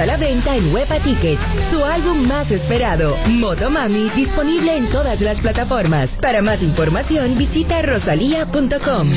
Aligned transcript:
a 0.00 0.06
la 0.06 0.16
venta 0.16 0.56
en 0.56 0.72
Huepa 0.72 0.98
Tickets. 1.00 1.40
Su 1.70 1.84
álbum 1.84 2.26
más 2.26 2.50
esperado, 2.50 3.16
Motomami, 3.26 4.10
disponible 4.10 4.76
en 4.76 4.86
todas 4.88 5.20
las 5.20 5.40
plataformas. 5.40 6.16
Para 6.20 6.42
más 6.42 6.62
información, 6.62 7.36
visita 7.36 7.82
rosalía.com. 7.82 9.08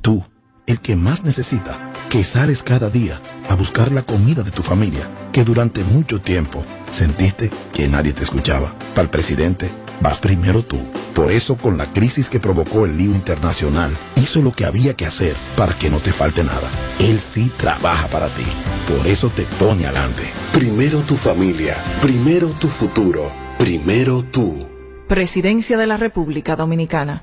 Tú, 0.00 0.24
el 0.66 0.80
que 0.80 0.96
más 0.96 1.24
necesita, 1.24 1.92
que 2.08 2.24
sales 2.24 2.62
cada 2.62 2.90
día 2.90 3.20
a 3.48 3.54
buscar 3.54 3.92
la 3.92 4.02
comida 4.02 4.42
de 4.42 4.50
tu 4.50 4.62
familia, 4.62 5.10
que 5.32 5.44
durante 5.44 5.84
mucho 5.84 6.20
tiempo 6.20 6.64
sentiste 6.90 7.50
que 7.72 7.88
nadie 7.88 8.12
te 8.12 8.24
escuchaba. 8.24 8.74
Para 8.94 9.02
el 9.02 9.10
presidente, 9.10 9.70
vas 10.02 10.20
primero 10.20 10.62
tú. 10.62 10.80
Por 11.14 11.30
eso, 11.30 11.56
con 11.56 11.78
la 11.78 11.86
crisis 11.92 12.28
que 12.28 12.40
provocó 12.40 12.84
el 12.84 12.98
lío 12.98 13.12
internacional, 13.12 13.96
hizo 14.16 14.42
lo 14.42 14.52
que 14.52 14.64
había 14.64 14.94
que 14.94 15.06
hacer 15.06 15.34
para 15.56 15.74
que 15.74 15.88
no 15.88 15.98
te 15.98 16.12
falte 16.12 16.42
nada. 16.42 16.68
Él 16.98 17.20
sí 17.20 17.50
trabaja 17.56 18.08
para 18.08 18.28
ti. 18.28 18.44
Por 18.88 19.06
eso 19.06 19.30
te 19.30 19.42
pone 19.58 19.86
adelante. 19.86 20.24
Primero 20.52 21.00
tu 21.00 21.16
familia, 21.16 21.76
primero 22.00 22.48
tu 22.48 22.68
futuro, 22.68 23.32
primero 23.58 24.24
tú. 24.24 24.68
Presidencia 25.08 25.76
de 25.78 25.86
la 25.86 25.96
República 25.96 26.56
Dominicana. 26.56 27.22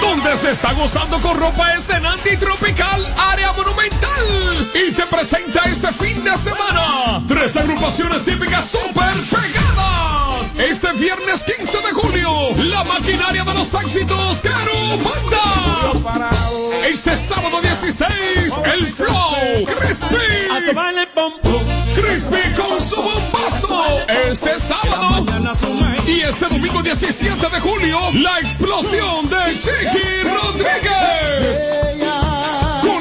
¿Dónde 0.00 0.36
se 0.36 0.50
está 0.50 0.72
gozando 0.72 1.18
con 1.18 1.38
ropa 1.38 1.74
escenante 1.74 2.34
y 2.34 2.36
tropical, 2.36 3.14
área 3.16 3.52
monumental. 3.52 4.70
Y 4.74 4.92
te 4.92 5.06
presenta 5.06 5.62
este 5.66 5.92
fin 5.92 6.22
de 6.24 6.36
semana 6.36 7.24
tres 7.28 7.56
agrupaciones 7.56 8.24
típicas 8.24 8.64
super 8.66 9.12
pegadas. 9.30 10.09
Este 10.68 10.92
viernes 10.92 11.44
15 11.44 11.78
de 11.78 11.92
julio, 11.92 12.30
la 12.70 12.84
maquinaria 12.84 13.44
de 13.44 13.54
los 13.54 13.72
éxitos 13.74 14.40
Caro 14.40 14.98
Banda. 14.98 16.28
Este 16.86 17.16
sábado 17.16 17.60
16, 17.62 18.08
el 18.74 18.86
Flow 18.86 19.64
Crispy. 19.64 20.50
Crispy 21.94 22.54
con 22.54 22.80
su 22.80 22.96
bombazo. 22.96 23.84
Este 24.28 24.58
sábado. 24.58 25.24
Y 26.06 26.20
este 26.20 26.46
domingo 26.46 26.82
17 26.82 27.48
de 27.48 27.60
julio, 27.60 27.98
la 28.14 28.38
explosión 28.40 29.28
de 29.30 29.36
Chiqui 29.54 30.22
Rodríguez. 30.24 32.09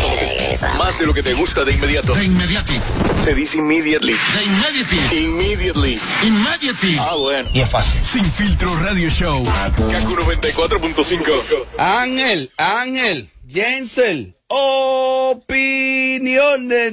más 0.78 1.00
de 1.00 1.06
lo 1.06 1.14
que 1.14 1.24
te 1.24 1.34
gusta 1.34 1.64
de 1.64 1.72
inmediato. 1.74 2.14
De 2.14 2.26
inmediati. 2.26 2.82
Se 3.24 3.34
dice 3.34 3.58
immediately. 3.60 4.14
De 4.14 4.44
inmediati. 4.44 4.98
Immediately. 5.16 6.00
Immediately. 6.24 6.98
Ah, 7.00 7.16
bueno. 7.18 7.48
Y 7.54 7.62
es 7.62 7.70
fácil. 7.70 8.02
Sin 8.04 8.26
filtro 8.26 8.76
radio 8.80 9.10
show. 9.10 9.42
Kaku 9.46 10.16
94.5. 10.18 11.66
Ángel, 11.78 12.52
Ángel, 12.58 13.30
Jensel, 13.48 14.36
opiniones 14.48 15.80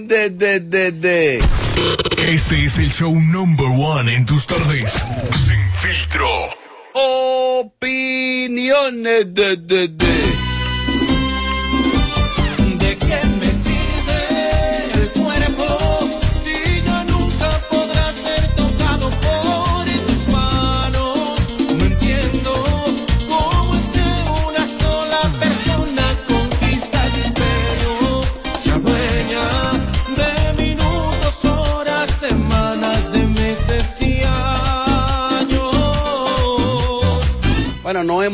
de, 0.07 0.31
de, 0.31 0.61
de, 0.61 0.93
de. 0.93 1.43
Este 2.19 2.65
es 2.65 2.79
el 2.79 2.93
show 2.93 3.13
number 3.13 3.67
one 3.67 4.15
en 4.15 4.25
tus 4.27 4.47
tardes. 4.47 4.93
Sin 4.93 5.59
filtro. 5.83 6.29
Opiniones 7.61 9.35
de, 9.35 9.57
de, 9.57 9.89
de. 9.89 9.89
¿De 9.89 10.28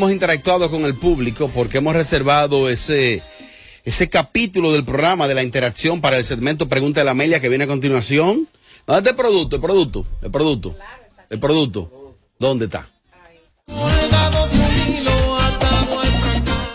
hemos 0.05 0.13
interactuado 0.13 0.69
con 0.69 0.85
el 0.85 0.93
público 0.93 1.49
porque 1.51 1.79
hemos 1.79 1.95
reservado 1.95 2.69
ese, 2.69 3.23
ese 3.85 4.07
capítulo 4.07 4.71
del 4.71 4.85
programa 4.85 5.27
de 5.27 5.33
la 5.33 5.41
interacción 5.41 5.99
para 5.99 6.19
el 6.19 6.23
segmento 6.23 6.69
Pregunta 6.69 6.99
de 7.01 7.05
la 7.05 7.11
Amelia 7.11 7.39
que 7.39 7.49
viene 7.49 7.63
a 7.63 7.67
continuación. 7.67 8.47
¿Dónde 8.85 8.99
está 8.99 9.09
el 9.09 9.15
producto? 9.15 9.55
El 9.55 9.61
producto. 9.63 10.05
El 10.21 10.29
producto. 10.29 10.77
El 11.31 11.39
producto. 11.39 12.15
¿Dónde 12.37 12.65
está? 12.65 12.87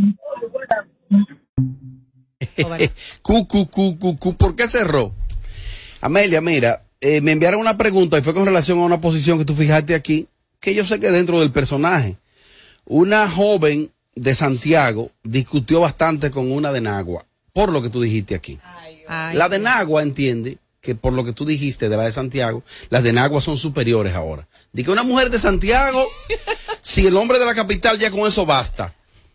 cu, 3.22 3.46
cu, 3.46 3.70
cu, 3.70 4.00
cu, 4.00 4.18
cu, 4.18 4.34
¿por 4.36 4.56
qué 4.56 4.70
cerró? 4.70 5.14
Amelia, 6.00 6.40
mira, 6.40 6.86
eh, 7.02 7.22
me 7.22 7.32
enviaron 7.32 7.60
una 7.62 7.78
pregunta 7.78 8.18
y 8.18 8.22
fue 8.22 8.34
con 8.34 8.46
relación 8.46 8.80
a 8.80 8.84
una 8.84 9.02
posición 9.02 9.38
que 9.38 9.46
tú 9.46 9.56
fijaste 9.56 9.96
aquí, 9.96 10.28
que 10.60 10.74
yo 10.76 10.86
sé 10.86 11.00
que 11.00 11.10
dentro 11.12 11.40
del 11.40 11.52
personaje, 11.52 12.18
una 12.86 13.30
joven 13.30 13.92
de 14.16 14.36
Santiago 14.36 15.12
discutió 15.24 15.80
bastante 15.80 16.32
con 16.32 16.52
una 16.52 16.72
de 16.74 16.82
Nagua, 16.82 17.26
por 17.54 17.72
lo 17.72 17.82
que 17.82 17.90
tú 17.90 18.02
dijiste 18.02 18.36
aquí. 18.36 18.60
la 19.34 19.48
de 19.50 19.60
Nagua 19.60 20.02
entiende 20.04 20.58
que 20.82 20.96
por 20.96 21.14
lo 21.14 21.24
que 21.26 21.34
tú 21.34 21.46
dijiste 21.46 21.90
de 21.90 21.98
la 21.98 22.04
de 22.04 22.12
Santiago, 22.12 22.64
las 22.90 23.04
de 23.04 23.12
Nagua 23.14 23.42
son 23.42 23.58
superiores 23.58 24.14
ahora. 24.16 24.48
Di 24.72 24.84
que 24.84 24.92
una 24.92 25.04
mujer 25.04 25.30
de 25.30 25.38
Santiago, 25.40 26.08
si 26.82 27.06
el 27.08 27.16
hombre 27.18 27.38
de 27.40 27.46
la 27.46 27.54
capital 27.56 27.98
ya 27.98 28.12
con 28.12 28.22
eso 28.28 28.46
basta. 28.46 28.94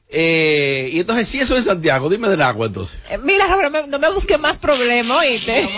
Eh, 0.09 0.91
y 0.93 1.01
entonces, 1.01 1.27
si 1.27 1.41
eso 1.41 1.57
es 1.57 1.65
Santiago, 1.65 2.09
dime 2.09 2.29
de 2.29 2.37
Nagua 2.37 2.67
entonces. 2.67 3.01
Eh, 3.11 3.19
Mira, 3.19 3.47
me- 3.71 3.87
no 3.87 3.99
me 3.99 4.11
busques 4.13 4.39
más 4.39 4.59
problemas, 4.59 5.19
oíste. 5.19 5.69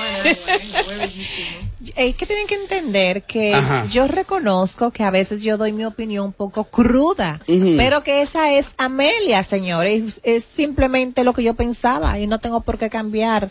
Es 1.97 2.15
que 2.15 2.27
tienen 2.27 2.47
que 2.47 2.57
entender 2.57 3.23
que 3.23 3.55
Ajá. 3.55 3.87
yo 3.87 4.07
reconozco 4.07 4.91
que 4.91 5.03
a 5.03 5.11
veces 5.11 5.43
yo 5.43 5.57
doy 5.57 5.73
mi 5.73 5.87
opinión 5.87 6.27
un 6.27 6.33
poco 6.33 6.65
cruda, 6.65 7.41
pero 7.47 8.03
que 8.03 8.21
esa 8.21 8.53
es 8.53 8.75
Amelia, 8.77 9.43
señores. 9.43 10.21
Es 10.23 10.45
simplemente 10.45 11.25
lo 11.25 11.33
que 11.33 11.43
yo 11.43 11.55
pensaba 11.55 12.19
y 12.19 12.27
no 12.27 12.39
tengo 12.39 12.61
por 12.61 12.77
qué 12.77 12.91
cambiar. 12.91 13.51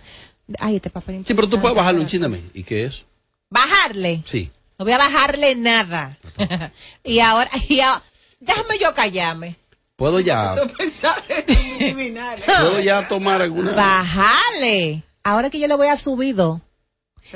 Ay, 0.59 0.75
este 0.75 0.92
papel. 0.92 1.25
Sí, 1.25 1.33
pero 1.33 1.50
tú 1.50 1.59
puedes 1.59 1.75
bajarle 1.75 2.01
un 2.01 2.31
mí. 2.31 2.44
¿Y 2.53 2.63
qué 2.63 2.86
es? 2.86 3.06
Bajarle. 3.50 4.21
Sí. 4.25 4.51
No 4.77 4.86
voy 4.86 4.94
a 4.94 4.97
bajarle 4.97 5.56
nada. 5.56 6.18
y 7.03 7.19
ahora, 7.19 7.50
y 7.68 7.80
ahora, 7.80 8.03
déjame 8.39 8.77
yo 8.80 8.94
callarme. 8.94 9.56
Puedo 9.95 10.19
ya, 10.19 10.53
puedo 12.45 12.80
ya 12.81 13.07
tomar 13.07 13.42
alguna. 13.42 13.71
Bájale. 13.71 15.03
Ahora 15.24 15.50
que 15.50 15.57
yo 15.57 15.68
le 15.68 15.75
voy 15.75 15.88
a 15.88 15.95
subir 15.95 16.36
dos. 16.36 16.59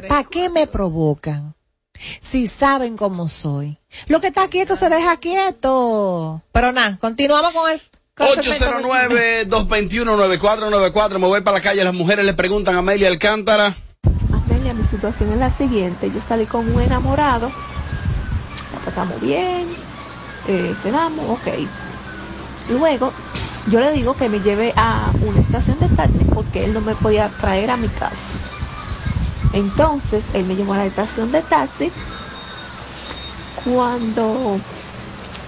¿Para 0.07 0.23
qué 0.23 0.49
me 0.49 0.67
provocan? 0.67 1.55
Si 2.21 2.47
saben 2.47 2.95
cómo 2.97 3.27
soy. 3.27 3.77
Lo 4.07 4.21
que 4.21 4.27
está 4.27 4.47
quieto 4.47 4.75
se 4.75 4.87
deja 4.89 5.17
quieto. 5.17 6.41
Pero 6.53 6.71
nada, 6.71 6.97
continuamos 6.99 7.51
con 7.51 7.69
el... 7.71 7.81
con 8.15 8.27
el 8.27 8.43
segmento 8.43 8.87
de- 9.09 9.49
809-221-9494. 9.49 11.19
Me 11.19 11.27
voy 11.27 11.41
para 11.41 11.57
la 11.57 11.63
calle. 11.63 11.83
Las 11.83 11.93
mujeres 11.95 12.23
le 12.25 12.33
preguntan 12.33 12.75
a 12.75 12.79
Amelia 12.79 13.09
Alcántara. 13.09 13.75
Amelia, 14.31 14.73
mi 14.73 14.85
situación 14.85 15.31
es 15.33 15.37
la 15.39 15.49
siguiente. 15.49 16.09
Yo 16.11 16.21
salí 16.21 16.45
con 16.45 16.73
un 16.73 16.81
enamorado, 16.81 17.49
la 18.73 18.79
pasamos 18.85 19.19
bien, 19.19 19.67
eh, 20.47 20.73
cenamos, 20.81 21.25
ok. 21.29 21.47
Luego, 22.69 23.11
yo 23.67 23.79
le 23.81 23.91
digo 23.91 24.15
que 24.15 24.29
me 24.29 24.39
lleve 24.39 24.73
a 24.77 25.11
una 25.21 25.41
estación 25.41 25.79
de 25.79 25.89
taxi 25.89 26.23
porque 26.33 26.63
él 26.65 26.73
no 26.73 26.81
me 26.81 26.95
podía 26.95 27.29
traer 27.41 27.71
a 27.71 27.77
mi 27.77 27.89
casa. 27.89 28.15
Entonces, 29.53 30.23
él 30.33 30.45
me 30.45 30.55
llevó 30.55 30.73
a 30.73 30.77
la 30.77 30.85
estación 30.85 31.31
de 31.31 31.41
taxi. 31.41 31.91
Cuando, 33.63 34.59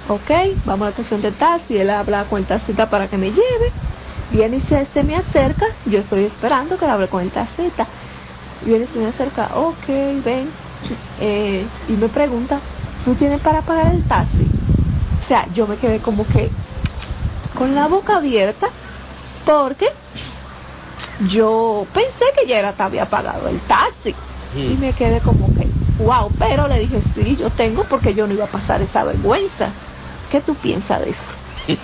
ok, 0.09 0.31
vamos 0.65 0.81
a 0.81 0.85
la 0.85 0.89
estación 0.89 1.21
de 1.21 1.31
taxi, 1.31 1.77
él 1.77 1.89
habla 1.89 2.25
con 2.25 2.39
el 2.39 2.45
taxista 2.45 2.89
para 2.89 3.07
que 3.07 3.17
me 3.17 3.29
lleve. 3.29 3.71
Viene 4.31 4.57
y 4.57 4.59
se, 4.59 4.85
se 4.85 5.03
me 5.03 5.15
acerca, 5.15 5.65
yo 5.85 5.99
estoy 5.99 6.23
esperando 6.23 6.77
que 6.77 6.85
le 6.85 6.91
hable 6.91 7.07
con 7.09 7.21
el 7.21 7.31
taxista. 7.31 7.87
Viene 8.65 8.85
y 8.85 8.87
se 8.87 8.99
me 8.99 9.07
acerca, 9.07 9.51
ok, 9.55 9.87
ven. 10.23 10.49
Eh, 11.19 11.65
y 11.87 11.91
me 11.93 12.09
pregunta, 12.09 12.59
¿tú 13.05 13.13
tienes 13.15 13.39
para 13.41 13.61
pagar 13.61 13.93
el 13.93 14.03
taxi? 14.03 14.47
O 15.23 15.27
sea, 15.27 15.47
yo 15.53 15.67
me 15.67 15.77
quedé 15.77 15.99
como 15.99 16.25
que 16.25 16.49
con 17.55 17.75
la 17.75 17.87
boca 17.87 18.17
abierta 18.17 18.69
porque 19.45 19.87
yo 21.27 21.87
pensé 21.93 22.25
que 22.37 22.47
ya 22.47 22.59
era, 22.59 22.75
había 22.77 23.09
pagado 23.09 23.47
el 23.47 23.59
taxi. 23.61 24.15
Y 24.55 24.75
me 24.75 24.93
quedé 24.93 25.21
como 25.21 25.47
que, 25.55 25.65
wow, 26.03 26.29
pero 26.37 26.67
le 26.67 26.79
dije, 26.79 27.01
sí, 27.15 27.37
yo 27.37 27.49
tengo 27.51 27.85
porque 27.85 28.13
yo 28.13 28.27
no 28.27 28.33
iba 28.33 28.45
a 28.45 28.51
pasar 28.51 28.81
esa 28.81 29.05
vergüenza. 29.05 29.69
¿Qué 30.29 30.41
tú 30.41 30.55
piensas 30.55 31.01
de 31.01 31.09
eso? 31.11 31.33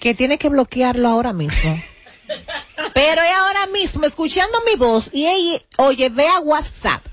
Que 0.00 0.14
tiene 0.14 0.38
que 0.38 0.48
bloquearlo 0.48 1.08
ahora 1.08 1.32
mismo. 1.32 1.76
Pero 2.94 3.22
es 3.22 3.36
ahora 3.36 3.66
mismo, 3.72 4.06
escuchando 4.06 4.58
mi 4.64 4.76
voz, 4.76 5.10
y 5.12 5.26
ella, 5.26 5.58
oye, 5.78 6.08
ve 6.10 6.28
a 6.28 6.38
WhatsApp. 6.38 7.04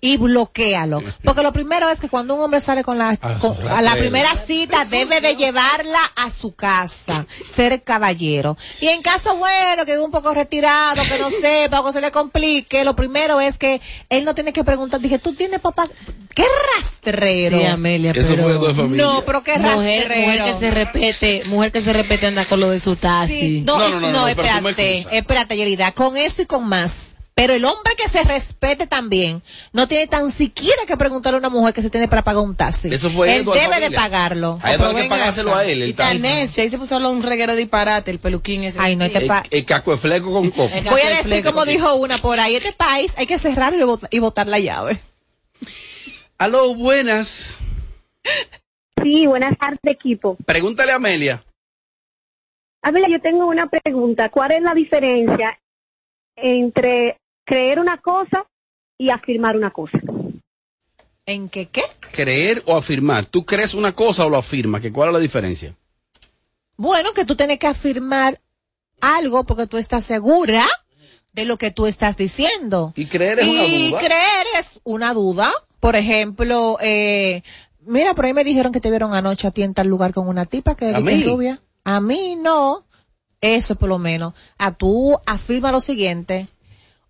Y 0.00 0.18
bloquealo. 0.18 1.02
Porque 1.22 1.42
lo 1.42 1.52
primero 1.52 1.88
es 1.88 1.98
que 1.98 2.08
cuando 2.08 2.34
un 2.34 2.40
hombre 2.42 2.60
sale 2.60 2.84
con 2.84 2.98
la, 2.98 3.10
A 3.10 3.16
con- 3.38 3.56
su 3.56 3.68
a 3.68 3.80
la 3.80 3.94
primera 3.96 4.30
cita, 4.46 4.84
debe 4.84 5.20
de 5.22 5.36
llevarla 5.36 6.00
a 6.16 6.28
su 6.30 6.54
casa, 6.54 7.24
ser 7.46 7.82
caballero. 7.82 8.58
Y 8.80 8.88
en 8.88 9.00
caso 9.00 9.36
bueno, 9.36 9.86
que 9.86 9.92
es 9.94 9.98
un 9.98 10.10
poco 10.10 10.34
retirado, 10.34 11.02
que 11.04 11.18
no 11.18 11.30
sepa 11.40 11.80
o 11.80 11.86
que 11.86 11.92
se 11.94 12.00
le 12.02 12.10
complique, 12.10 12.84
lo 12.84 12.94
primero 12.94 13.40
es 13.40 13.56
que 13.56 13.80
él 14.10 14.24
no 14.24 14.34
tiene 14.34 14.52
que 14.52 14.64
preguntar, 14.64 15.00
dije, 15.00 15.18
¿tú 15.18 15.32
tienes 15.34 15.60
papá? 15.60 15.88
¿Qué 16.34 16.44
rastrero? 16.76 17.58
Sí, 17.58 17.64
Amelia, 17.64 18.10
Eso 18.10 18.34
pero... 18.34 18.42
fue 18.58 18.68
de 18.68 18.74
familia. 18.74 19.04
No, 19.04 19.22
pero 19.24 19.42
qué 19.44 19.58
Mujer, 19.58 20.08
rastrero. 20.08 20.20
mujer 20.20 20.44
que 20.44 20.52
se 20.58 20.70
repete, 20.72 21.42
mujer 21.46 21.72
que 21.72 21.80
se 21.80 21.92
repete 21.92 22.26
anda 22.26 22.44
con 22.44 22.60
lo 22.60 22.68
de 22.70 22.80
su 22.80 22.96
taxi. 22.96 23.38
Sí, 23.40 23.60
no, 23.64 23.78
No, 23.78 23.88
no, 23.88 24.00
no, 24.00 24.10
no, 24.10 24.28
no, 24.28 24.34
pero 24.36 24.48
tú 24.56 24.62
me 24.62 24.70
espérate, 24.70 25.06
espérate, 25.16 25.56
Yerida, 25.56 25.92
con 25.92 26.16
eso 26.16 26.42
y 26.42 26.46
con 26.46 26.66
más. 26.68 27.13
Pero 27.36 27.52
el 27.52 27.64
hombre 27.64 27.92
que 27.96 28.08
se 28.08 28.22
respete 28.22 28.86
también 28.86 29.42
no 29.72 29.88
tiene 29.88 30.06
tan 30.06 30.30
siquiera 30.30 30.82
que 30.86 30.96
preguntarle 30.96 31.36
a 31.36 31.40
una 31.40 31.48
mujer 31.48 31.74
que 31.74 31.82
se 31.82 31.90
tiene 31.90 32.06
para 32.06 32.22
pagar 32.22 32.44
un 32.44 32.54
taxi. 32.54 32.94
Eso 32.94 33.10
fue 33.10 33.36
Él 33.36 33.44
debe 33.44 33.80
de 33.80 33.90
pagarlo. 33.90 34.60
Hay 34.62 34.78
que 34.78 35.08
pagárselo 35.08 35.54
a 35.54 35.64
él. 35.64 35.78
Y 35.80 35.82
El, 35.82 35.94
tan 35.96 36.08
taxi. 36.08 36.22
necio, 36.22 36.62
ahí 36.62 36.68
se 36.68 36.78
puso 36.78 36.94
a 36.94 36.96
hablar 36.98 37.10
un 37.10 37.24
reguero 37.24 37.52
de 37.52 37.58
disparate, 37.58 38.12
el 38.12 38.20
peluquín 38.20 38.62
ese. 38.62 38.78
Ay, 38.80 38.94
no, 38.94 39.04
este 39.04 39.18
el, 39.18 39.32
el 39.50 39.64
casco 39.64 39.90
de 39.90 39.96
fleco 39.96 40.32
con 40.32 40.50
coco. 40.52 40.70
Voy 40.90 41.00
a 41.00 41.10
decir 41.16 41.44
como 41.44 41.64
dijo 41.64 41.94
una 41.94 42.18
por 42.18 42.38
ahí, 42.38 42.54
este 42.54 42.72
país 42.72 43.12
hay 43.16 43.26
que 43.26 43.38
cerrarlo 43.38 43.98
y 44.10 44.16
y 44.16 44.20
botar 44.20 44.46
la 44.46 44.60
llave. 44.60 45.00
Aló, 46.38 46.74
buenas. 46.74 47.58
Sí, 49.02 49.26
buenas 49.26 49.58
tardes, 49.58 49.80
equipo. 49.84 50.36
Pregúntale 50.46 50.92
a 50.92 50.96
Amelia. 50.96 51.42
Amelia, 52.80 53.08
yo 53.10 53.20
tengo 53.20 53.46
una 53.46 53.68
pregunta. 53.68 54.28
¿Cuál 54.28 54.52
es 54.52 54.62
la 54.62 54.72
diferencia 54.72 55.58
entre 56.36 57.18
creer 57.44 57.78
una 57.78 57.98
cosa 57.98 58.46
y 58.98 59.10
afirmar 59.10 59.56
una 59.56 59.70
cosa? 59.70 59.98
¿En 61.26 61.48
qué 61.48 61.66
qué? 61.66 61.82
Creer 62.12 62.62
o 62.66 62.76
afirmar. 62.76 63.26
¿Tú 63.26 63.44
crees 63.44 63.74
una 63.74 63.92
cosa 63.92 64.26
o 64.26 64.30
lo 64.30 64.36
afirmas? 64.36 64.80
¿Que 64.80 64.92
¿Cuál 64.92 65.08
es 65.08 65.12
la 65.14 65.18
diferencia? 65.20 65.74
Bueno, 66.76 67.12
que 67.12 67.24
tú 67.24 67.36
tienes 67.36 67.58
que 67.58 67.66
afirmar 67.66 68.38
algo 69.00 69.44
porque 69.44 69.66
tú 69.66 69.76
estás 69.78 70.04
segura 70.04 70.66
de 71.32 71.44
lo 71.44 71.56
que 71.56 71.70
tú 71.70 71.86
estás 71.86 72.16
diciendo. 72.16 72.92
Y 72.96 73.06
creer 73.06 73.40
es 73.40 73.48
una 73.48 73.64
y 73.64 73.90
duda. 73.90 73.98
creer 73.98 74.46
es 74.58 74.80
una 74.84 75.14
duda. 75.14 75.52
Por 75.80 75.96
ejemplo, 75.96 76.78
eh, 76.80 77.42
mira, 77.80 78.14
por 78.14 78.24
ahí 78.24 78.32
me 78.32 78.44
dijeron 78.44 78.72
que 78.72 78.80
te 78.80 78.90
vieron 78.90 79.14
anoche 79.14 79.48
a 79.48 79.50
ti 79.50 79.62
en 79.62 79.74
tal 79.74 79.88
lugar 79.88 80.12
con 80.12 80.28
una 80.28 80.46
tipa 80.46 80.76
que 80.76 80.94
¿A 80.94 81.02
que 81.02 81.14
es 81.14 81.26
rubia. 81.26 81.60
A 81.84 82.00
mí 82.00 82.36
no. 82.36 82.84
Eso 83.40 83.76
por 83.76 83.88
lo 83.88 83.98
menos. 83.98 84.34
A 84.58 84.72
tú 84.72 85.18
afirma 85.26 85.72
lo 85.72 85.80
siguiente. 85.80 86.48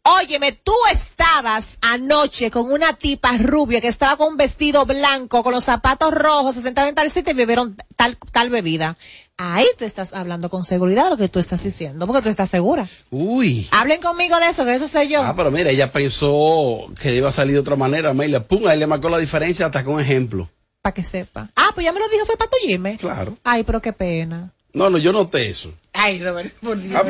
Óyeme, 0.06 0.52
tú 0.52 0.74
estabas 0.92 1.78
anoche 1.80 2.50
con 2.50 2.70
una 2.70 2.92
tipa 2.92 3.38
rubia 3.38 3.80
que 3.80 3.88
estaba 3.88 4.18
con 4.18 4.32
un 4.32 4.36
vestido 4.36 4.84
blanco, 4.84 5.42
con 5.42 5.54
los 5.54 5.64
zapatos 5.64 6.12
rojos, 6.12 6.56
se 6.56 6.60
sentaron 6.60 6.90
en 6.90 6.94
tal 6.94 7.10
sitio 7.10 7.32
y 7.32 7.36
bebieron 7.36 7.74
tal, 7.96 8.18
tal 8.30 8.50
bebida. 8.50 8.98
Ahí 9.38 9.66
tú 9.78 9.86
estás 9.86 10.12
hablando 10.12 10.50
con 10.50 10.62
seguridad 10.62 11.04
de 11.04 11.10
lo 11.10 11.16
que 11.16 11.30
tú 11.30 11.38
estás 11.38 11.62
diciendo, 11.62 12.06
porque 12.06 12.20
tú 12.20 12.28
estás 12.28 12.50
segura. 12.50 12.86
Uy. 13.10 13.66
Hablen 13.70 14.02
conmigo 14.02 14.38
de 14.40 14.50
eso, 14.50 14.66
que 14.66 14.74
eso 14.74 14.88
sé 14.88 15.08
yo. 15.08 15.22
Ah, 15.22 15.34
pero 15.34 15.50
mira, 15.50 15.70
ella 15.70 15.90
pensó 15.90 16.86
que 17.00 17.14
iba 17.14 17.30
a 17.30 17.32
salir 17.32 17.54
de 17.54 17.60
otra 17.60 17.76
manera, 17.76 18.10
Amelia. 18.10 18.46
Pum, 18.46 18.66
ahí 18.66 18.78
le 18.78 18.86
marcó 18.86 19.08
la 19.08 19.16
diferencia 19.16 19.64
hasta 19.64 19.84
con 19.84 20.00
ejemplo. 20.00 20.50
Para 20.82 20.92
que 20.92 21.02
sepa. 21.02 21.50
Ah, 21.56 21.70
pues 21.74 21.82
ya 21.86 21.94
me 21.94 21.98
lo 21.98 22.08
dijo, 22.10 22.26
fue 22.26 22.36
para 22.36 22.50
tu 22.50 22.58
Jimmy. 22.58 22.98
Claro. 22.98 23.38
Ay, 23.42 23.64
pero 23.64 23.80
qué 23.80 23.94
pena. 23.94 24.53
No, 24.74 24.90
no, 24.90 24.98
yo 24.98 25.12
noté 25.12 25.48
eso. 25.48 25.72
Ay, 25.92 26.22
Robert, 26.22 26.52
por 26.60 26.76
Dios. 26.76 27.00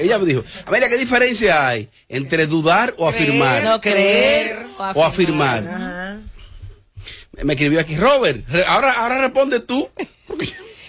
Ella 0.00 0.18
me 0.18 0.24
dijo, 0.26 0.44
Amelia, 0.64 0.88
¿qué 0.88 0.96
diferencia 0.96 1.66
hay 1.66 1.88
entre 2.08 2.46
dudar 2.46 2.94
o 2.96 3.08
afirmar? 3.08 3.64
no, 3.64 3.80
creer 3.80 4.64
o 4.94 5.04
afirmar. 5.04 6.20
Me 7.42 7.52
escribió 7.54 7.80
aquí, 7.80 7.96
Robert, 7.96 8.48
re- 8.48 8.64
ahora, 8.64 8.92
ahora 8.92 9.18
responde 9.20 9.60
tú. 9.60 9.88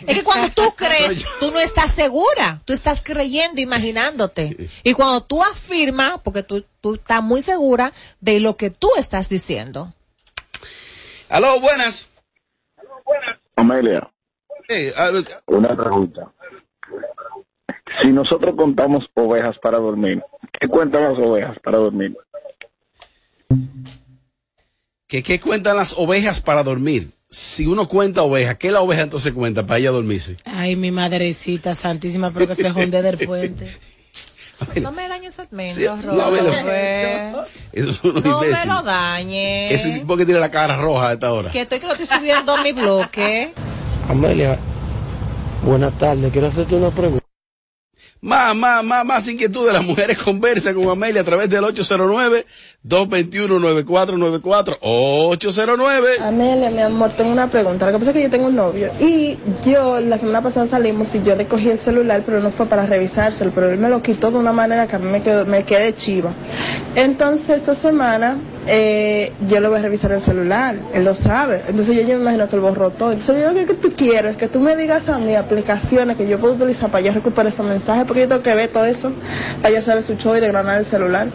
Es 0.08 0.16
que 0.18 0.24
cuando 0.24 0.50
tú 0.50 0.72
crees, 0.78 1.26
tú 1.40 1.52
no 1.52 1.60
estás 1.60 1.94
segura. 1.94 2.62
Tú 2.64 2.74
estás 2.74 3.02
creyendo, 3.04 3.60
imaginándote. 3.60 4.70
Y 4.84 4.94
cuando 4.94 5.24
tú 5.24 5.44
afirmas, 5.44 6.20
porque 6.24 6.44
tú, 6.44 6.64
tú 6.82 6.96
estás 6.96 7.22
muy 7.24 7.42
segura 7.42 7.92
de 8.22 8.40
lo 8.40 8.56
que 8.56 8.70
tú 8.70 8.90
estás 8.98 9.30
diciendo. 9.30 9.94
Aló, 11.28 11.60
buenas. 11.60 12.10
Amelia, 13.56 13.98
Eh, 13.98 14.02
a 14.02 14.19
una 15.48 15.76
pregunta. 15.76 16.32
Si 18.02 18.12
nosotros 18.12 18.56
contamos 18.56 19.06
ovejas 19.16 19.58
para 19.62 19.78
dormir, 19.80 20.24
¿qué 20.60 20.68
cuentan 20.68 21.04
las 21.04 21.18
ovejas 21.18 21.58
para 21.64 21.78
dormir? 21.80 22.16
¿qué, 25.08 25.24
¿Qué 25.24 25.40
cuentan 25.40 25.76
las 25.76 25.94
ovejas 25.98 26.42
para 26.42 26.64
dormir? 26.64 27.12
Si 27.30 27.66
uno 27.68 27.88
cuenta 27.88 28.24
ovejas, 28.24 28.58
¿qué 28.58 28.72
la 28.72 28.82
oveja 28.82 29.02
entonces 29.04 29.34
cuenta 29.34 29.66
para 29.66 29.80
ella 29.80 29.92
dormirse? 29.92 30.38
Ay, 30.46 30.76
mi 30.76 30.92
madrecita 30.92 31.74
santísima, 31.76 32.32
pero 32.32 32.48
que 32.48 32.56
se 32.56 32.70
jonde 32.72 33.02
del 33.02 33.18
puente. 33.26 33.68
No 34.82 34.92
me 34.92 35.08
dañes 35.08 35.40
el 35.40 35.46
Sí, 35.70 35.74
segmento, 35.86 35.96
no 36.14 36.32
me 36.32 36.42
lo-. 36.42 37.46
Eso 37.72 37.90
es 37.90 38.04
uno 38.04 38.20
No 38.20 38.40
me 38.42 38.48
imbécil. 38.48 38.68
lo 38.70 38.82
dañes. 38.84 39.72
Es 39.72 39.86
un 39.86 40.00
tipo 40.02 40.18
que 40.18 40.26
tiene 40.26 40.42
la 40.42 40.52
cara 40.52 40.76
roja 40.76 41.08
a 41.10 41.14
esta 41.14 41.32
hora. 41.32 41.50
Que 41.50 41.62
estoy 41.62 41.80
que 41.80 41.88
lo 41.88 41.94
estoy 41.94 42.08
subiendo 42.08 42.54
a 42.54 42.62
mi 42.62 42.74
bloque. 42.74 43.54
Amelia, 44.10 44.58
buenas 45.64 45.96
tardes. 46.00 46.32
Quiero 46.32 46.48
hacerte 46.48 46.74
una 46.74 46.90
pregunta. 46.90 47.24
Más, 48.22 48.56
más, 48.56 48.84
más, 48.84 49.06
más 49.06 49.28
inquietudes. 49.28 49.72
Las 49.72 49.86
mujeres 49.86 50.18
conversan 50.24 50.74
con 50.74 50.90
Amelia 50.90 51.22
a 51.22 51.24
través 51.24 51.48
del 51.48 51.64
809-221-9494. 52.84 54.78
809. 54.82 56.08
Amelia, 56.22 56.72
mi 56.72 56.82
amor, 56.82 57.14
tengo 57.14 57.32
una 57.32 57.52
pregunta. 57.52 57.86
Lo 57.86 57.92
que 57.92 58.00
pasa 58.00 58.10
es 58.10 58.18
que 58.18 58.24
yo 58.24 58.32
tengo 58.32 58.48
un 58.48 58.56
novio 58.56 58.92
y 59.00 59.38
yo 59.64 60.00
la 60.02 60.18
semana 60.18 60.42
pasada 60.42 60.66
salimos 60.66 61.14
y 61.14 61.22
yo 61.22 61.36
le 61.36 61.46
cogí 61.46 61.70
el 61.70 61.78
celular, 61.78 62.24
pero 62.26 62.42
no 62.42 62.50
fue 62.50 62.66
para 62.66 62.88
revisárselo, 62.88 63.52
pero 63.54 63.70
él 63.70 63.78
me 63.78 63.90
lo 63.90 64.02
quitó 64.02 64.32
de 64.32 64.40
una 64.40 64.54
manera 64.54 64.88
que 64.88 64.96
a 64.96 65.00
mí 65.00 65.06
me, 65.06 65.22
quedó, 65.22 65.46
me 65.46 65.66
quedé 65.66 65.94
chiva. 65.94 66.34
Entonces 66.96 67.60
esta 67.60 67.76
semana 67.76 68.40
eh, 68.72 69.34
yo 69.48 69.60
le 69.60 69.68
voy 69.68 69.80
a 69.80 69.82
revisar 69.82 70.12
el 70.12 70.22
celular, 70.22 70.78
él 70.94 71.04
lo 71.04 71.16
sabe. 71.16 71.62
Entonces 71.68 71.96
yo, 71.96 72.02
yo 72.04 72.16
me 72.18 72.22
imagino 72.22 72.48
que 72.48 72.56
él 72.56 72.62
borró 72.62 72.92
todo. 72.92 73.12
Entonces 73.12 73.42
yo 73.44 73.52
lo 73.52 73.66
que 73.66 73.74
tú 73.74 73.92
quieres 73.96 74.32
es 74.32 74.38
que 74.38 74.48
tú 74.48 74.60
me 74.60 74.76
digas 74.76 75.10
a 75.10 75.18
mí 75.18 75.36
aplicaciones 75.36 76.16
que 76.18 76.28
yo 76.28 76.40
puedo 76.40 76.54
utilizar 76.54 76.92
para 76.92 77.04
yo 77.06 77.12
recuperar 77.14 77.48
esos 77.48 77.66
mensajes, 77.66 78.06
porque 78.06 78.22
yo 78.22 78.28
tengo 78.30 78.44
que 78.44 78.54
ver 78.56 78.70
todo 78.70 78.86
eso 78.86 79.12
para 79.62 79.74
yo 79.74 79.80
hacer 79.80 80.04
su 80.04 80.16
show 80.16 80.36
y 80.36 80.40
desgranar 80.40 80.78
el 80.78 80.86
celular. 80.86 81.30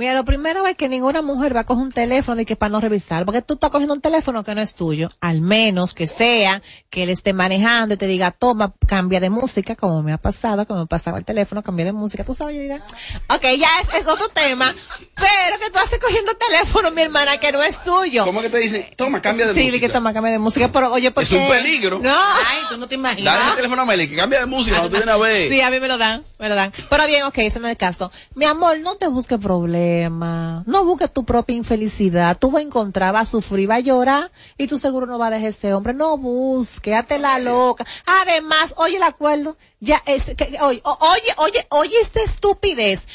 Mira, 0.00 0.14
lo 0.14 0.24
primero 0.24 0.66
es 0.66 0.76
que 0.76 0.88
ninguna 0.88 1.20
mujer 1.20 1.54
va 1.54 1.60
a 1.60 1.64
coger 1.64 1.82
un 1.82 1.92
teléfono 1.92 2.40
y 2.40 2.46
que 2.46 2.56
para 2.56 2.70
no 2.70 2.80
revisar, 2.80 3.26
porque 3.26 3.42
tú 3.42 3.52
estás 3.52 3.68
cogiendo 3.68 3.92
un 3.92 4.00
teléfono 4.00 4.42
que 4.42 4.54
no 4.54 4.62
es 4.62 4.74
tuyo, 4.74 5.10
al 5.20 5.42
menos 5.42 5.92
que 5.92 6.06
sea 6.06 6.62
que 6.88 7.02
él 7.02 7.10
esté 7.10 7.34
manejando 7.34 7.92
y 7.92 7.96
te 7.98 8.06
diga, 8.06 8.30
toma, 8.30 8.72
cambia 8.86 9.20
de 9.20 9.28
música, 9.28 9.76
como 9.76 10.02
me 10.02 10.14
ha 10.14 10.16
pasado, 10.16 10.66
como 10.66 10.80
me 10.80 10.86
pasaba 10.86 11.18
el 11.18 11.26
teléfono, 11.26 11.62
cambia 11.62 11.84
de 11.84 11.92
música, 11.92 12.24
tú 12.24 12.34
sabes, 12.34 12.56
yo 12.56 12.62
diga, 12.62 12.82
ok, 13.28 13.42
ya 13.58 13.68
es, 13.82 13.92
es 13.94 14.06
otro 14.06 14.30
tema, 14.30 14.74
pero 15.16 15.58
que 15.62 15.70
tú 15.70 15.78
haces 15.78 15.98
cogiendo 15.98 16.30
el 16.30 16.38
teléfono, 16.38 16.90
mi 16.92 17.02
hermana, 17.02 17.36
que 17.36 17.52
no 17.52 17.62
es 17.62 17.76
suyo. 17.76 18.24
¿Cómo 18.24 18.40
que 18.40 18.48
te 18.48 18.56
dicen? 18.56 18.86
Toma, 18.96 19.20
cambia 19.20 19.48
de 19.48 19.52
sí, 19.52 19.60
música. 19.64 19.74
Sí, 19.74 19.80
que 19.80 19.88
toma, 19.90 20.14
cambia 20.14 20.32
de 20.32 20.38
música, 20.38 20.72
pero 20.72 20.94
oye, 20.94 21.10
porque... 21.10 21.36
Es 21.36 21.42
un 21.42 21.46
peligro. 21.46 21.98
No. 21.98 22.16
Ay, 22.16 22.60
tú 22.70 22.78
no 22.78 22.88
te 22.88 22.94
imaginas. 22.94 23.34
Dale 23.34 23.50
el 23.50 23.56
teléfono 23.56 23.82
a 23.82 23.84
Amelia, 23.84 24.08
que 24.08 24.16
cambia 24.16 24.40
de 24.40 24.46
música, 24.46 24.78
no 24.80 24.88
tiene 24.88 25.04
una 25.04 25.18
vez. 25.18 25.50
Sí, 25.50 25.60
a 25.60 25.68
mí 25.68 25.78
me 25.78 25.88
lo 25.88 25.98
dan, 25.98 26.22
me 26.38 26.48
lo 26.48 26.54
dan. 26.54 26.72
Pero 26.88 27.06
bien, 27.06 27.24
ok, 27.24 27.36
ese 27.36 27.60
no 27.60 27.66
es 27.66 27.72
el 27.72 27.76
caso. 27.76 28.10
Mi 28.34 28.46
amor, 28.46 28.80
no 28.80 28.96
te 28.96 29.06
busques 29.06 29.38
problemas, 29.38 29.89
no 30.10 30.84
busques 30.84 31.12
tu 31.12 31.24
propia 31.24 31.56
infelicidad. 31.56 32.36
Tú 32.38 32.50
vas 32.50 32.60
a 32.60 32.66
encontrar, 32.66 33.12
vas 33.12 33.28
a 33.28 33.30
sufrir, 33.30 33.68
vas 33.68 33.78
a 33.78 33.80
llorar 33.80 34.32
y 34.58 34.66
tú 34.66 34.78
seguro 34.78 35.06
no 35.06 35.18
vas 35.18 35.28
a 35.28 35.34
dejar 35.34 35.48
ese 35.48 35.74
hombre. 35.74 35.94
No 35.94 36.16
busques, 36.16 36.94
hazte 36.94 37.18
la 37.18 37.38
loca. 37.38 37.84
Además, 38.06 38.74
oye 38.76 38.96
el 38.96 39.02
acuerdo, 39.02 39.56
ya 39.80 40.02
es, 40.06 40.34
que, 40.36 40.58
oye, 40.60 40.82
oye, 40.84 41.32
oye, 41.38 41.66
oye 41.70 42.00
esta 42.00 42.20
estupidez 42.20 43.06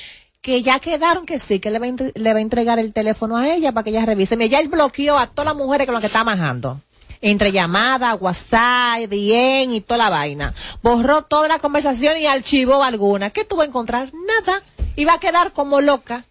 que 0.45 0.61
ya 0.61 0.79
quedaron 0.79 1.25
que 1.25 1.39
sí, 1.39 1.59
que 1.59 1.71
le 1.71 1.79
va, 1.79 1.87
le 1.87 2.33
va 2.33 2.37
a 2.37 2.41
entregar 2.41 2.77
el 2.77 2.93
teléfono 2.93 3.35
a 3.35 3.49
ella 3.49 3.71
para 3.71 3.83
que 3.83 3.89
ella 3.89 4.05
revise. 4.05 4.37
Mira, 4.37 4.51
ya 4.51 4.59
él 4.59 4.67
bloqueó 4.67 5.17
a 5.17 5.25
todas 5.25 5.47
las 5.47 5.55
mujeres 5.55 5.87
con 5.87 5.93
las 5.93 6.01
que 6.01 6.07
está 6.07 6.23
majando. 6.23 6.81
Entre 7.19 7.51
llamadas, 7.51 8.17
WhatsApp, 8.21 9.09
bien 9.09 9.71
y 9.71 9.81
toda 9.81 9.97
la 9.97 10.09
vaina. 10.11 10.53
Borró 10.83 11.23
toda 11.23 11.47
la 11.47 11.57
conversación 11.57 12.19
y 12.19 12.27
archivó 12.27 12.83
alguna. 12.83 13.31
¿Qué 13.31 13.43
tú 13.43 13.55
vas 13.55 13.65
a 13.65 13.69
encontrar? 13.69 14.11
Nada. 14.13 14.61
Y 14.95 15.05
va 15.05 15.13
a 15.13 15.19
quedar 15.19 15.51
como 15.51 15.81
loca. 15.81 16.25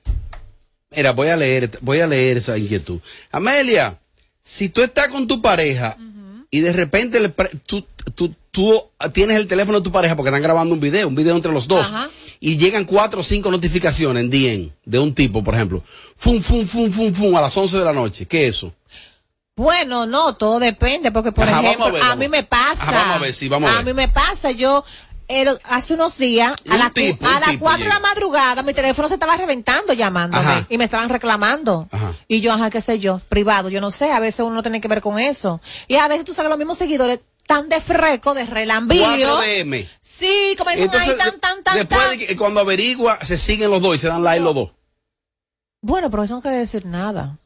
Mira, 0.96 1.12
voy 1.12 1.28
a 1.28 1.36
leer, 1.36 1.70
voy 1.80 2.00
a 2.00 2.06
leer 2.06 2.38
esa 2.38 2.56
inquietud. 2.58 3.00
Amelia, 3.32 3.98
si 4.42 4.68
tú 4.68 4.82
estás 4.82 5.08
con 5.08 5.26
tu 5.26 5.40
pareja 5.42 5.96
y 6.50 6.60
de 6.60 6.72
repente 6.72 7.18
le 7.20 7.28
pre- 7.30 7.50
tú, 7.66 7.84
tú, 8.14 8.34
tú 8.50 8.82
tienes 9.12 9.36
el 9.38 9.46
teléfono 9.46 9.78
de 9.78 9.84
tu 9.84 9.90
pareja 9.92 10.14
porque 10.16 10.28
están 10.28 10.42
grabando 10.42 10.74
un 10.74 10.80
video, 10.80 11.08
un 11.08 11.14
video 11.14 11.34
entre 11.36 11.52
los 11.52 11.66
dos, 11.66 11.92
y 12.40 12.56
llegan 12.58 12.84
cuatro 12.84 13.20
o 13.20 13.22
cinco 13.24 13.50
notificaciones 13.50 14.22
en 14.22 14.30
DM 14.30 14.70
de 14.84 14.98
un 14.98 15.14
tipo, 15.14 15.42
por 15.42 15.54
ejemplo, 15.54 15.82
fum, 16.14 16.40
fum, 16.40 16.64
fum, 16.66 16.90
fum, 16.90 17.12
fum, 17.12 17.36
a 17.36 17.40
las 17.40 17.56
11 17.56 17.78
de 17.78 17.84
la 17.84 17.92
noche. 17.92 18.26
¿Qué 18.26 18.46
es 18.48 18.56
eso? 18.56 18.72
Bueno, 19.56 20.04
no, 20.06 20.34
todo 20.34 20.58
depende, 20.58 21.12
porque 21.12 21.30
por 21.30 21.48
Ajá, 21.48 21.60
ejemplo, 21.60 21.86
a 21.86 21.90
ver, 21.92 22.02
a, 22.02 22.16
mí 22.16 22.28
me 22.28 22.42
pasa. 22.42 22.82
Ajá, 22.82 22.92
vamos 22.92 23.16
a 23.16 23.18
ver, 23.20 23.32
sí, 23.32 23.48
vamos 23.48 23.70
a 23.70 23.76
ver. 23.76 23.84
mí 23.86 23.92
me 23.94 24.08
pasa, 24.08 24.50
yo 24.50 24.84
el- 25.28 25.58
hace 25.64 25.94
unos 25.94 26.18
días, 26.18 26.52
a, 26.52 26.54
Un 26.64 26.68
la- 26.68 26.74
a 26.74 26.76
un 26.76 26.80
las 27.40 27.50
tipo 27.50 27.64
4 27.64 27.84
de 27.84 27.88
la 27.90 28.00
madrugada, 28.00 28.62
mi 28.62 28.74
teléfono 28.74 29.08
se 29.08 29.14
estaba 29.14 29.36
reventando 29.36 29.92
llamándome 29.92 30.44
Ajá. 30.44 30.66
y 30.68 30.78
me 30.78 30.84
estaban 30.84 31.08
reclamando. 31.08 31.86
Y 32.28 32.40
yo, 32.40 32.52
ajá, 32.52 32.70
qué 32.70 32.80
sé 32.80 32.98
yo, 32.98 33.20
privado, 33.28 33.68
yo 33.68 33.80
no 33.80 33.90
sé, 33.90 34.10
a 34.12 34.20
veces 34.20 34.40
uno 34.40 34.54
no 34.56 34.62
tiene 34.62 34.80
que 34.80 34.88
ver 34.88 35.00
con 35.00 35.18
eso. 35.18 35.60
Y 35.88 35.96
a 35.96 36.08
veces 36.08 36.24
tú 36.24 36.34
sabes, 36.34 36.48
los 36.50 36.58
mismos 36.58 36.78
seguidores 36.78 37.20
tan 37.46 37.68
de 37.68 37.80
freco, 37.80 38.32
de 38.34 38.46
relambío. 38.46 39.04
4 39.04 39.40
DM. 39.40 39.88
Sí, 40.00 40.54
como 40.56 40.70
dicen 40.70 40.90
ahí, 40.98 41.08
tan, 41.18 41.38
tan, 41.40 41.62
tan, 41.62 41.76
después 41.76 42.00
tan. 42.00 42.18
de 42.18 42.26
que 42.26 42.36
cuando 42.36 42.60
averigua, 42.60 43.18
se 43.24 43.36
siguen 43.36 43.70
los 43.70 43.82
dos 43.82 43.94
y 43.96 43.98
se 43.98 44.08
dan 44.08 44.22
like 44.24 44.42
los 44.42 44.54
dos. 44.54 44.70
Bueno, 45.82 46.10
pero 46.10 46.22
eso 46.22 46.34
no 46.34 46.40
quiere 46.42 46.56
decir 46.58 46.86
nada. 46.86 47.38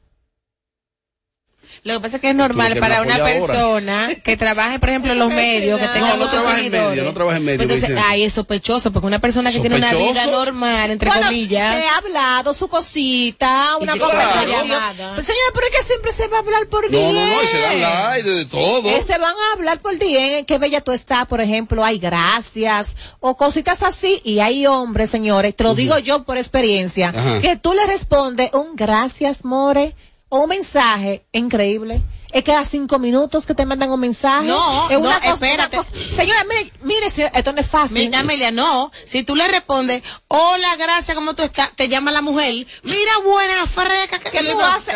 Lo 1.84 1.94
que 1.94 2.00
pasa 2.00 2.16
es 2.16 2.22
que 2.22 2.30
es 2.30 2.34
normal 2.34 2.76
para 2.78 3.02
una 3.02 3.14
ahora. 3.16 3.24
persona 3.26 4.08
que 4.24 4.36
trabaje, 4.36 4.78
por 4.78 4.88
ejemplo, 4.90 5.12
en 5.12 5.18
los 5.18 5.30
medios, 5.30 5.78
que 5.80 5.88
tenga 5.88 6.08
No, 6.08 6.16
no 6.16 6.24
muchos 6.24 6.30
trabaja 6.32 6.56
en 6.58 6.64
seguidores. 6.64 6.88
medio, 6.90 7.04
no 7.04 7.12
trabaja 7.14 7.36
en 7.38 7.44
medio, 7.44 7.62
Entonces, 7.62 7.90
ay, 8.06 8.24
es 8.24 8.32
sospechoso, 8.32 8.92
porque 8.92 9.06
una 9.06 9.18
persona 9.20 9.50
que 9.52 9.60
tiene 9.60 9.76
una 9.76 9.92
vida 9.94 10.26
normal, 10.26 10.90
entre 10.90 11.08
Bueno, 11.10 11.26
comillas. 11.26 11.76
Se 11.76 11.86
ha 11.86 11.96
hablado 11.98 12.54
su 12.54 12.68
cosita, 12.68 13.76
una 13.80 13.94
que- 13.94 14.00
conversación. 14.00 14.66
Claro. 14.66 15.14
Pues, 15.14 15.26
señora, 15.26 15.50
pero 15.54 15.66
es 15.66 15.76
que 15.76 15.86
siempre 15.86 16.12
se 16.12 16.28
va 16.28 16.36
a 16.36 16.40
hablar 16.40 16.66
por 16.68 16.90
No, 16.90 16.98
día. 16.98 17.12
no, 17.12 17.26
no, 17.36 17.42
y 17.42 17.46
se 17.46 17.58
dan 17.60 17.80
like 17.80 18.28
de, 18.28 18.44
todo. 18.46 18.88
Eh, 18.88 19.02
se 19.06 19.18
van 19.18 19.32
a 19.32 19.52
hablar 19.54 19.80
por 19.80 19.98
día, 19.98 20.44
qué 20.44 20.58
bella 20.58 20.80
tú 20.80 20.92
estás, 20.92 21.26
por 21.26 21.40
ejemplo, 21.40 21.84
hay 21.84 21.98
gracias, 21.98 22.96
o 23.20 23.36
cositas 23.36 23.82
así, 23.82 24.20
y 24.24 24.40
hay 24.40 24.66
hombres, 24.66 25.10
señores, 25.10 25.54
te 25.54 25.64
lo 25.64 25.74
digo 25.74 25.98
yo 25.98 26.24
por 26.24 26.36
experiencia, 26.36 27.08
Ajá. 27.14 27.40
que 27.40 27.56
tú 27.56 27.72
le 27.74 27.86
respondes 27.86 28.50
un 28.52 28.74
gracias, 28.76 29.44
more, 29.44 29.94
o 30.28 30.40
un 30.40 30.48
mensaje 30.50 31.24
increíble. 31.32 32.02
Es 32.30 32.44
que 32.44 32.52
a 32.52 32.62
cinco 32.66 32.98
minutos 32.98 33.46
que 33.46 33.54
te 33.54 33.64
mandan 33.64 33.90
un 33.90 34.00
mensaje. 34.00 34.46
No, 34.48 34.90
es 34.90 34.98
una 34.98 35.14
no, 35.14 35.20
cosa, 35.20 35.32
espérate. 35.32 35.78
una 35.78 35.86
cosa- 35.88 36.14
Señora, 36.14 36.44
mire, 36.44 36.72
mire, 36.82 37.10
si- 37.10 37.22
esto 37.22 37.52
no 37.54 37.60
es 37.62 37.66
fácil. 37.66 37.94
Mira, 38.06 38.18
Amelia, 38.20 38.50
no. 38.50 38.92
Si 39.06 39.22
tú 39.22 39.34
le 39.34 39.48
respondes, 39.48 40.02
hola, 40.28 40.76
gracias, 40.76 41.14
¿cómo 41.14 41.32
tú 41.34 41.42
estás? 41.42 41.70
Te 41.74 41.88
llama 41.88 42.10
la 42.10 42.20
mujer. 42.20 42.66
Mira, 42.82 43.12
buena 43.24 43.66
freca. 43.66 44.18
que 44.18 44.30
¿Qué 44.30 44.42
le 44.42 44.52
tú 44.52 44.60
haces? 44.60 44.94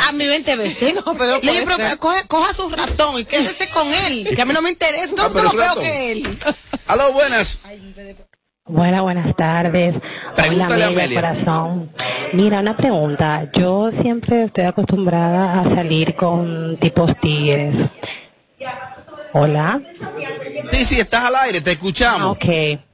A 0.00 0.10
mi 0.10 0.26
20 0.26 0.56
veces. 0.56 0.94
No, 0.96 1.14
pero 1.16 1.38
le 1.40 1.52
digo, 1.52 1.64
pero 1.64 1.76
ser. 1.76 1.98
coge- 2.00 2.26
coja 2.26 2.52
su 2.52 2.68
ratón 2.70 3.20
y 3.20 3.24
quédese 3.24 3.68
con 3.70 3.86
él. 3.94 4.28
Que 4.34 4.42
a 4.42 4.44
mí 4.44 4.52
no 4.52 4.60
me 4.60 4.70
interesa. 4.70 5.14
Ah, 5.16 5.22
No, 5.28 5.32
pero 5.32 5.44
no 5.44 5.52
lo 5.52 5.58
veo 5.60 5.74
que 5.80 6.10
él. 6.12 6.38
Aló, 6.88 7.12
buenas. 7.12 7.60
Buenas, 8.66 9.02
buenas 9.02 9.36
tardes. 9.36 9.94
Pregúntale 10.34 10.86
Hola, 10.86 10.86
Amelia. 10.86 11.20
corazón. 11.20 11.90
Mira, 12.32 12.60
una 12.60 12.74
pregunta. 12.74 13.50
Yo 13.52 13.90
siempre 14.00 14.44
estoy 14.44 14.64
acostumbrada 14.64 15.60
a 15.60 15.64
salir 15.74 16.16
con 16.16 16.78
tipos 16.78 17.12
tigres. 17.20 17.90
Hola. 19.36 19.80
Sí, 20.70 20.84
sí, 20.84 21.00
estás 21.00 21.24
al 21.24 21.34
aire, 21.44 21.60
te 21.60 21.72
escuchamos. 21.72 22.36
ok, 22.36 22.44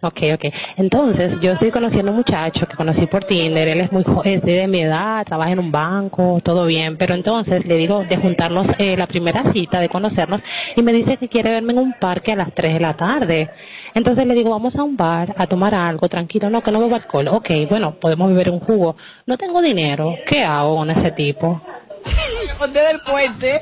ok, 0.01 0.19
ok. 0.35 0.45
Entonces, 0.79 1.31
yo 1.43 1.53
estoy 1.53 1.71
conociendo 1.71 2.09
a 2.09 2.13
un 2.13 2.17
muchacho 2.19 2.67
que 2.67 2.77
conocí 2.77 3.07
por 3.07 3.25
Tinder. 3.25 3.69
Él 3.69 3.81
es 3.83 3.93
muy 3.93 4.03
jo- 4.05 4.23
es 4.25 4.41
de 4.43 4.67
mi 4.67 4.81
edad, 4.81 5.25
trabaja 5.25 5.51
en 5.53 5.59
un 5.59 5.71
banco, 5.71 6.41
todo 6.43 6.65
bien. 6.67 6.97
Pero 6.97 7.15
entonces 7.15 7.65
le 7.67 7.77
digo 7.77 8.03
de 8.05 8.17
juntarnos 8.17 8.67
eh, 8.79 8.97
la 8.97 9.07
primera 9.07 9.53
cita, 9.53 9.81
de 9.81 9.89
conocernos, 9.91 10.41
y 10.77 10.83
me 10.83 10.93
dice 10.95 11.19
que 11.19 11.29
quiere 11.29 11.51
verme 11.51 11.73
en 11.75 11.79
un 11.79 11.95
parque 12.01 12.33
a 12.33 12.37
las 12.37 12.55
3 12.55 12.75
de 12.75 12.81
la 12.81 12.97
tarde. 12.97 13.51
Entonces 13.95 14.27
le 14.27 14.35
digo, 14.35 14.51
vamos 14.51 14.75
a 14.77 14.83
un 14.83 14.97
bar 14.97 15.35
a 15.37 15.47
tomar 15.47 15.75
algo, 15.75 16.09
tranquilo, 16.09 16.49
no, 16.49 16.63
que 16.63 16.73
no 16.73 16.81
bebo 16.81 16.95
alcohol. 16.97 17.29
Ok, 17.29 17.51
bueno, 17.69 17.97
podemos 18.01 18.31
beber 18.31 18.51
un 18.51 18.61
jugo. 18.61 18.97
No 19.27 19.37
tengo 19.37 19.61
dinero, 19.61 20.15
¿qué 20.27 20.43
hago 20.43 20.77
con 20.77 20.91
ese 20.91 21.11
tipo? 21.13 21.61
Usted 22.61 22.81
del 22.89 23.01
puente. 23.01 23.61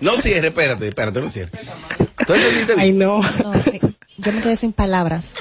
No 0.00 0.12
cierre, 0.18 0.48
espérate, 0.48 0.88
espérate, 0.88 1.20
no 1.20 1.28
cierre. 1.28 1.50
¿Tú 2.26 2.34
entendiste 2.34 2.74
bien? 2.74 2.80
Ay, 2.86 2.92
no. 2.92 3.20
No, 3.22 3.54
eh, 3.54 3.80
yo 4.18 4.32
me 4.32 4.40
quedé 4.40 4.56
sin 4.56 4.72
palabras. 4.72 5.34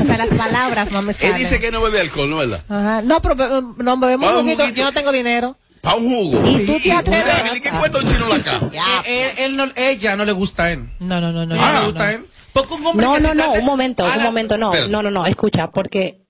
O 0.00 0.04
sea, 0.04 0.18
las 0.18 0.30
palabras 0.30 0.90
no 0.92 1.02
me 1.02 1.12
Él 1.12 1.18
salen. 1.18 1.36
dice 1.36 1.60
que 1.60 1.70
no 1.70 1.82
bebe 1.82 2.00
alcohol, 2.00 2.30
¿no 2.30 2.42
es 2.42 2.48
verdad? 2.50 2.64
Ajá. 2.68 3.02
No, 3.02 3.20
pero 3.22 3.36
be- 3.36 3.82
no 3.84 3.96
bebemos 3.98 4.30
un 4.34 4.42
juguito, 4.42 4.68
yo 4.70 4.84
no 4.84 4.92
tengo 4.92 5.12
dinero. 5.12 5.56
Para 5.80 5.96
un 5.96 6.08
jugo. 6.08 6.42
¿Y 6.48 6.64
tú 6.64 6.78
te 6.80 6.92
atreves? 6.92 7.24
O 7.26 7.28
sea, 7.28 7.60
¿qué 7.60 7.70
cuesta 7.70 7.98
un 7.98 8.06
chino 8.06 8.28
la 8.28 8.38
cama? 8.40 8.70
Eh, 9.04 9.34
él, 9.38 9.44
él 9.44 9.56
no, 9.56 9.68
ella 9.74 10.16
no 10.16 10.24
le 10.24 10.32
gusta 10.32 10.64
a 10.64 10.70
él. 10.72 10.88
No, 11.00 11.20
no, 11.20 11.32
no, 11.32 11.44
no. 11.44 11.56
No 11.56 11.72
le 11.80 11.86
gusta 11.86 12.04
a 12.04 12.12
él. 12.12 12.26
Porque 12.52 12.74
un 12.74 12.86
hombre 12.86 13.06
No, 13.06 13.14
que 13.14 13.20
no, 13.22 13.28
se 13.30 13.34
no, 13.34 13.52
un 13.52 13.64
momento, 13.64 14.04
a 14.06 14.12
un 14.12 14.18
la- 14.18 14.24
momento, 14.24 14.58
no, 14.58 14.68
Espérate. 14.70 14.92
no, 14.92 15.02
no, 15.02 15.10
no, 15.10 15.26
escucha, 15.26 15.70
porque 15.72 16.21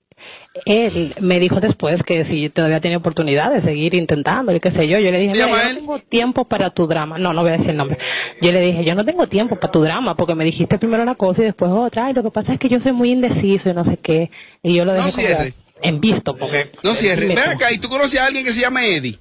él 0.65 1.13
me 1.19 1.39
dijo 1.39 1.59
después 1.59 1.97
que 2.05 2.25
si 2.25 2.49
todavía 2.49 2.79
tenía 2.79 2.97
oportunidad 2.97 3.51
de 3.51 3.61
seguir 3.63 3.95
intentando 3.95 4.53
y 4.53 4.59
qué 4.59 4.71
sé 4.71 4.87
yo, 4.87 4.99
yo 4.99 5.11
le 5.11 5.19
dije, 5.19 5.33
yo 5.33 5.47
no 5.47 5.55
tengo 5.73 5.99
tiempo 5.99 6.45
para 6.45 6.69
tu 6.69 6.85
drama, 6.87 7.17
no, 7.17 7.33
no 7.33 7.41
voy 7.41 7.49
a 7.51 7.53
decir 7.53 7.71
el 7.71 7.77
nombre, 7.77 7.97
yo 8.41 8.51
le 8.51 8.61
dije, 8.61 8.85
yo 8.85 8.93
no 8.95 9.03
tengo 9.03 9.27
tiempo 9.27 9.55
para 9.59 9.71
tu 9.71 9.81
drama 9.81 10.15
porque 10.15 10.35
me 10.35 10.43
dijiste 10.45 10.77
primero 10.77 11.01
una 11.03 11.15
cosa 11.15 11.41
y 11.41 11.45
después 11.45 11.71
otra, 11.73 12.09
y 12.09 12.13
lo 12.13 12.21
que 12.23 12.29
pasa 12.31 12.53
es 12.53 12.59
que 12.59 12.69
yo 12.69 12.79
soy 12.81 12.91
muy 12.93 13.11
indeciso 13.11 13.69
y 13.69 13.73
no 13.73 13.83
sé 13.83 13.97
qué, 14.03 14.29
y 14.61 14.75
yo 14.75 14.85
lo 14.85 14.91
No 14.93 14.97
dejé 15.03 15.11
como 15.11 15.27
cierre. 15.27 15.53
en 15.81 15.99
visto 15.99 16.37
porque... 16.37 16.71
No 16.83 16.93
cierre. 16.93 17.25
Ven 17.27 17.39
acá, 17.39 17.71
¿y 17.71 17.79
tú 17.79 17.89
conoces 17.89 18.19
a 18.21 18.25
alguien 18.27 18.45
que 18.45 18.51
se 18.51 18.61
llama 18.61 18.85
Eddie? 18.85 19.17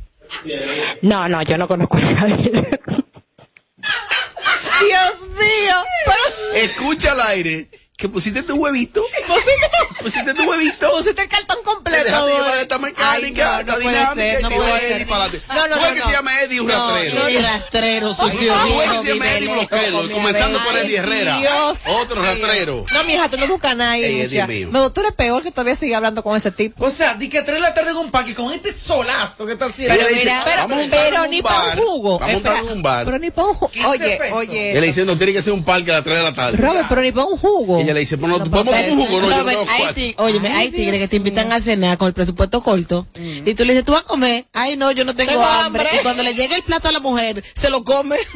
No, 1.03 1.29
no, 1.29 1.43
yo 1.43 1.57
no 1.59 1.67
conozco 1.69 1.97
a 1.97 2.01
nadie. 2.01 2.51
Dios 4.81 5.29
mío. 5.31 5.77
Escucha 6.55 7.12
al 7.12 7.21
aire 7.29 7.69
que 8.02 8.09
pusiste 8.09 8.42
tu 8.42 8.56
huevito. 8.56 9.00
pusiste 10.02 10.35
tu 10.35 10.42
huevito. 10.42 10.90
Pusiste 10.90 11.23
el 11.23 11.28
cartón 11.28 11.59
completo. 11.62 12.02
Te 12.02 12.11
dejaste 12.11 12.32
llevar 12.32 12.59
esta 12.59 12.78
mecánica, 12.80 13.56
Ay, 13.59 13.64
no, 13.64 13.73
no 13.73 13.78
dinámica, 13.78 14.14
ser, 14.14 14.42
no 14.42 14.50
y 14.50 14.92
Eddie 14.92 15.06
para 15.06 15.25
adelante. 15.25 15.47
No, 15.49 15.54
no, 15.54 15.62
¿Tú 15.62 15.76
no, 15.76 15.82
ves 15.82 15.92
que 15.92 15.99
no. 16.00 16.04
se 16.06 16.12
llama 16.12 16.40
Eddie 16.40 16.61
un 16.61 16.66
No, 16.66 16.73
rastrero? 16.90 17.23
no, 17.23 17.30
Y 17.30 17.37
rastrero, 17.38 18.14
sucio. 18.14 18.54
¿Tú 18.54 18.78
ves 18.78 18.90
que 18.90 18.99
se 18.99 19.09
llama 19.14 19.32
Eddie 19.32 19.68
lejos, 19.71 20.11
Comenzando 20.11 20.64
por 20.64 20.76
Eddie 20.78 20.97
Herrera. 20.97 21.37
Dios. 21.38 21.78
Otro 21.87 22.23
rastrero. 22.23 22.87
No, 22.92 23.04
mija, 23.04 23.28
tú 23.28 23.37
no 23.38 23.47
buscas 23.47 23.76
mío. 23.76 24.71
Me, 24.73 24.90
tú 24.90 25.00
eres 25.00 25.12
peor 25.12 25.44
que 25.44 25.52
todavía 25.52 25.76
sigue 25.76 25.94
hablando 25.94 26.25
con 26.25 26.37
ese 26.37 26.50
tipo. 26.50 26.85
O 26.85 26.90
sea, 26.90 27.14
di 27.14 27.28
que 27.28 27.38
a 27.38 27.44
3 27.44 27.54
de 27.54 27.61
la 27.61 27.73
tarde 27.73 27.92
en 27.92 27.99
un 27.99 28.11
parque 28.11 28.35
con 28.35 28.52
este 28.52 28.73
solazo 28.73 29.47
que 29.47 29.52
está 29.52 29.66
haciendo. 29.66 29.94
Pero, 30.44 30.68
ni 31.28 31.38
un 31.38 31.42
para 31.44 31.75
un 31.75 31.76
jugo. 31.76 32.18
Vamos 32.18 32.30
a 32.30 32.35
montar 32.35 32.62
un 32.64 32.82
bar. 32.82 33.04
Pero 33.04 33.18
ni 33.21 33.30
para 33.30 33.49
un 33.49 33.54
jugo. 33.54 33.71
15 33.71 33.88
Oye, 33.88 34.21
oye. 34.32 34.71
Ella 34.73 34.80
le 34.80 34.87
dice, 34.88 35.04
no, 35.04 35.16
tiene 35.16 35.32
que 35.32 35.42
ser 35.42 35.52
un 35.52 35.64
parque 35.64 35.92
a 35.92 35.94
las 35.94 36.04
3 36.04 36.16
de 36.16 36.23
la 36.25 36.35
tarde. 36.35 36.59
Robert, 36.59 36.87
pero 36.88 37.00
ni 37.02 37.12
para 37.12 37.26
un 37.26 37.38
jugo. 37.38 37.78
Ella 37.92 37.94
le 37.94 38.00
dice, 38.00 38.18
pues 38.18 38.30
no, 38.30 38.38
puede 38.44 38.64
tomar 38.64 38.84
un 38.90 38.96
jugo, 39.06 39.20
no, 39.20 39.28
yo 39.28 39.30
no 39.30 39.38
Robert, 39.38 39.58
tengo 39.58 39.70
hay, 39.72 39.78
cuarto. 39.80 39.94
ti- 39.94 40.14
óyeme, 40.18 40.49
Ay, 40.49 40.54
hay 40.56 40.70
tigres 40.70 41.00
que 41.00 41.08
te 41.08 41.16
invitan 41.16 41.52
a 41.52 41.61
cenar 41.61 41.99
con 41.99 42.08
el 42.08 42.14
presupuesto 42.14 42.62
corto 42.62 43.06
y 43.14 43.54
tú 43.54 43.64
le 43.64 43.72
dices, 43.75 43.84
tú 43.84 43.92
vas 43.92 44.02
a 44.02 44.04
comer. 44.06 44.46
Ay, 44.52 44.76
no, 44.76 44.90
yo 44.92 45.04
no 45.04 45.14
tengo, 45.14 45.30
Tengo 45.32 45.44
hambre. 45.44 45.82
hambre. 45.82 45.99
Y 46.00 46.02
cuando 46.02 46.22
le 46.22 46.34
llega 46.34 46.56
el 46.56 46.62
plato 46.62 46.88
a 46.88 46.92
la 46.92 47.00
mujer, 47.00 47.42
se 47.54 47.70
lo 47.70 47.84
come. 47.84 48.16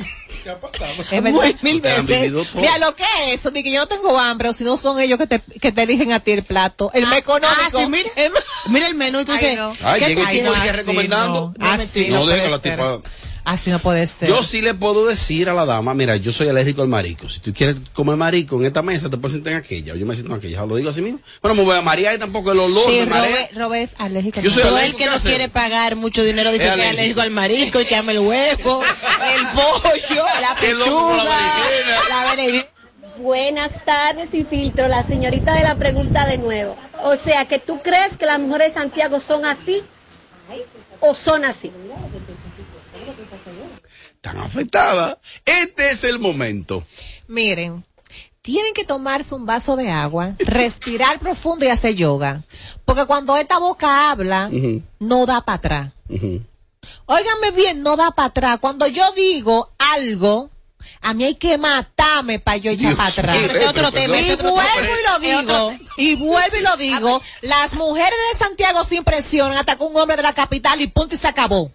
Es 1.10 1.10
verdad. 1.10 1.30
Muy- 1.32 1.56
mil 1.62 1.76
Ustedes 1.76 1.98
han 1.98 2.06
veces. 2.06 2.54
Mira 2.54 2.78
lo 2.78 2.94
que 2.94 3.02
es 3.02 3.34
eso, 3.40 3.50
de 3.50 3.64
que 3.64 3.72
yo 3.72 3.80
no 3.80 3.88
tengo 3.88 4.16
hambre, 4.16 4.48
o 4.48 4.52
si 4.52 4.62
no 4.62 4.76
son 4.76 5.00
ellos 5.00 5.18
que 5.18 5.26
te, 5.26 5.40
que 5.40 5.72
te 5.72 5.82
eligen 5.82 6.12
a 6.12 6.20
ti 6.20 6.30
el 6.30 6.44
plato. 6.44 6.92
El 6.94 7.06
más 7.06 7.18
económico. 7.18 7.50
Ah, 7.60 7.68
sí, 7.76 7.86
mira, 7.88 8.08
El 8.14 8.30
más- 8.30 8.44
mira 8.68 8.86
el 8.86 8.94
menú 8.94 9.20
y 9.20 9.24
tú 9.24 9.32
Ay, 9.32 9.38
dices, 9.38 9.56
no. 9.58 9.72
Ay, 9.82 10.00
¿qué 10.00 10.06
llega 10.14 10.30
el 10.30 10.38
tipo 10.38 10.52
Así 10.52 10.70
recomendando. 10.70 11.52
no, 11.58 11.66
así 11.72 12.06
No 12.10 12.20
no 12.20 12.26
deja 12.26 12.48
la 12.48 12.58
tipa. 12.60 13.00
Así 13.46 13.70
no 13.70 13.78
puede 13.78 14.04
ser. 14.08 14.28
Yo 14.28 14.42
sí 14.42 14.60
le 14.60 14.74
puedo 14.74 15.06
decir 15.06 15.48
a 15.48 15.54
la 15.54 15.64
dama, 15.64 15.94
mira, 15.94 16.16
yo 16.16 16.32
soy 16.32 16.48
alérgico 16.48 16.82
al 16.82 16.88
marico. 16.88 17.28
Si 17.28 17.38
tú 17.38 17.54
quieres 17.54 17.76
comer 17.92 18.16
marico 18.16 18.56
en 18.58 18.66
esta 18.66 18.82
mesa, 18.82 19.08
te 19.08 19.16
puedes 19.18 19.34
sentar 19.34 19.52
en 19.52 19.60
aquella. 19.60 19.94
Yo 19.94 20.04
me 20.04 20.14
siento 20.16 20.32
en 20.32 20.38
aquella. 20.40 20.66
Lo 20.66 20.74
digo 20.74 20.90
así 20.90 21.00
mismo. 21.00 21.20
Bueno, 21.40 21.54
me 21.54 21.62
voy 21.62 21.76
a 21.76 21.80
marear 21.80 22.16
y 22.16 22.18
tampoco 22.18 22.50
el 22.50 22.58
olor 22.58 22.90
sí, 22.90 22.96
me 22.98 23.06
marea. 23.06 23.30
Robert, 23.30 23.52
Robert 23.56 23.82
es 23.84 23.94
alérgico. 24.00 24.40
al 24.40 24.44
Yo 24.46 24.50
soy. 24.50 24.62
Todo 24.64 24.78
el 24.78 24.92
que 24.92 24.98
¿qué 24.98 25.06
no 25.06 25.12
hacer? 25.12 25.30
quiere 25.30 25.48
pagar 25.48 25.94
mucho 25.94 26.24
dinero 26.24 26.50
dice 26.50 26.66
Es 26.66 26.74
que 26.74 26.80
es 26.82 26.88
alérgico. 26.88 27.20
al 27.20 27.30
marisco 27.30 27.80
y 27.80 27.84
que 27.86 27.94
ama 27.94 28.10
el 28.10 28.18
huevo, 28.18 28.82
el 28.82 29.46
pollo, 29.50 30.24
la 30.40 30.54
pechuga, 30.60 31.24
la 32.08 32.30
berenjena. 32.34 32.66
Buenas 33.18 33.70
tardes 33.84 34.28
y 34.32 34.42
filtro, 34.42 34.88
la 34.88 35.06
señorita 35.06 35.54
de 35.54 35.62
la 35.62 35.76
pregunta 35.76 36.26
de 36.26 36.38
nuevo. 36.38 36.76
O 37.04 37.16
sea, 37.16 37.44
que 37.46 37.60
tú 37.60 37.80
crees 37.80 38.16
que 38.18 38.26
las 38.26 38.40
mujeres 38.40 38.74
de 38.74 38.80
Santiago 38.80 39.20
son 39.20 39.44
así 39.46 39.82
o 40.98 41.14
son 41.14 41.44
así. 41.44 41.70
Tan 44.20 44.38
afectada. 44.38 45.18
Este 45.44 45.90
es 45.92 46.04
el 46.04 46.18
momento. 46.18 46.84
Miren, 47.28 47.84
tienen 48.42 48.74
que 48.74 48.84
tomarse 48.84 49.34
un 49.34 49.46
vaso 49.46 49.76
de 49.76 49.90
agua, 49.90 50.34
respirar 50.38 51.18
profundo 51.18 51.64
y 51.64 51.68
hacer 51.68 51.94
yoga. 51.94 52.42
Porque 52.84 53.04
cuando 53.06 53.36
esta 53.36 53.58
boca 53.58 54.10
habla, 54.10 54.50
no 54.98 55.26
da 55.26 55.40
para 55.44 55.56
atrás. 55.56 55.92
ujú. 56.08 56.42
Óigame 57.06 57.50
bien, 57.50 57.82
no 57.82 57.96
da 57.96 58.12
para 58.12 58.26
atrás. 58.26 58.58
Cuando 58.60 58.86
yo 58.86 59.10
digo 59.12 59.72
algo, 59.78 60.50
a 61.02 61.14
mí 61.14 61.24
hay 61.24 61.34
que 61.34 61.58
matarme 61.58 62.38
para 62.38 62.58
yo 62.58 62.70
echar 62.70 62.94
para 62.96 63.08
atrás. 63.08 63.36
es 63.36 63.66
otro 63.66 63.90
tema, 63.90 64.18
Y 64.20 64.36
vuelvo 64.36 64.60
tema. 64.60 64.86
y 64.86 65.02
lo 65.02 65.42
digo, 65.42 65.72
y 65.96 66.14
vuelvo 66.14 66.56
y 66.56 66.62
lo 66.62 66.76
digo, 66.76 67.22
las 67.42 67.74
mujeres 67.74 68.14
de 68.32 68.38
Santiago 68.38 68.84
se 68.84 68.94
impresionan 68.96 69.58
hasta 69.58 69.74
con 69.76 69.88
un 69.88 69.96
hombre 70.00 70.16
de 70.16 70.22
la 70.22 70.32
capital 70.32 70.80
y 70.80 70.86
punto 70.86 71.16
y 71.16 71.18
se 71.18 71.26
acabó. 71.26 71.72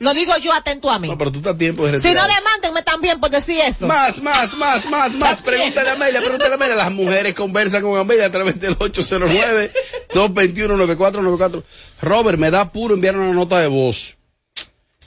Lo 0.00 0.12
digo 0.14 0.32
yo 0.38 0.52
atento 0.54 0.90
a 0.90 0.98
mí. 0.98 1.08
No, 1.08 1.18
pero 1.18 1.30
tú 1.30 1.40
estás 1.40 1.54
a 1.54 1.58
tiempo 1.58 1.86
de 1.86 2.00
Si 2.00 2.14
no, 2.14 2.22
demándenme 2.26 2.82
también 2.82 3.20
por 3.20 3.28
decir 3.28 3.60
eso. 3.60 3.86
Más, 3.86 4.22
más, 4.22 4.56
más, 4.56 4.88
más, 4.88 5.14
más. 5.14 5.42
Pregúntale 5.42 5.90
a 5.90 5.92
Amelia, 5.92 6.20
pregúntale 6.20 6.52
a 6.52 6.54
Amelia. 6.54 6.74
Las 6.74 6.90
mujeres 6.90 7.34
conversan 7.34 7.82
con 7.82 7.98
Amelia 7.98 8.24
a 8.24 8.30
través 8.30 8.58
del 8.58 8.78
809-221-9494. 8.78 11.62
Robert, 12.00 12.38
me 12.38 12.50
da 12.50 12.72
puro 12.72 12.94
enviar 12.94 13.14
una 13.14 13.34
nota 13.34 13.58
de 13.58 13.66
voz. 13.66 14.16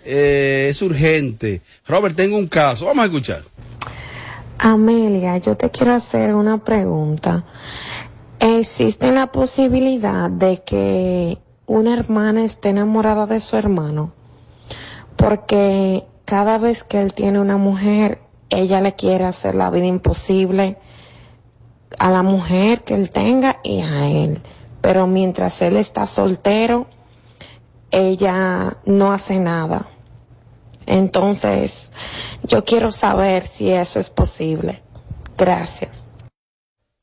Eh, 0.05 0.67
es 0.69 0.79
urgente. 0.83 1.63
Robert, 1.87 2.15
tengo 2.15 2.37
un 2.37 2.45
caso. 2.45 2.85
Vamos 2.85 3.01
a 3.01 3.05
escuchar. 3.07 3.41
Amelia, 4.59 5.39
yo 5.39 5.57
te 5.57 5.71
quiero 5.71 5.95
hacer 5.95 6.35
una 6.35 6.63
pregunta. 6.63 7.45
¿Existe 8.39 9.11
la 9.11 9.31
posibilidad 9.31 10.29
de 10.29 10.61
que 10.63 11.39
una 11.65 11.95
hermana 11.95 12.43
esté 12.43 12.69
enamorada 12.69 13.25
de 13.25 13.39
su 13.39 13.57
hermano? 13.57 14.13
Porque 15.15 16.05
cada 16.25 16.57
vez 16.57 16.83
que 16.83 17.01
él 17.01 17.13
tiene 17.13 17.39
una 17.39 17.57
mujer, 17.57 18.21
ella 18.49 18.81
le 18.81 18.95
quiere 18.95 19.25
hacer 19.25 19.55
la 19.55 19.69
vida 19.69 19.85
imposible 19.85 20.77
a 21.99 22.09
la 22.09 22.23
mujer 22.23 22.83
que 22.83 22.95
él 22.95 23.11
tenga 23.11 23.59
y 23.63 23.81
a 23.81 24.07
él. 24.07 24.41
Pero 24.81 25.07
mientras 25.07 25.61
él 25.61 25.77
está 25.77 26.07
soltero, 26.07 26.87
ella 27.91 28.77
no 28.85 29.11
hace 29.11 29.39
nada. 29.39 29.87
Entonces, 30.85 31.91
yo 32.43 32.65
quiero 32.65 32.91
saber 32.91 33.45
si 33.45 33.71
eso 33.71 33.99
es 33.99 34.09
posible. 34.09 34.81
Gracias. 35.37 36.07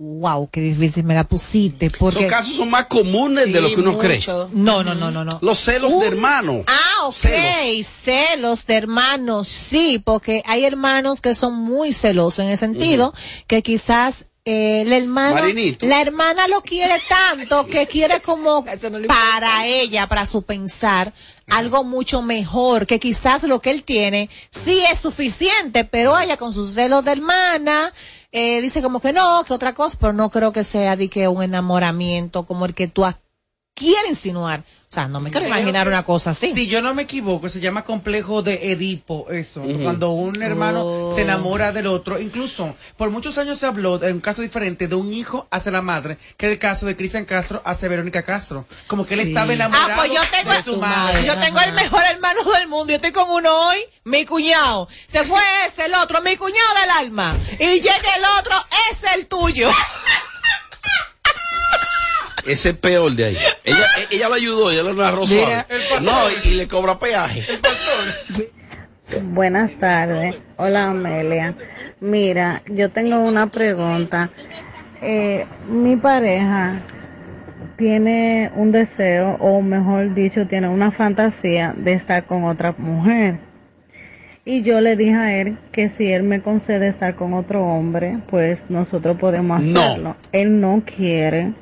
Wow, 0.03 0.49
qué 0.51 0.63
difícil 0.63 1.05
me 1.05 1.15
la 1.15 1.25
pusiste. 1.25 1.91
Porque... 1.91 2.21
Esos 2.21 2.31
casos 2.31 2.55
son 2.57 2.71
más 2.71 2.87
comunes 2.87 3.53
de 3.53 3.61
lo 3.61 3.69
que 3.69 3.83
uno 3.83 3.99
cree. 3.99 4.19
No, 4.51 4.83
no, 4.83 4.95
no, 4.95 5.11
no, 5.11 5.27
no. 5.27 5.39
Los 5.43 5.59
celos 5.59 6.01
de 6.01 6.07
hermano. 6.07 6.65
Ah, 6.67 7.07
ok. 7.07 7.13
Celos. 7.13 7.87
Celos. 7.87 8.67
de 8.67 8.77
hermanos, 8.77 9.47
sí, 9.49 10.01
porque 10.03 10.43
hay 10.47 10.65
hermanos 10.65 11.21
que 11.21 11.35
son 11.35 11.55
muy 11.55 11.93
celosos 11.93 12.39
en 12.39 12.49
el 12.49 12.57
sentido 12.57 13.13
que 13.47 13.63
quizás 13.63 14.29
eh, 14.47 14.83
el 14.87 14.93
hermano, 14.95 15.35
Marinito. 15.35 15.85
la 15.85 16.01
hermana 16.01 16.49
lo 16.49 16.63
quiere 16.63 16.95
tanto 17.07 17.67
que 17.67 17.87
quiere 17.87 18.21
como 18.21 18.65
para 19.07 19.67
ella, 19.67 20.07
para 20.07 20.25
su 20.25 20.41
pensar, 20.41 21.13
algo 21.51 21.85
mucho 21.85 22.23
mejor, 22.23 22.87
que 22.87 23.01
quizás 23.01 23.43
lo 23.45 23.61
que 23.61 23.71
él 23.71 23.85
tiene 23.85 24.31
sí 24.51 24.83
es 24.91 24.99
suficiente, 25.01 25.85
pero 25.85 26.19
ella 26.19 26.37
con 26.37 26.53
sus 26.53 26.73
celos 26.75 27.05
de 27.05 27.13
hermana, 27.13 27.93
eh, 28.33 28.61
dice 28.61 28.83
como 28.83 29.01
que 29.01 29.13
no, 29.13 29.45
que 29.45 29.53
otra 29.53 29.75
cosa, 29.75 29.97
pero 30.01 30.13
no 30.13 30.31
creo 30.31 30.53
que 30.53 30.65
sea 30.65 30.97
de 30.97 31.09
que 31.09 31.29
un 31.29 31.43
enamoramiento 31.43 32.45
como 32.45 32.67
el 32.67 32.75
que 32.75 32.89
tú 32.89 33.05
quieres 33.75 34.11
insinuar. 34.11 34.65
O 34.93 34.93
sea, 34.93 35.07
no 35.07 35.21
me 35.21 35.31
quiero 35.31 35.47
imaginar 35.47 35.87
una 35.87 36.03
cosa 36.03 36.31
así. 36.31 36.53
Si 36.53 36.67
yo 36.67 36.83
no 36.83 36.95
me 36.95 37.03
equivoco, 37.03 37.49
se 37.49 37.61
llama 37.61 37.85
complejo 37.85 38.43
de 38.43 38.73
Edipo, 38.73 39.31
eso. 39.31 39.63
Cuando 39.85 40.11
un 40.11 40.43
hermano 40.43 40.85
Oh. 40.85 41.15
se 41.15 41.23
enamora 41.23 41.71
del 41.71 41.87
otro. 41.87 42.19
Incluso, 42.19 42.75
por 42.97 43.09
muchos 43.11 43.39
años 43.39 43.57
se 43.61 43.67
habló 43.67 43.99
de 44.01 44.13
un 44.13 44.19
caso 44.19 44.43
diferente 44.43 44.89
de 44.89 44.97
un 44.97 45.13
hijo 45.13 45.47
hacia 45.53 45.71
la 45.71 45.81
madre, 45.81 46.19
que 46.37 46.47
era 46.47 46.53
el 46.55 46.59
caso 46.59 46.87
de 46.87 46.97
Cristian 46.97 47.25
Castro 47.25 47.63
hacia 47.65 47.89
Verónica 47.89 48.25
Castro. 48.25 48.67
Como 48.89 49.07
que 49.07 49.15
él 49.15 49.21
estaba 49.21 49.53
enamorado 49.53 49.93
Ah, 49.93 49.95
pues 49.97 50.11
yo 50.13 50.21
tengo, 50.37 50.53
de 50.55 50.63
su 50.65 50.77
madre. 50.79 51.25
yo 51.25 51.39
tengo 51.39 51.61
el 51.61 51.73
mejor 51.73 52.03
hermano 52.11 52.43
del 52.53 52.67
mundo. 52.67 52.89
Yo 52.89 52.97
estoy 52.97 53.13
con 53.13 53.31
uno 53.31 53.69
hoy, 53.69 53.79
mi 54.03 54.27
cuñado. 54.27 54.89
Se 55.07 55.23
fue 55.23 55.41
ese, 55.69 55.87
el 55.87 55.95
otro, 55.95 56.21
mi 56.23 56.37
cuñado 56.37 56.75
del 56.81 56.91
alma. 56.91 57.37
Y 57.61 57.65
llega 57.81 57.95
el 58.17 58.25
otro, 58.41 58.57
es 58.91 59.01
el 59.15 59.27
tuyo. 59.29 59.71
Ese 62.47 62.71
es 62.71 62.77
peor 62.77 63.13
de 63.13 63.25
ahí. 63.27 63.37
Ella, 63.65 63.87
ella 64.11 64.29
lo 64.29 64.35
ayudó, 64.35 64.71
ella 64.71 64.83
lo 64.83 64.95
narró 64.95 65.27
Mira. 65.27 65.67
suave. 65.67 66.03
No, 66.03 66.13
y, 66.45 66.49
y 66.49 66.55
le 66.57 66.69
cobra 66.69 66.99
peaje. 66.99 67.45
Buenas 69.25 69.73
tardes. 69.79 70.37
Hola 70.57 70.91
Amelia. 70.91 71.55
Mira, 72.01 72.63
yo 72.67 72.91
tengo 72.91 73.19
una 73.21 73.49
pregunta. 73.49 74.31
Eh, 75.03 75.47
mi 75.69 75.97
pareja 75.97 76.81
tiene 77.77 78.51
un 78.55 78.71
deseo, 78.71 79.37
o 79.41 79.61
mejor 79.63 80.15
dicho, 80.15 80.47
tiene 80.47 80.69
una 80.69 80.93
fantasía 80.93 81.75
de 81.77 81.95
estar 81.95 82.27
con 82.27 82.45
otra 82.45 82.73
mujer. 82.77 83.39
Y 84.45 84.63
yo 84.63 84.81
le 84.81 84.97
dije 84.97 85.15
a 85.15 85.41
él 85.41 85.59
que 85.73 85.89
si 85.89 86.11
él 86.13 86.23
me 86.23 86.41
concede 86.43 86.89
estar 86.89 87.15
con 87.15 87.35
otro 87.35 87.63
hombre, 87.65 88.19
pues 88.29 88.65
nosotros 88.69 89.19
podemos 89.19 89.63
No. 89.63 89.81
hacerlo. 89.81 90.17
Él 90.33 90.61
no 90.61 90.83
quiere. 90.85 91.53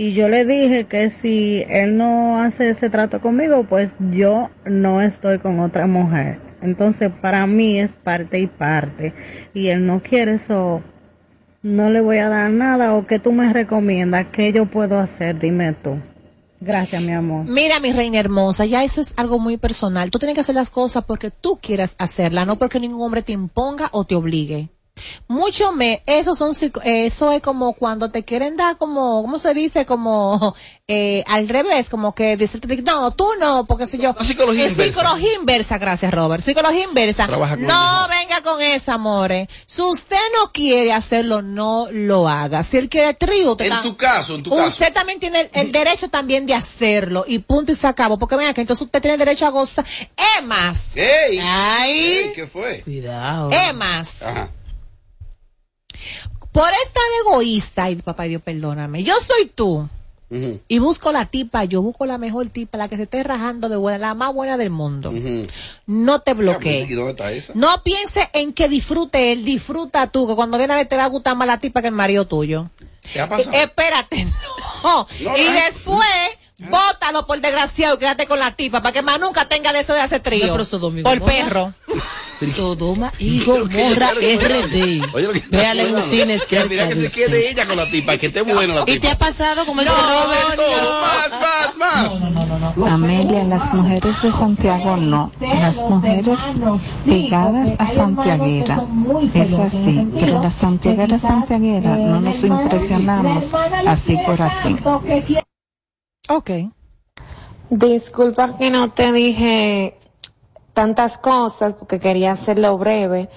Y 0.00 0.12
yo 0.12 0.28
le 0.28 0.44
dije 0.44 0.84
que 0.84 1.08
si 1.08 1.64
él 1.68 1.96
no 1.96 2.40
hace 2.40 2.68
ese 2.68 2.88
trato 2.88 3.20
conmigo, 3.20 3.64
pues 3.64 3.96
yo 4.12 4.48
no 4.64 5.02
estoy 5.02 5.40
con 5.40 5.58
otra 5.58 5.88
mujer. 5.88 6.38
Entonces 6.62 7.10
para 7.20 7.48
mí 7.48 7.80
es 7.80 7.96
parte 7.96 8.38
y 8.38 8.46
parte. 8.46 9.12
Y 9.54 9.66
él 9.66 9.84
no 9.84 10.00
quiere 10.00 10.34
eso. 10.34 10.84
No 11.62 11.90
le 11.90 12.00
voy 12.00 12.18
a 12.18 12.28
dar 12.28 12.48
nada 12.48 12.94
o 12.94 13.08
que 13.08 13.18
tú 13.18 13.32
me 13.32 13.52
recomiendas. 13.52 14.28
¿Qué 14.30 14.52
yo 14.52 14.66
puedo 14.66 15.00
hacer? 15.00 15.40
Dime 15.40 15.72
tú. 15.72 16.00
Gracias, 16.60 17.02
mi 17.02 17.12
amor. 17.12 17.44
Mira, 17.46 17.80
mi 17.80 17.92
reina 17.92 18.20
hermosa, 18.20 18.66
ya 18.66 18.84
eso 18.84 19.00
es 19.00 19.14
algo 19.16 19.40
muy 19.40 19.56
personal. 19.56 20.12
Tú 20.12 20.20
tienes 20.20 20.36
que 20.36 20.42
hacer 20.42 20.54
las 20.54 20.70
cosas 20.70 21.02
porque 21.06 21.32
tú 21.32 21.58
quieras 21.60 21.96
hacerlas, 21.98 22.46
no 22.46 22.56
porque 22.56 22.78
ningún 22.78 23.02
hombre 23.02 23.22
te 23.22 23.32
imponga 23.32 23.88
o 23.90 24.04
te 24.04 24.14
obligue. 24.14 24.68
Mucho 25.26 25.72
me, 25.72 26.02
eso 26.06 26.34
son, 26.34 26.54
psico- 26.54 26.80
eso 26.84 27.32
es 27.32 27.42
como 27.42 27.72
cuando 27.74 28.10
te 28.10 28.24
quieren 28.24 28.56
dar 28.56 28.76
como, 28.76 29.22
¿cómo 29.22 29.38
se 29.38 29.54
dice? 29.54 29.86
Como, 29.86 30.54
eh, 30.88 31.24
al 31.26 31.48
revés, 31.48 31.88
como 31.88 32.14
que 32.14 32.36
decirte, 32.36 32.76
no, 32.82 33.10
tú 33.12 33.26
no, 33.40 33.66
porque 33.66 33.86
si 33.86 33.98
yo. 33.98 34.14
psicología 34.20 34.64
Es 34.66 34.72
inversa. 34.72 35.00
psicología 35.00 35.34
inversa, 35.34 35.78
gracias 35.78 36.12
Robert. 36.12 36.42
Psicología 36.42 36.84
inversa. 36.84 37.26
Trabaja 37.26 37.56
con 37.56 37.66
No 37.66 38.06
venga 38.08 38.42
con 38.42 38.60
esa, 38.62 38.94
amores. 38.94 39.48
Si 39.66 39.82
usted 39.82 40.16
no 40.40 40.52
quiere 40.52 40.92
hacerlo, 40.92 41.42
no 41.42 41.88
lo 41.90 42.28
haga. 42.28 42.62
Si 42.62 42.76
él 42.76 42.88
quiere 42.88 43.14
trío, 43.14 43.56
En 43.58 43.82
tu 43.82 43.96
caso, 43.96 44.34
en 44.34 44.42
tu 44.42 44.54
usted 44.54 44.84
caso. 44.84 44.92
también 44.94 45.20
tiene 45.20 45.40
el, 45.40 45.50
el 45.52 45.72
derecho 45.72 46.08
también 46.08 46.46
de 46.46 46.54
hacerlo 46.54 47.24
y 47.26 47.38
punto 47.40 47.72
y 47.72 47.74
se 47.74 47.86
acabó. 47.86 48.18
Porque 48.18 48.36
venga 48.36 48.54
que 48.54 48.60
entonces 48.62 48.82
usted 48.86 49.00
tiene 49.02 49.16
derecho 49.18 49.46
a 49.46 49.50
gozar. 49.50 49.84
Es 50.16 50.44
más. 50.44 50.96
¡Ey! 50.96 51.38
Ay. 51.42 51.90
Ey, 51.98 52.32
¿Qué 52.34 52.46
fue? 52.46 52.82
Cuidado. 52.82 53.50
Es 53.50 53.74
más. 53.74 54.22
Ajá. 54.22 54.48
Por 56.52 56.68
estar 56.84 57.02
egoísta, 57.26 57.84
ay 57.84 57.96
papá 57.96 58.24
Dios, 58.24 58.42
perdóname. 58.42 59.02
Yo 59.04 59.14
soy 59.20 59.46
tú. 59.46 59.88
Y 60.68 60.78
busco 60.78 61.10
la 61.10 61.24
tipa, 61.24 61.64
yo 61.64 61.80
busco 61.80 62.04
la 62.04 62.18
mejor 62.18 62.48
tipa, 62.50 62.76
la 62.76 62.88
que 62.88 62.96
se 62.96 63.04
esté 63.04 63.22
rajando 63.22 63.70
de 63.70 63.76
buena, 63.76 63.98
la 63.98 64.14
más 64.14 64.34
buena 64.34 64.58
del 64.58 64.68
mundo. 64.68 65.10
No 65.86 66.20
te 66.20 66.32
¿Y 66.32 66.34
bloquees. 66.34 66.94
dónde 66.94 67.12
está 67.12 67.32
esa? 67.32 67.54
No 67.54 67.82
piense 67.82 68.28
en 68.34 68.52
que 68.52 68.68
disfrute 68.68 69.32
él, 69.32 69.44
disfruta 69.44 70.06
tú, 70.08 70.28
que 70.28 70.34
cuando 70.34 70.58
viene 70.58 70.74
a 70.74 70.76
ver 70.76 70.86
te 70.86 70.96
va 70.98 71.04
a 71.04 71.08
gustar 71.08 71.34
más 71.34 71.48
la 71.48 71.58
tipa 71.58 71.80
que 71.80 71.88
el 71.88 71.94
marido 71.94 72.26
tuyo. 72.26 72.68
¿Qué 73.10 73.22
ha 73.22 73.28
pasado? 73.28 73.56
Eh, 73.56 73.62
espérate, 73.62 74.24
no. 74.84 75.06
No, 75.22 75.38
y 75.38 75.44
no. 75.44 75.52
después, 75.52 76.38
bótalo 76.58 77.26
por 77.26 77.40
desgraciado 77.40 77.94
y 77.94 77.98
quédate 77.98 78.26
con 78.26 78.38
la 78.38 78.54
tipa, 78.54 78.82
para 78.82 78.92
que 78.92 79.00
más 79.00 79.18
nunca 79.18 79.46
tenga 79.48 79.72
deseo 79.72 79.94
de 79.94 80.02
hacer 80.02 80.20
trío. 80.20 80.46
Y 80.46 81.02
por 81.02 81.22
perro. 81.22 81.72
Sodoma 82.46 83.12
y 83.18 83.44
Gomorra 83.44 84.10
RD. 84.12 85.50
Véala 85.50 85.82
en 85.82 85.94
un 85.94 86.02
cine 86.02 86.38
Que 86.38 86.38
cerca 86.38 86.68
mira 86.68 86.88
que 86.88 86.94
se 86.94 87.10
quede 87.10 87.50
ella 87.50 87.66
con 87.66 87.76
la 87.76 87.90
tipa, 87.90 88.16
que 88.16 88.26
esté 88.26 88.42
buena 88.42 88.74
la 88.74 88.84
¿Y 88.86 88.98
te 88.98 89.08
ha 89.10 89.18
pasado 89.18 89.66
como 89.66 89.80
ese 89.80 89.90
No, 89.90 89.96
Robert? 89.96 90.60
más, 91.02 91.76
más, 91.76 92.76
más. 92.76 92.92
Amelia, 92.92 93.44
las 93.44 93.72
mujeres 93.72 94.22
de 94.22 94.32
Santiago 94.32 94.96
no, 94.96 95.32
las 95.40 95.76
mujeres 95.76 96.38
pegadas 97.04 97.70
a 97.78 97.90
Santiaguera, 97.92 98.86
es 99.34 99.52
así, 99.54 100.08
pero 100.14 100.42
las 100.42 100.54
santiagueras 100.54 101.22
santiagueras 101.22 101.98
no 101.98 102.20
nos 102.20 102.42
impresionamos 102.44 103.52
así 103.86 104.16
por 104.26 104.40
así. 104.42 104.76
Ok. 106.28 106.50
Disculpa 107.70 108.56
que 108.56 108.70
no 108.70 108.92
te 108.92 109.12
dije 109.12 109.97
tantas 110.78 111.18
cosas 111.18 111.74
porque 111.74 111.98
quería 111.98 112.30
hacerlo 112.30 112.78
breve, 112.78 113.28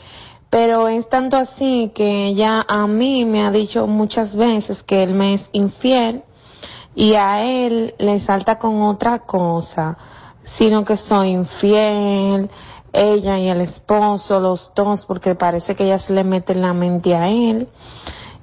pero 0.52 0.88
es 0.90 1.10
tanto 1.10 1.38
así 1.38 1.92
que 1.96 2.28
ella 2.28 2.64
a 2.68 2.86
mí 2.86 3.26
me 3.26 3.44
ha 3.44 3.50
dicho 3.50 3.88
muchas 3.88 4.36
veces 4.36 4.84
que 4.84 5.02
él 5.02 5.16
me 5.16 5.34
es 5.34 5.50
infiel 5.52 6.22
y 6.94 7.16
a 7.16 7.44
él 7.44 7.96
le 7.98 8.20
salta 8.20 8.60
con 8.60 8.84
otra 8.84 9.24
cosa, 9.26 9.98
sino 10.44 10.86
que 10.86 10.98
soy 10.98 11.30
infiel, 11.30 12.52
ella 12.94 13.40
y 13.40 13.50
el 13.50 13.62
esposo, 13.62 14.40
los 14.40 14.72
dos, 14.76 15.08
porque 15.08 15.34
parece 15.34 15.74
que 15.74 15.86
ella 15.86 15.98
se 15.98 16.14
le 16.14 16.24
mete 16.24 16.54
en 16.54 16.62
la 16.62 16.74
mente 16.74 17.16
a 17.16 17.28
él 17.28 17.70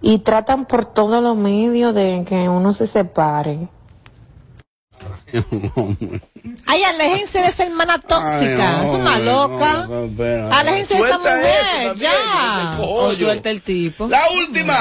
y 0.01 0.19
tratan 0.19 0.67
por 0.67 0.87
todos 0.87 1.23
los 1.23 1.37
medios 1.37 1.95
de 1.95 2.25
que 2.29 2.49
uno 2.49 2.73
se 2.73 2.89
separe. 2.89 3.69
Ay, 6.67 6.83
aléjense 6.85 7.39
de 7.39 7.49
esa 7.49 7.65
hermana 7.65 7.99
tóxica. 7.99 8.81
Ay, 8.81 8.87
es 8.87 8.93
una 8.93 9.19
loca. 9.19 9.73
no, 9.73 9.87
no, 9.89 10.05
espera. 10.07 10.59
Aléjense 10.59 10.95
de 10.95 11.01
esa 11.01 11.19
mujer, 11.19 11.97
ya. 11.97 12.11
el 12.75 12.81
O 12.81 12.87
pollo. 12.87 13.11
suelta 13.17 13.51
el 13.51 13.63
tipo. 13.63 14.09
La 14.09 14.21
última. 14.41 14.77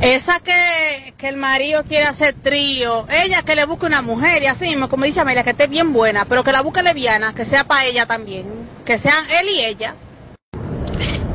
Esa 0.00 0.40
que, 0.40 1.14
que 1.16 1.28
el 1.28 1.36
marido 1.36 1.84
quiere 1.84 2.06
hacer 2.06 2.34
trío, 2.34 3.06
ella 3.10 3.42
que 3.42 3.54
le 3.56 3.64
busque 3.66 3.86
una 3.86 4.00
mujer 4.02 4.42
y 4.42 4.46
así 4.46 4.68
mismo, 4.68 4.88
como 4.88 5.04
dice 5.04 5.20
Amelia, 5.20 5.44
que 5.44 5.50
esté 5.50 5.66
bien 5.66 5.92
buena, 5.92 6.24
pero 6.24 6.44
que 6.44 6.52
la 6.52 6.62
busque 6.62 6.82
leviana, 6.82 7.34
que 7.34 7.44
sea 7.44 7.64
para 7.64 7.84
ella 7.86 8.06
también, 8.06 8.46
que 8.84 8.96
sean 8.98 9.24
él 9.40 9.48
y 9.48 9.64
ella. 9.64 9.96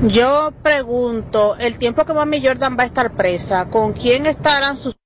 Yo 0.02 0.52
pregunto, 0.64 1.56
el 1.60 1.78
tiempo 1.80 2.04
que 2.06 2.14
Mami 2.14 2.46
Jordan 2.46 2.78
va 2.78 2.84
a 2.84 2.86
estar 2.86 3.14
presa, 3.16 3.70
¿con 3.70 3.94
quién 3.94 4.26
estarán 4.26 4.78
sus... 4.78 4.98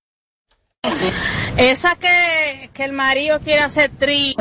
Esa 1.57 1.95
que, 1.95 2.69
que 2.73 2.83
el 2.83 2.93
marido 2.93 3.39
quiere 3.43 3.61
hacer 3.61 3.89
trío, 3.97 4.35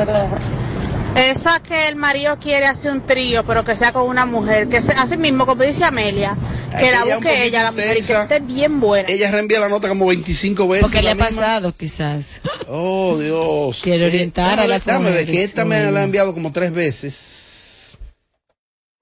esa 1.15 1.61
que 1.63 1.87
el 1.87 1.95
marido 1.95 2.37
quiere 2.39 2.67
hacer 2.67 2.91
un 2.91 3.05
trío, 3.05 3.43
pero 3.45 3.63
que 3.63 3.75
sea 3.75 3.91
con 3.91 4.03
una 4.07 4.25
mujer, 4.25 4.67
que 4.69 4.81
sea, 4.81 5.01
así 5.01 5.17
mismo, 5.17 5.45
como 5.47 5.63
dice 5.63 5.83
Amelia, 5.83 6.37
que 6.77 6.91
la 6.91 7.05
busque 7.05 7.45
ella, 7.45 7.63
la 7.63 7.71
mujer, 7.71 7.87
y 7.87 7.93
que 7.93 7.99
intensa. 7.99 8.21
esté 8.23 8.39
bien 8.39 8.79
buena. 8.79 9.09
Ella 9.09 9.31
reenvía 9.31 9.59
la 9.59 9.67
nota 9.69 9.87
como 9.89 10.05
25 10.05 10.67
veces. 10.67 10.83
Porque 10.83 11.01
le 11.01 11.09
ha 11.11 11.15
misma. 11.15 11.29
pasado, 11.29 11.73
quizás. 11.75 12.41
Oh, 12.67 13.17
Dios. 13.17 13.81
Quiere 13.81 14.05
Eh, 14.05 14.07
orientar 14.09 14.59
a 14.59 14.63
déjame- 14.63 14.67
las 14.67 14.85
déjame 14.85 15.05
ver, 15.05 15.13
mujeres, 15.13 15.31
que 15.35 15.43
esta 15.43 15.65
me 15.65 15.91
la 15.91 16.01
ha 16.01 16.03
enviado 16.03 16.33
como 16.35 16.51
tres 16.51 16.71
veces. 16.71 17.43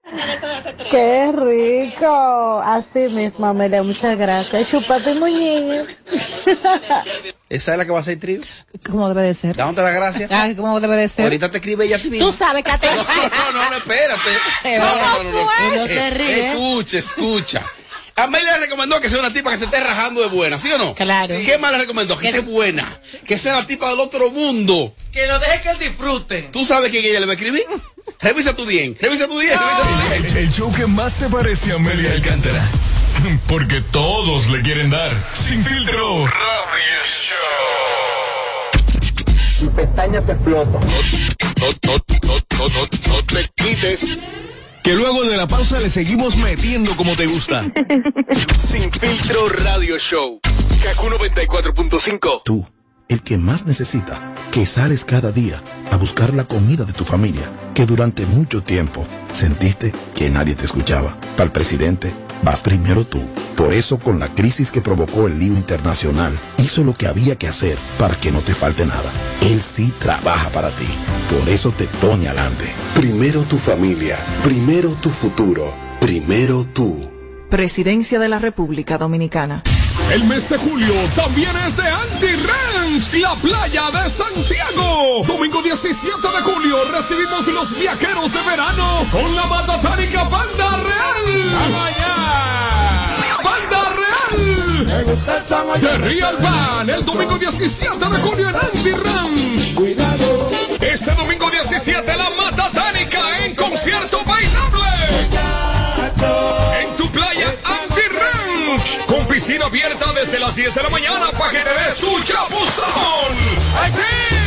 ¡Qué 0.90 1.32
rico! 1.32 2.60
Así 2.64 3.12
mismo, 3.14 3.46
Amelia, 3.46 3.82
muchas 3.82 4.16
gracias. 4.16 4.70
Chupate 4.70 5.14
muñeño. 5.14 5.84
¿Esa 7.48 7.72
es 7.72 7.78
la 7.78 7.84
que 7.84 7.90
va 7.90 7.98
a 7.98 8.00
hacer 8.00 8.18
trío? 8.18 8.40
¿Cómo 8.88 9.08
debe 9.08 9.22
de 9.28 9.34
ser? 9.34 9.56
Dándote 9.56 9.82
las 9.82 9.94
gracias. 9.94 10.30
Ay, 10.30 10.54
¿cómo 10.54 10.80
debe 10.80 10.96
de 10.96 11.08
ser? 11.08 11.24
Ahorita 11.24 11.50
te 11.50 11.58
escribe 11.58 11.84
ella 11.86 11.96
a 11.96 11.98
ti 11.98 12.10
misma. 12.10 12.26
Tú 12.26 12.32
sabes 12.32 12.64
que 12.64 12.78
te... 12.78 12.86
No, 12.96 13.02
no, 13.52 13.52
no, 13.52 13.70
no, 13.70 13.76
espérate. 13.76 14.30
No, 14.78 14.84
no, 14.98 15.22
no, 15.24 15.32
no? 15.32 15.40
Eh, 15.40 15.76
No 15.76 15.86
se 15.86 16.10
ríe. 16.10 16.48
Escucha, 16.50 16.98
escucha. 16.98 17.62
Amelia 18.16 18.52
le 18.54 18.60
recomendó 18.66 18.98
que 19.00 19.10
sea 19.10 19.18
una 19.18 19.32
tipa 19.32 19.50
que 19.50 19.58
se 19.58 19.64
esté 19.64 19.78
rajando 19.80 20.22
de 20.22 20.28
buena, 20.28 20.56
¿sí 20.56 20.72
o 20.72 20.78
no? 20.78 20.94
Claro. 20.94 21.34
¿Qué 21.44 21.58
más 21.58 21.72
le 21.72 21.78
recomendó? 21.78 22.16
Que 22.16 22.28
esté 22.28 22.40
buena. 22.40 22.98
Que 23.26 23.36
sea 23.36 23.54
la 23.54 23.66
tipa 23.66 23.90
del 23.90 24.00
otro 24.00 24.30
mundo. 24.30 24.94
Que 25.12 25.26
lo 25.26 25.38
deje 25.38 25.60
que 25.60 25.68
él 25.70 25.78
disfrute. 25.78 26.42
¿Tú 26.52 26.64
sabes 26.64 26.90
quién 26.90 27.04
ella 27.04 27.20
le 27.20 27.26
va 27.26 27.32
a 27.32 27.34
escribir? 27.34 27.66
Revisa 28.20 28.54
tu 28.54 28.64
bien, 28.66 28.96
revisa 29.00 29.26
tu 29.26 29.38
bien, 29.38 29.58
revisa 29.58 29.82
tu 29.82 30.08
bien. 30.08 30.26
El, 30.26 30.36
el 30.44 30.52
show 30.52 30.72
que 30.72 30.86
más 30.86 31.12
se 31.12 31.28
parece 31.28 31.72
a 31.72 31.76
Amelia 31.76 32.12
Alcántara. 32.12 32.68
Porque 33.48 33.80
todos 33.90 34.48
le 34.48 34.62
quieren 34.62 34.90
dar. 34.90 35.12
Sin 35.34 35.64
filtro. 35.64 36.26
Radio 36.26 37.00
Show. 37.04 37.36
Tu 39.58 39.70
pestaña 39.72 40.20
te 40.22 40.32
explota. 40.32 40.78
No, 40.80 41.66
no, 41.84 41.96
no, 42.22 42.34
no, 42.58 42.68
no, 42.68 42.80
no 43.08 43.22
te 43.24 43.50
quites. 43.54 44.18
Que 44.82 44.94
luego 44.94 45.24
de 45.24 45.36
la 45.36 45.48
pausa 45.48 45.80
le 45.80 45.88
seguimos 45.88 46.36
metiendo 46.36 46.94
como 46.96 47.16
te 47.16 47.26
gusta. 47.26 47.66
Sin 48.56 48.92
filtro 48.92 49.48
radio 49.48 49.98
show. 49.98 50.40
Kaku 50.82 51.06
94.5. 51.06 52.42
Tú, 52.44 52.66
el 53.08 53.22
que 53.22 53.38
más 53.38 53.66
necesita, 53.66 54.34
que 54.50 54.66
sales 54.66 55.04
cada 55.04 55.32
día 55.32 55.62
a 55.90 55.96
buscar 55.96 56.34
la 56.34 56.44
comida 56.44 56.84
de 56.84 56.92
tu 56.92 57.04
familia, 57.04 57.52
que 57.74 57.86
durante 57.86 58.26
mucho 58.26 58.62
tiempo 58.62 59.06
sentiste 59.32 59.92
que 60.14 60.30
nadie 60.30 60.54
te 60.54 60.64
escuchaba. 60.64 61.18
Para 61.36 61.44
el 61.44 61.52
presidente, 61.52 62.12
vas 62.42 62.62
primero 62.62 63.04
tú. 63.04 63.22
Por 63.56 63.72
eso, 63.72 63.98
con 63.98 64.18
la 64.18 64.34
crisis 64.34 64.70
que 64.70 64.82
provocó 64.82 65.26
el 65.28 65.38
lío 65.38 65.52
internacional, 65.52 66.38
hizo 66.58 66.84
lo 66.84 66.94
que 66.94 67.06
había 67.06 67.36
que 67.36 67.48
hacer 67.48 67.78
para 67.98 68.16
que 68.16 68.30
no 68.30 68.40
te 68.40 68.54
falte 68.54 68.84
nada. 68.84 69.10
Él 69.42 69.62
sí 69.62 69.92
trabaja 69.98 70.50
para 70.50 70.70
ti. 70.70 70.86
Por 71.38 71.48
eso 71.48 71.70
te 71.70 71.84
pone 72.00 72.28
adelante. 72.28 72.66
Primero 72.94 73.42
tu 73.42 73.56
familia, 73.56 74.18
primero 74.42 74.90
tu 75.00 75.10
futuro, 75.10 75.74
primero 76.00 76.64
tú. 76.64 77.08
Presidencia 77.50 78.18
de 78.18 78.28
la 78.28 78.38
República 78.38 78.98
Dominicana. 78.98 79.62
El 80.12 80.24
mes 80.24 80.48
de 80.48 80.56
julio 80.56 80.94
también 81.14 81.56
es 81.66 81.76
de 81.76 81.82
Andy 81.88 82.32
Ranch, 82.36 83.12
la 83.14 83.34
playa 83.34 83.90
de 83.90 84.08
Santiago. 84.08 85.22
Domingo 85.26 85.62
17 85.62 86.28
de 86.28 86.42
julio 86.42 86.76
recibimos 86.92 87.46
los 87.48 87.78
viajeros 87.78 88.32
de 88.32 88.40
verano 88.42 89.04
con 89.10 89.34
la 89.34 89.44
matatánica 89.46 90.22
Banda 90.24 90.80
Real. 90.84 91.50
¡Banda 93.44 93.92
Real! 93.96 94.86
De 95.80 95.98
Real 95.98 96.36
Band, 96.38 96.90
el 96.90 97.04
domingo 97.04 97.36
17 97.36 97.98
de 97.98 98.16
julio 98.18 98.48
en 98.48 98.56
Andy 98.56 98.92
Ranch. 98.92 99.56
Este 100.80 101.10
domingo 101.14 101.50
17 101.50 102.16
la 102.16 102.30
matatánica 102.30 103.44
en 103.44 103.54
concierto 103.54 104.22
bailable. 104.24 104.86
Piscina 109.46 109.66
abierta 109.66 110.12
desde 110.12 110.40
las 110.40 110.56
10 110.56 110.74
de 110.74 110.82
la 110.82 110.88
mañana 110.88 111.26
para 111.38 111.52
que 111.52 111.58
te 111.58 111.70
des 111.70 111.98
tu 111.98 112.20
chapuzón. 112.24 113.36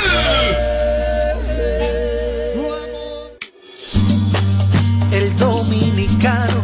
El 5.12 5.36
dominicano, 5.36 6.63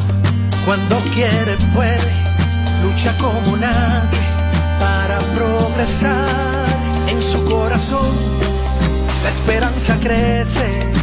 cuando 0.66 1.00
quiere, 1.14 1.58
puede, 1.76 2.12
lucha 2.82 3.16
como 3.20 3.56
nadie 3.56 4.20
para 4.80 5.20
progresar 5.36 6.66
en 7.08 7.22
su 7.22 7.46
corazón. 7.46 8.18
La 9.22 9.30
esperanza 9.30 9.96
crece, 10.02 11.03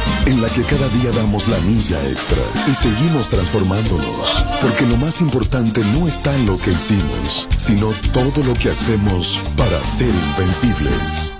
en 0.25 0.41
la 0.41 0.49
que 0.49 0.63
cada 0.63 0.87
día 0.89 1.11
damos 1.11 1.47
la 1.47 1.59
milla 1.59 2.01
extra 2.09 2.41
y 2.67 2.73
seguimos 2.73 3.29
transformándonos, 3.29 4.43
porque 4.61 4.85
lo 4.85 4.97
más 4.97 5.21
importante 5.21 5.81
no 5.93 6.07
está 6.07 6.35
en 6.35 6.45
lo 6.45 6.57
que 6.57 6.71
hicimos, 6.71 7.47
sino 7.57 7.91
todo 8.11 8.43
lo 8.43 8.53
que 8.53 8.69
hacemos 8.69 9.41
para 9.57 9.79
ser 9.83 10.09
invencibles. 10.09 11.35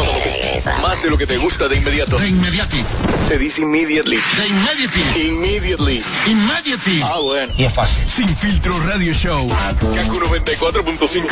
más 0.81 1.03
de 1.03 1.11
lo 1.11 1.17
que 1.17 1.27
te 1.27 1.37
gusta 1.37 1.67
de 1.67 1.75
inmediato. 1.77 2.17
De 2.17 2.27
inmediati. 2.27 2.83
Se 3.27 3.37
dice 3.37 3.61
immediately. 3.61 4.17
De 4.17 4.47
immediately. 4.47 5.27
Immediately. 5.27 6.03
Immediately. 6.25 7.01
Ah, 7.03 7.19
bueno. 7.21 7.53
Y 7.55 7.65
es 7.65 7.73
fácil. 7.73 8.09
Sin 8.09 8.27
filtro 8.35 8.79
radio 8.79 9.13
show. 9.13 9.47
Kaku 9.47 10.19
94.5. 10.21 11.27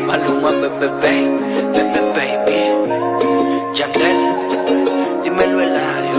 Maluma, 0.06 0.50
bebé, 0.50 1.28
bebé, 1.72 2.00
baby. 2.16 2.58
Yandel, 3.74 4.18
dímelo 5.24 5.60
Eladio. 5.60 6.18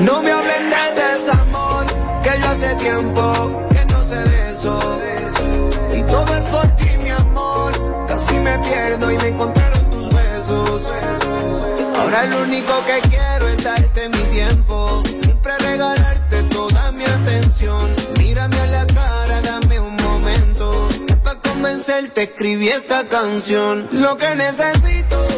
No 0.00 0.22
me 0.22 0.30
hablen 0.32 0.70
de 0.70 1.02
desamor, 1.02 1.84
que 2.22 2.30
yo 2.40 2.48
hace 2.48 2.74
tiempo 2.76 3.63
y 9.10 9.16
me 9.18 9.28
encontraron 9.28 9.90
tus 9.90 10.08
besos. 10.08 10.90
Ahora 11.96 12.24
lo 12.26 12.42
único 12.42 12.72
que 12.86 13.08
quiero 13.08 13.48
es 13.48 13.62
darte 13.62 14.08
mi 14.08 14.24
tiempo. 14.30 15.02
Siempre 15.22 15.52
regalarte 15.58 16.42
toda 16.44 16.92
mi 16.92 17.04
atención. 17.04 17.94
Mírame 18.18 18.58
a 18.58 18.66
la 18.66 18.86
cara, 18.86 19.40
dame 19.42 19.80
un 19.80 19.96
momento. 19.96 20.88
Para 21.22 21.40
convencerte 21.40 22.22
escribí 22.22 22.68
esta 22.68 23.04
canción. 23.06 23.88
Lo 23.92 24.16
que 24.16 24.34
necesito 24.34 25.33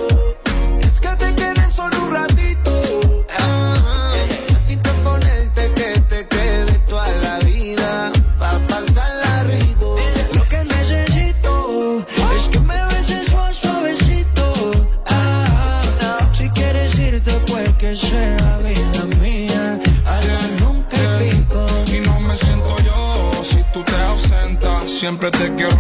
Siempre 25.07 25.31
te 25.31 25.55
quiero 25.55 25.76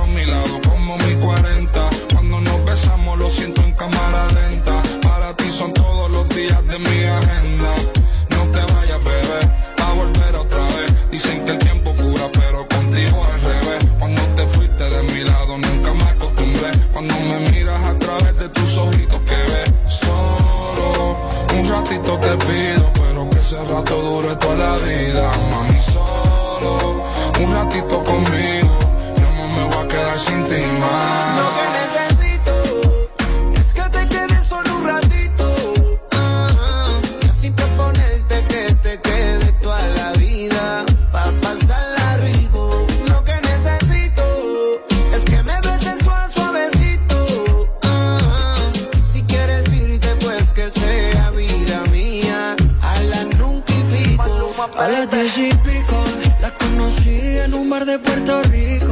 las 55.05 55.37
y 55.37 55.51
pico, 55.51 56.05
la 56.41 56.51
conocí 56.57 57.39
en 57.45 57.53
un 57.53 57.69
bar 57.69 57.85
de 57.85 57.99
Puerto 57.99 58.43
Rico. 58.45 58.86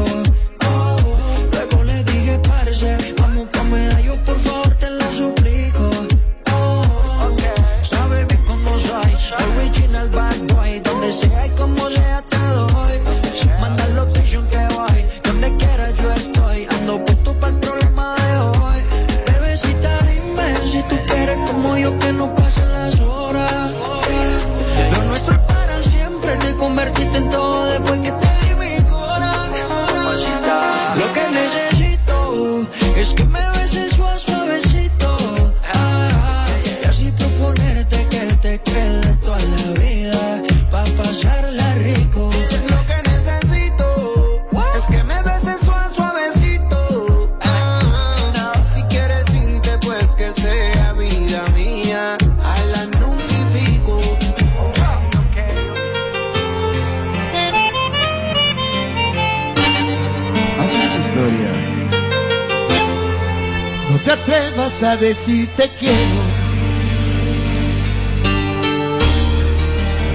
Decir 65.05 65.47
te 65.55 65.69
quiero. 65.79 66.23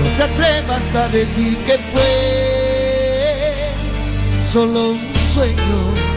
No 0.02 0.10
te 0.18 0.24
atrevas 0.24 0.96
a 0.96 1.08
decir 1.10 1.56
que 1.60 1.78
fue 1.78 2.10
solo 4.52 4.90
un 4.92 5.00
sueño. 5.32 6.09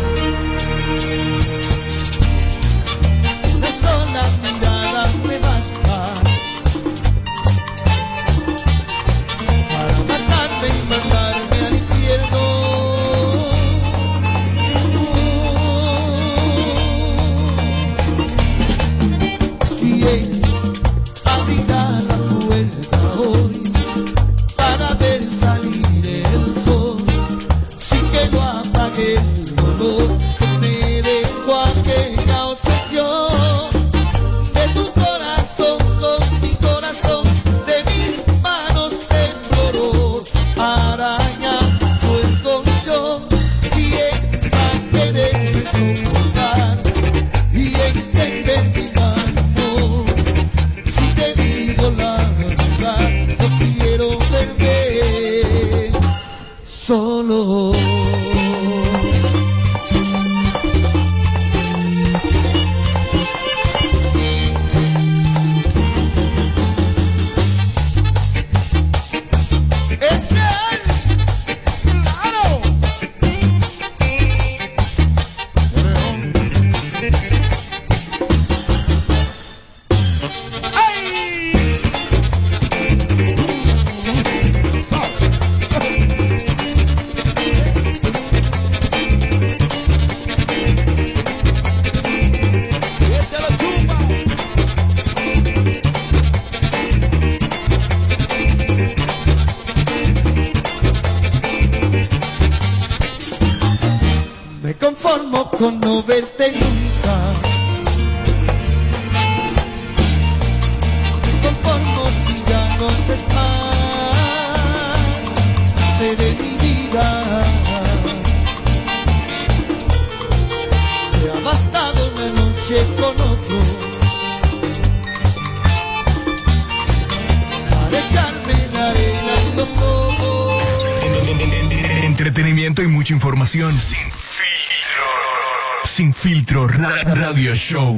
Show. 137.72 137.96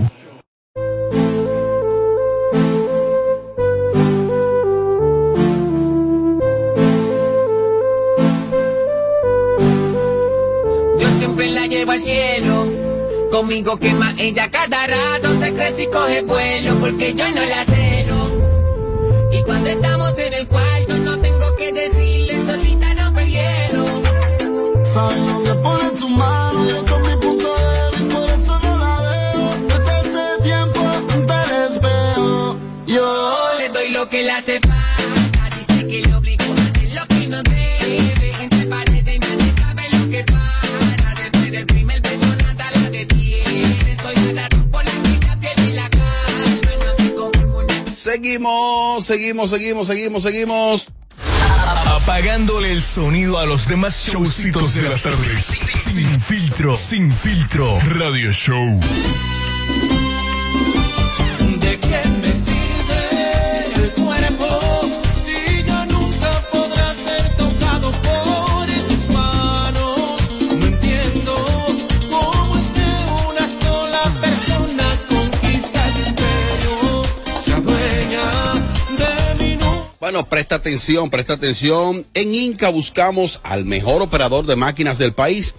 Yo 10.96 11.08
siempre 11.18 11.50
la 11.50 11.66
llevo 11.66 11.90
al 11.90 12.00
cielo. 12.00 12.72
Conmigo 13.32 13.76
quema 13.78 14.14
ella 14.16 14.48
cada 14.48 14.86
rato. 14.86 15.40
Se 15.40 15.52
crece 15.52 15.82
y 15.82 15.86
coge 15.88 16.22
vuelo 16.22 16.78
porque 16.78 17.12
yo 17.14 17.24
no 17.34 17.44
la 17.44 17.64
celo. 17.64 19.30
Y 19.32 19.42
cuando 19.42 19.70
estamos 19.70 20.16
en 20.20 20.34
el 20.34 20.46
cuarto 20.46 20.98
no 20.98 21.18
tengo 21.18 21.56
que 21.56 21.72
decirle 21.72 22.46
solita 22.46 22.94
no 22.94 23.18
el 23.18 23.28
hielo. 23.28 24.84
Sabe 24.84 25.16
dónde 25.16 25.54
pone 25.56 25.90
su 25.98 26.08
mano, 26.10 26.43
lo 34.04 34.10
que 34.10 34.22
le 34.22 34.32
hace 34.32 34.60
falta. 34.60 35.56
Dice 35.56 35.86
que 35.86 36.02
le 36.02 36.14
obligo 36.14 36.44
a 36.44 36.62
hacer 36.62 36.94
lo 36.94 37.06
que 37.06 37.26
no 37.26 37.42
debe. 37.42 38.42
Entre 38.42 38.66
paredes 38.66 39.20
nadie 39.20 39.52
sabe 39.58 39.82
lo 39.92 40.10
que 40.10 40.24
pasa. 40.24 41.14
Después 41.22 41.50
del 41.50 41.66
primer 41.66 42.02
beso 42.02 42.36
nada 42.36 42.70
la 42.72 42.90
detiene. 42.90 43.96
Soy 44.02 44.32
la 44.34 44.48
razón 44.48 44.70
por 44.70 44.84
la 44.84 44.90
que 44.90 45.08
ella 45.08 45.40
pierde 45.40 45.74
la 45.74 45.88
calma. 45.88 46.84
No 46.84 47.04
se 47.04 47.14
conforma 47.14 47.58
una 47.58 47.92
Seguimos, 47.92 49.06
seguimos, 49.06 49.50
seguimos, 49.50 49.86
seguimos, 49.86 50.22
seguimos. 50.22 50.88
Apagándole 51.86 52.72
el 52.72 52.82
sonido 52.82 53.38
a 53.38 53.46
los 53.46 53.68
demás 53.68 54.04
showcitos 54.06 54.74
de 54.74 54.82
las 54.82 55.02
tardes. 55.02 55.46
Sin 55.94 56.20
filtro. 56.20 56.76
Sin 56.76 57.10
filtro. 57.10 57.80
Radio 57.80 58.32
Show. 58.32 58.80
Bueno, 80.04 80.28
presta 80.28 80.56
atención, 80.56 81.08
presta 81.08 81.32
atención. 81.32 82.04
En 82.12 82.34
Inca 82.34 82.68
buscamos 82.68 83.40
al 83.42 83.64
mejor 83.64 84.02
operador 84.02 84.44
de 84.44 84.54
máquinas 84.54 84.98
del 84.98 85.14
país. 85.14 85.54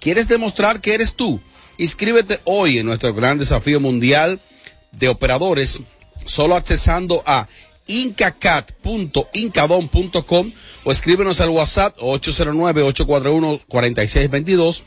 ¿Quieres 0.00 0.26
demostrar 0.26 0.80
que 0.80 0.94
eres 0.94 1.16
tú? 1.16 1.38
Inscríbete 1.76 2.40
hoy 2.44 2.78
en 2.78 2.86
nuestro 2.86 3.12
gran 3.12 3.36
desafío 3.36 3.78
mundial 3.78 4.40
de 4.92 5.10
operadores, 5.10 5.82
solo 6.24 6.56
accesando 6.56 7.22
a 7.26 7.46
incacat.incadon.com 7.88 10.52
o 10.84 10.92
escríbenos 10.92 11.42
al 11.42 11.50
WhatsApp 11.50 11.98
809-841-4622 11.98 14.84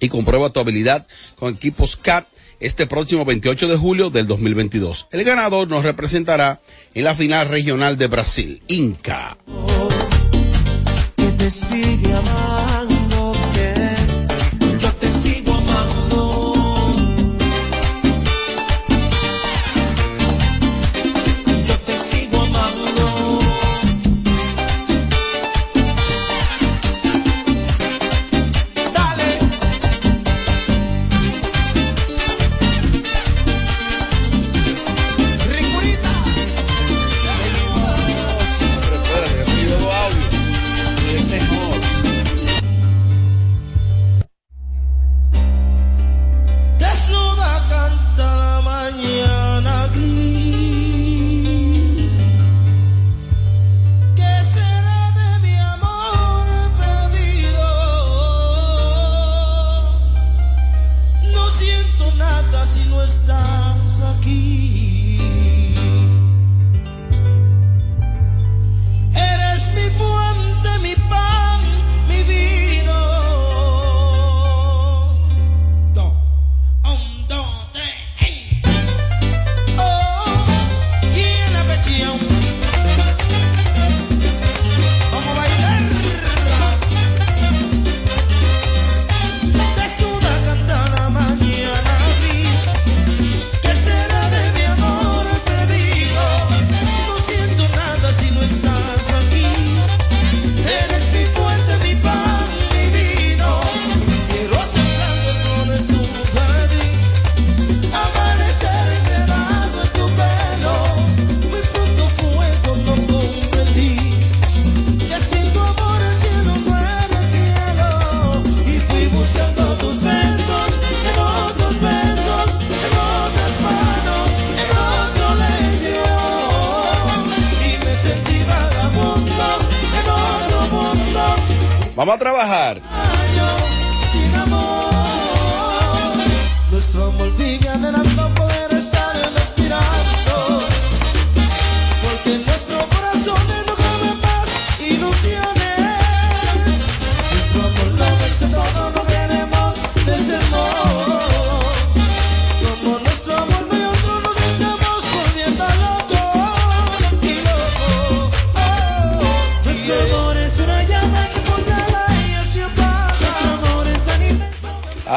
y 0.00 0.08
comprueba 0.08 0.48
tu 0.48 0.60
habilidad 0.60 1.06
con 1.36 1.52
equipos 1.52 1.98
CAT 1.98 2.26
este 2.60 2.86
próximo 2.86 3.24
28 3.24 3.68
de 3.68 3.76
julio 3.76 4.10
del 4.10 4.26
2022. 4.26 5.08
El 5.10 5.24
ganador 5.24 5.68
nos 5.68 5.82
representará 5.82 6.60
en 6.94 7.04
la 7.04 7.14
final 7.14 7.48
regional 7.48 7.96
de 7.98 8.06
Brasil, 8.06 8.62
Inca. 8.68 9.36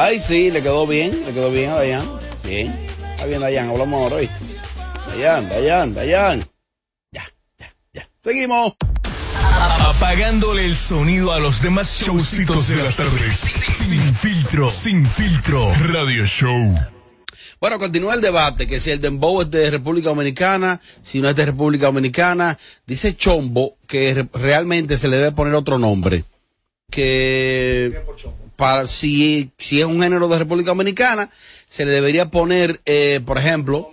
Ay, 0.04 0.20
sí, 0.20 0.50
le 0.50 0.60
quedó 0.62 0.86
bien, 0.86 1.24
le 1.24 1.32
quedó 1.32 1.50
bien 1.50 1.70
a 1.70 1.76
Dayan. 1.76 2.06
Bien. 2.44 2.68
Está 3.12 3.24
bien, 3.24 3.40
Dayan, 3.40 3.70
hablamos 3.70 4.02
ahora, 4.02 4.16
¿oíste? 4.16 4.34
Dayan, 5.08 5.48
Dayan, 5.48 5.94
Dayan. 5.94 6.44
Ya, 7.10 7.24
ya, 7.58 7.74
ya. 7.94 8.06
Seguimos. 8.22 8.74
Apagándole 9.80 10.66
el 10.66 10.74
sonido 10.76 11.32
a 11.32 11.38
los 11.38 11.62
demás 11.62 12.00
showcitos 12.02 12.68
de 12.68 12.76
las 12.82 12.96
tardes. 12.98 13.32
Sin 13.34 14.14
filtro, 14.14 14.68
sin 14.68 15.06
filtro. 15.06 15.72
Radio 15.80 16.26
Show. 16.26 16.78
Bueno, 17.58 17.78
continúa 17.78 18.12
el 18.12 18.20
debate, 18.20 18.66
que 18.66 18.80
si 18.80 18.90
el 18.90 19.00
Dembow 19.00 19.40
es 19.40 19.50
de 19.50 19.70
República 19.70 20.10
Dominicana, 20.10 20.82
si 21.02 21.22
no 21.22 21.30
es 21.30 21.36
de 21.36 21.46
República 21.46 21.86
Dominicana. 21.86 22.58
Dice 22.86 23.16
Chombo 23.16 23.78
que 23.86 24.12
re- 24.12 24.28
realmente 24.34 24.98
se 24.98 25.08
le 25.08 25.16
debe 25.16 25.32
poner 25.32 25.54
otro 25.54 25.78
nombre. 25.78 26.24
Que 26.90 28.02
para 28.56 28.86
si, 28.86 29.50
si 29.58 29.80
es 29.80 29.86
un 29.86 30.00
género 30.02 30.28
de 30.28 30.38
República 30.38 30.70
Dominicana, 30.70 31.30
se 31.68 31.84
le 31.84 31.90
debería 31.92 32.30
poner, 32.30 32.80
eh, 32.86 33.20
por 33.24 33.38
ejemplo, 33.38 33.90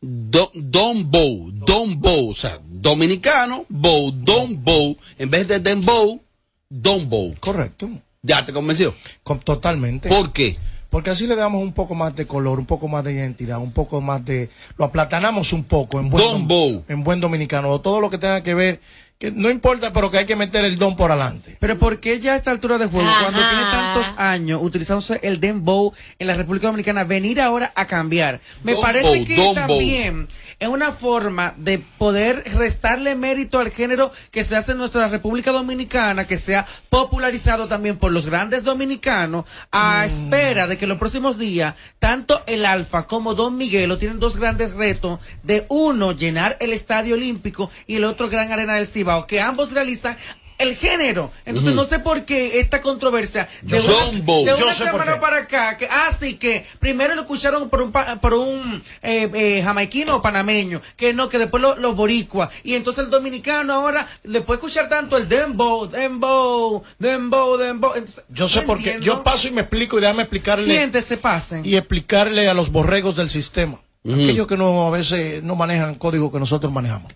Do- 0.00 0.52
Don 0.54 1.10
Bow, 1.10 1.50
Don 1.52 2.00
Bow, 2.00 2.30
o 2.30 2.34
sea, 2.34 2.60
dominicano, 2.68 3.66
Bow, 3.68 4.12
Don 4.12 4.62
Bow, 4.62 4.96
en 5.18 5.30
vez 5.30 5.48
de 5.48 5.58
Dembow, 5.58 6.20
Don 6.68 7.08
Bow. 7.08 7.34
Correcto. 7.40 7.88
¿Ya 8.22 8.44
te 8.44 8.52
convenció? 8.52 8.94
Con- 9.24 9.40
totalmente. 9.40 10.08
¿Por 10.08 10.32
qué? 10.32 10.56
Porque 10.90 11.10
así 11.10 11.26
le 11.26 11.36
damos 11.36 11.62
un 11.62 11.72
poco 11.72 11.94
más 11.94 12.14
de 12.16 12.26
color, 12.26 12.58
un 12.58 12.64
poco 12.66 12.88
más 12.88 13.04
de 13.04 13.12
identidad, 13.12 13.58
un 13.58 13.72
poco 13.72 14.00
más 14.00 14.24
de... 14.24 14.48
Lo 14.78 14.86
aplatanamos 14.86 15.52
un 15.52 15.64
poco 15.64 16.00
en 16.00 16.08
buen, 16.08 16.24
Don 16.24 16.48
dom- 16.48 16.82
en 16.88 17.04
buen 17.04 17.20
dominicano. 17.20 17.78
Todo 17.80 18.00
lo 18.00 18.08
que 18.08 18.16
tenga 18.18 18.42
que 18.42 18.54
ver, 18.54 18.80
que 19.18 19.32
no 19.32 19.50
importa, 19.50 19.92
pero 19.92 20.10
que 20.10 20.18
hay 20.18 20.26
que 20.26 20.36
meter 20.36 20.64
el 20.64 20.78
don 20.78 20.96
por 20.96 21.10
adelante. 21.10 21.56
Pero 21.58 21.76
¿por 21.76 21.98
qué 21.98 22.20
ya 22.20 22.34
a 22.34 22.36
esta 22.36 22.52
altura 22.52 22.78
de 22.78 22.86
juego, 22.86 23.08
Ajá. 23.08 23.24
cuando 23.24 23.40
tiene 23.48 23.64
tantos 23.64 24.14
años 24.16 24.60
utilizándose 24.62 25.18
el 25.24 25.40
dembow 25.40 25.92
en 26.20 26.26
la 26.28 26.34
República 26.34 26.68
Dominicana, 26.68 27.02
venir 27.02 27.40
ahora 27.40 27.72
a 27.74 27.86
cambiar? 27.86 28.40
Me 28.62 28.76
parece 28.76 29.24
que 29.24 29.52
también 29.54 30.28
es 30.58 30.68
una 30.68 30.92
forma 30.92 31.54
de 31.56 31.78
poder 31.78 32.42
restarle 32.54 33.14
mérito 33.14 33.60
al 33.60 33.70
género 33.70 34.10
que 34.30 34.44
se 34.44 34.56
hace 34.56 34.72
en 34.72 34.78
nuestra 34.78 35.08
República 35.08 35.52
Dominicana, 35.52 36.26
que 36.26 36.38
sea 36.38 36.66
popularizado 36.90 37.68
también 37.68 37.96
por 37.96 38.12
los 38.12 38.26
grandes 38.26 38.64
dominicanos, 38.64 39.44
a 39.70 40.04
espera 40.04 40.66
de 40.66 40.76
que 40.76 40.86
los 40.86 40.98
próximos 40.98 41.38
días, 41.38 41.74
tanto 41.98 42.42
el 42.46 42.66
Alfa 42.66 43.06
como 43.06 43.34
Don 43.34 43.56
Miguelo 43.56 43.98
tienen 43.98 44.18
dos 44.18 44.36
grandes 44.36 44.74
retos, 44.74 45.20
de 45.42 45.66
uno, 45.68 46.12
llenar 46.12 46.56
el 46.60 46.72
Estadio 46.72 47.14
Olímpico 47.14 47.70
y 47.86 47.96
el 47.96 48.04
otro, 48.04 48.28
Gran 48.28 48.52
Arena 48.52 48.74
del 48.74 48.86
Cibao, 48.86 49.26
que 49.26 49.40
ambos 49.40 49.72
realizan 49.72 50.16
el 50.58 50.76
género. 50.76 51.30
Entonces 51.46 51.74
no 51.74 51.84
sé 51.84 52.00
por 52.00 52.24
qué 52.24 52.60
esta 52.60 52.80
controversia 52.80 53.48
de 53.62 53.80
Yo 53.80 54.10
una, 54.10 54.52
de 54.52 54.54
una 54.62 54.72
semana 54.72 55.20
para 55.20 55.38
acá, 55.38 55.76
que 55.76 55.86
así 55.86 56.34
que 56.34 56.66
primero 56.80 57.14
lo 57.14 57.22
escucharon 57.22 57.68
por 57.70 57.82
un 57.82 57.92
pa- 57.92 58.16
por 58.20 58.34
un 58.34 58.82
eh, 59.02 59.30
eh, 59.34 59.62
jamaiquino 59.62 60.16
o 60.16 60.22
panameño, 60.22 60.80
que 60.96 61.12
no, 61.14 61.28
que 61.28 61.38
después 61.38 61.62
los 61.62 61.78
lo 61.78 61.94
boricua, 61.94 62.50
y 62.64 62.74
entonces 62.74 63.04
el 63.04 63.10
dominicano 63.10 63.72
ahora, 63.72 64.06
después 64.24 64.58
de 64.60 64.66
escuchar 64.66 64.88
tanto 64.88 65.16
el 65.16 65.28
dembow, 65.28 65.86
dembow, 65.88 66.82
dembow, 66.98 67.56
dembow, 67.56 67.92
entonces, 67.94 68.24
Yo 68.28 68.48
sé 68.48 68.62
por 68.62 68.78
qué. 68.82 68.98
Yo 69.00 69.22
paso 69.22 69.48
y 69.48 69.52
me 69.52 69.60
explico 69.62 69.98
y 69.98 70.00
déjame 70.00 70.22
explicarle 70.22 70.64
Siéntese, 70.64 71.16
pasen. 71.16 71.64
y 71.64 71.76
explicarle 71.76 72.48
a 72.48 72.54
los 72.54 72.70
borregos 72.72 73.16
del 73.16 73.30
sistema. 73.30 73.80
Aquellos 74.04 74.46
que 74.46 74.56
no 74.56 74.86
a 74.86 74.90
veces 74.90 75.42
no 75.42 75.54
manejan 75.54 75.94
código 75.96 76.32
que 76.32 76.38
nosotros 76.38 76.72
manejamos. 76.72 77.12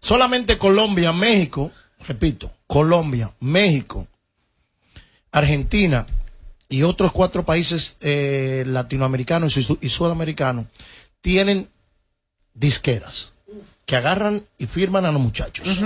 Solamente 0.00 0.56
Colombia, 0.58 1.12
México, 1.12 1.70
repito, 2.06 2.52
Colombia, 2.66 3.32
México, 3.40 4.06
Argentina 5.32 6.06
y 6.68 6.82
otros 6.82 7.12
cuatro 7.12 7.44
países 7.44 7.96
eh, 8.00 8.64
latinoamericanos 8.66 9.56
y, 9.56 9.62
su- 9.62 9.78
y 9.80 9.88
sudamericanos 9.88 10.66
tienen 11.20 11.68
disqueras 12.54 13.34
que 13.86 13.96
agarran 13.96 14.44
y 14.58 14.66
firman 14.66 15.06
a 15.06 15.12
los 15.12 15.20
muchachos. 15.20 15.80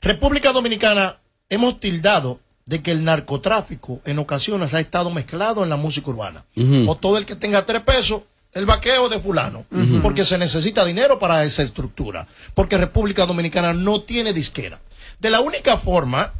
República 0.00 0.52
Dominicana 0.52 1.18
hemos 1.48 1.80
tildado 1.80 2.40
de 2.66 2.82
que 2.82 2.90
el 2.92 3.02
narcotráfico 3.02 4.00
en 4.04 4.18
ocasiones 4.18 4.74
ha 4.74 4.80
estado 4.80 5.10
mezclado 5.10 5.64
en 5.64 5.70
la 5.70 5.76
música 5.76 6.10
urbana. 6.10 6.44
O 6.88 6.96
todo 6.96 7.16
el 7.18 7.24
que 7.26 7.34
tenga 7.34 7.64
tres 7.66 7.82
pesos, 7.82 8.22
el 8.52 8.66
vaqueo 8.66 9.08
de 9.08 9.18
fulano. 9.18 9.64
Porque 10.02 10.24
se 10.24 10.38
necesita 10.38 10.84
dinero 10.84 11.18
para 11.18 11.42
esa 11.44 11.62
estructura. 11.62 12.28
Porque 12.54 12.76
República 12.76 13.26
Dominicana 13.26 13.72
no 13.72 14.02
tiene 14.02 14.32
disquera. 14.32 14.78
De 15.18 15.30
la 15.30 15.40
única 15.40 15.76
forma 15.76 16.32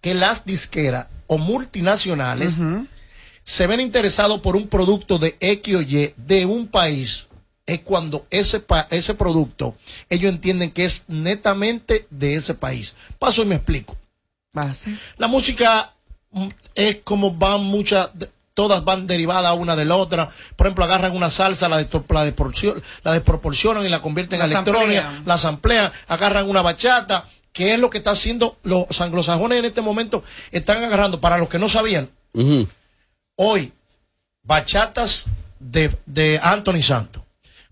que 0.00 0.14
las 0.14 0.44
disqueras 0.44 1.06
o 1.26 1.38
multinacionales 1.38 2.54
se 3.44 3.66
ven 3.66 3.80
interesados 3.80 4.40
por 4.40 4.54
un 4.56 4.68
producto 4.68 5.18
de 5.18 5.36
X 5.40 5.74
o 5.74 5.82
Y 5.82 6.14
de 6.16 6.46
un 6.46 6.68
país 6.68 7.28
es 7.66 7.80
cuando 7.80 8.26
ese, 8.30 8.60
pa- 8.60 8.86
ese 8.90 9.14
producto 9.14 9.76
ellos 10.10 10.32
entienden 10.32 10.70
que 10.70 10.84
es 10.84 11.04
netamente 11.08 12.06
de 12.10 12.34
ese 12.36 12.54
país. 12.54 12.94
Paso 13.18 13.42
y 13.42 13.46
me 13.46 13.56
explico. 13.56 13.96
La 15.18 15.28
música 15.28 15.92
mm, 16.32 16.48
es 16.74 16.98
como 17.04 17.32
van 17.34 17.62
muchas, 17.64 18.10
todas 18.54 18.84
van 18.84 19.06
derivadas 19.06 19.56
una 19.56 19.74
de 19.76 19.84
la 19.86 19.96
otra. 19.96 20.28
Por 20.56 20.66
ejemplo, 20.66 20.84
agarran 20.84 21.16
una 21.16 21.30
salsa, 21.30 21.68
la, 21.68 21.76
la, 21.76 22.32
la 23.04 23.12
desproporcionan 23.12 23.86
y 23.86 23.88
la 23.88 24.02
convierten 24.02 24.40
en 24.44 24.50
electrónica, 24.52 25.02
la 25.26 25.38
samplean, 25.38 25.92
agarran 26.08 26.48
una 26.50 26.62
bachata, 26.62 27.26
que 27.52 27.74
es 27.74 27.78
lo 27.78 27.90
que 27.90 27.98
está 27.98 28.12
haciendo 28.12 28.56
los 28.62 29.00
anglosajones 29.00 29.58
en 29.58 29.64
este 29.66 29.82
momento. 29.82 30.22
Están 30.50 30.82
agarrando, 30.82 31.20
para 31.20 31.38
los 31.38 31.48
que 31.48 31.58
no 31.58 31.68
sabían, 31.68 32.10
hoy, 33.36 33.72
bachatas 34.42 35.26
de, 35.58 35.94
de 36.06 36.40
Anthony 36.42 36.82
Santos, 36.82 37.22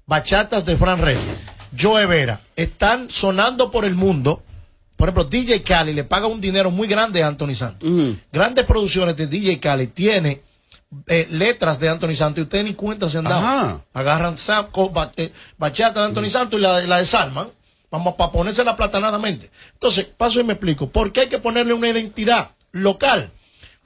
bachatas 0.06 0.64
de 0.64 0.76
Fran 0.76 1.00
Reyes, 1.00 1.24
Joe 1.78 2.06
Vera, 2.06 2.40
están 2.56 3.10
sonando 3.10 3.70
por 3.70 3.84
el 3.84 3.94
mundo. 3.94 4.42
Por 4.96 5.08
ejemplo, 5.08 5.24
DJ 5.24 5.62
Cali 5.62 5.94
le 5.94 6.04
paga 6.04 6.26
un 6.26 6.42
dinero 6.42 6.70
muy 6.70 6.86
grande 6.86 7.22
a 7.22 7.28
Anthony 7.28 7.54
Santos. 7.54 7.88
Grandes 8.30 8.66
producciones 8.66 9.16
de 9.16 9.26
DJ 9.26 9.58
Cali 9.58 9.86
tiene 9.86 10.42
eh, 11.06 11.26
letras 11.30 11.78
de 11.80 11.88
Anthony 11.88 12.14
Santos 12.14 12.40
y 12.40 12.42
ustedes 12.42 12.64
ni 12.64 12.74
cuenta 12.74 13.08
se 13.08 13.16
han 13.16 13.24
dado. 13.24 13.40
Agarran 13.94 14.34
eh, 15.16 15.32
bachata 15.56 16.00
de 16.00 16.06
Anthony 16.06 16.28
Santos 16.28 16.58
y 16.60 16.62
la, 16.62 16.80
la 16.82 16.98
desarman. 16.98 17.48
Vamos 17.90 18.14
para 18.14 18.30
ponérsela 18.30 18.76
platanadamente. 18.76 19.50
Entonces, 19.72 20.04
paso 20.04 20.40
y 20.40 20.44
me 20.44 20.52
explico. 20.52 20.88
¿Por 20.88 21.12
qué 21.12 21.20
hay 21.20 21.28
que 21.28 21.38
ponerle 21.38 21.74
una 21.74 21.88
identidad 21.88 22.52
local? 22.72 23.32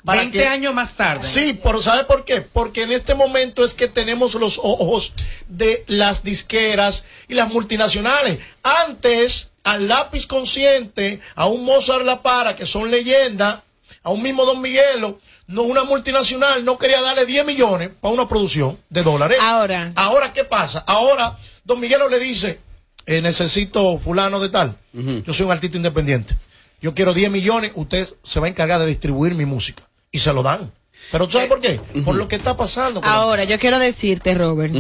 20 0.05 0.47
años 0.47 0.75
más 0.75 0.95
tarde. 0.95 1.27
Sí, 1.27 1.59
pero 1.63 1.81
¿sabe 1.81 2.05
por 2.05 2.27
qué? 2.27 2.43
Porque 2.43 2.83
en 2.83 2.93
este 2.93 3.15
momento 3.15 3.65
es 3.65 3.75
que 3.75 3.89
tenemos 3.89 4.35
los 4.35 4.59
ojos 4.63 5.15
de 5.49 5.83
las 5.87 6.23
disqueras 6.23 7.05
y 7.27 7.35
las 7.35 7.49
multinacionales. 7.49 8.39
Antes, 8.63 9.51
al 9.65 9.89
lápiz 9.89 10.27
consciente, 10.27 11.21
a 11.35 11.47
un 11.47 11.65
Mozart 11.65 12.05
La 12.05 12.23
Para, 12.23 12.55
que 12.55 12.67
son 12.67 12.91
leyendas, 12.91 13.61
a 14.03 14.11
un 14.11 14.23
mismo 14.23 14.45
Don 14.45 14.61
Miguelo, 14.61 15.19
no, 15.47 15.63
una 15.63 15.85
multinacional 15.85 16.65
no 16.65 16.77
quería 16.79 17.01
darle 17.01 17.25
10 17.25 17.47
millones 17.47 17.91
para 18.01 18.13
una 18.13 18.29
producción 18.29 18.79
de 18.91 19.03
dólares. 19.03 19.39
Ahora. 19.41 19.93
Ahora, 19.97 20.35
¿qué 20.35 20.45
pasa? 20.45 20.85
Ahora, 20.87 21.39
Don 21.65 21.81
Miguelo 21.81 22.11
le 22.11 22.19
dice, 22.19 22.61
eh, 23.07 23.21
necesito 23.23 23.99
fulano 23.99 24.41
de 24.41 24.49
tal. 24.49 24.77
Yo 24.93 25.33
soy 25.33 25.47
un 25.47 25.53
artista 25.53 25.77
independiente. 25.77 26.37
Yo 26.81 26.95
quiero 26.95 27.13
10 27.15 27.31
millones, 27.31 27.73
usted 27.75 28.09
se 28.23 28.41
va 28.41 28.47
a 28.47 28.51
encargar 28.51 28.81
de 28.81 28.87
distribuir 28.87 29.35
mi 29.35 29.45
música. 29.47 29.83
Y 30.11 30.19
se 30.19 30.33
lo 30.33 30.43
dan. 30.43 30.73
Pero 31.11 31.27
¿tú 31.27 31.33
sabes 31.33 31.49
por 31.49 31.61
qué? 31.61 31.81
Por 32.05 32.15
lo 32.15 32.29
que 32.29 32.37
está 32.37 32.57
pasando. 32.57 33.01
la- 33.01 33.13
Ahora, 33.15 33.45
yo 33.45 33.59
quiero 33.59 33.79
decirte, 33.79 34.35
Robert, 34.35 34.75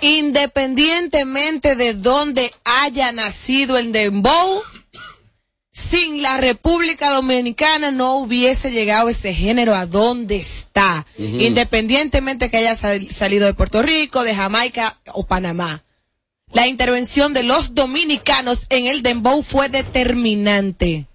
independientemente 0.00 1.74
de 1.76 1.94
dónde 1.94 2.52
haya 2.64 3.12
nacido 3.12 3.78
el 3.78 3.92
dembow, 3.92 4.62
sin 5.72 6.22
la 6.22 6.36
República 6.38 7.10
Dominicana 7.10 7.90
no 7.90 8.16
hubiese 8.18 8.70
llegado 8.70 9.08
ese 9.08 9.32
género 9.34 9.74
a 9.74 9.86
donde 9.86 10.36
está, 10.36 11.06
independientemente 11.18 12.50
que 12.50 12.56
haya 12.58 12.76
sal- 12.76 13.08
salido 13.10 13.46
de 13.46 13.54
Puerto 13.54 13.82
Rico, 13.82 14.22
de 14.24 14.34
Jamaica 14.34 14.98
o 15.14 15.24
Panamá. 15.26 15.82
La 16.52 16.66
intervención 16.66 17.32
de 17.34 17.42
los 17.42 17.74
dominicanos 17.74 18.66
en 18.70 18.86
el 18.86 19.02
dembow 19.02 19.42
fue 19.42 19.68
determinante. 19.68 21.06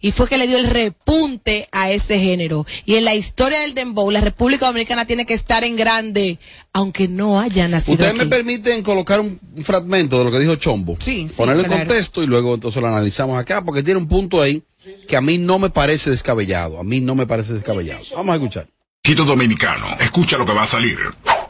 y 0.00 0.12
fue 0.12 0.28
que 0.28 0.36
le 0.36 0.46
dio 0.46 0.58
el 0.58 0.66
repunte 0.66 1.66
a 1.72 1.90
ese 1.90 2.18
género. 2.18 2.66
Y 2.84 2.96
en 2.96 3.06
la 3.06 3.14
historia 3.14 3.60
del 3.60 3.72
dembow, 3.72 4.10
la 4.10 4.20
República 4.20 4.66
Dominicana 4.66 5.06
tiene 5.06 5.24
que 5.24 5.32
estar 5.32 5.64
en 5.64 5.76
grande, 5.76 6.38
aunque 6.74 7.08
no 7.08 7.40
haya 7.40 7.66
nacido 7.68 7.94
Ustedes 7.94 8.14
me 8.14 8.24
aquí. 8.24 8.28
permiten 8.30 8.82
colocar 8.82 9.20
un 9.20 9.40
fragmento 9.62 10.18
de 10.18 10.24
lo 10.24 10.30
que 10.30 10.40
dijo 10.40 10.56
Chombo. 10.56 10.98
Sí, 11.00 11.26
sí, 11.30 11.34
Ponerlo 11.34 11.62
en 11.62 11.68
claro. 11.68 11.86
contexto 11.86 12.22
y 12.22 12.26
luego 12.26 12.52
entonces 12.54 12.82
lo 12.82 12.88
analizamos 12.88 13.38
acá 13.38 13.64
porque 13.64 13.82
tiene 13.82 13.98
un 13.98 14.06
punto 14.06 14.42
ahí 14.42 14.62
que 15.08 15.16
a 15.16 15.22
mí 15.22 15.38
no 15.38 15.58
me 15.58 15.70
parece 15.70 16.10
descabellado. 16.10 16.78
A 16.78 16.84
mí 16.84 17.00
no 17.00 17.14
me 17.14 17.26
parece 17.26 17.54
descabellado. 17.54 18.04
Vamos 18.14 18.34
a 18.34 18.36
escuchar. 18.36 18.68
Quito 19.00 19.24
dominicano, 19.24 19.86
escucha 20.00 20.36
lo 20.36 20.44
que 20.44 20.52
va 20.52 20.64
a 20.64 20.66
salir. 20.66 20.98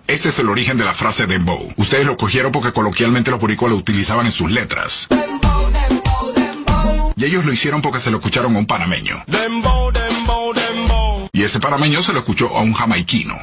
Este 0.06 0.28
es 0.28 0.38
el 0.38 0.50
origen 0.50 0.76
de 0.76 0.84
la 0.84 0.92
frase 0.92 1.26
dembow. 1.26 1.72
Ustedes 1.76 2.04
lo 2.04 2.18
cogieron 2.18 2.52
porque 2.52 2.72
coloquialmente 2.72 3.30
los 3.30 3.40
boricuas 3.40 3.70
lo 3.72 3.78
utilizaban 3.78 4.26
en 4.26 4.32
sus 4.32 4.50
letras. 4.50 5.08
Y 7.16 7.24
ellos 7.24 7.46
lo 7.46 7.52
hicieron 7.52 7.80
porque 7.80 8.00
se 8.00 8.10
lo 8.10 8.18
escucharon 8.18 8.54
a 8.54 8.58
un 8.58 8.66
panameño. 8.66 9.24
Y 11.32 11.42
ese 11.42 11.58
panameño 11.58 12.02
se 12.02 12.12
lo 12.12 12.18
escuchó 12.18 12.54
a 12.54 12.60
un 12.60 12.74
jamaiquino. 12.74 13.34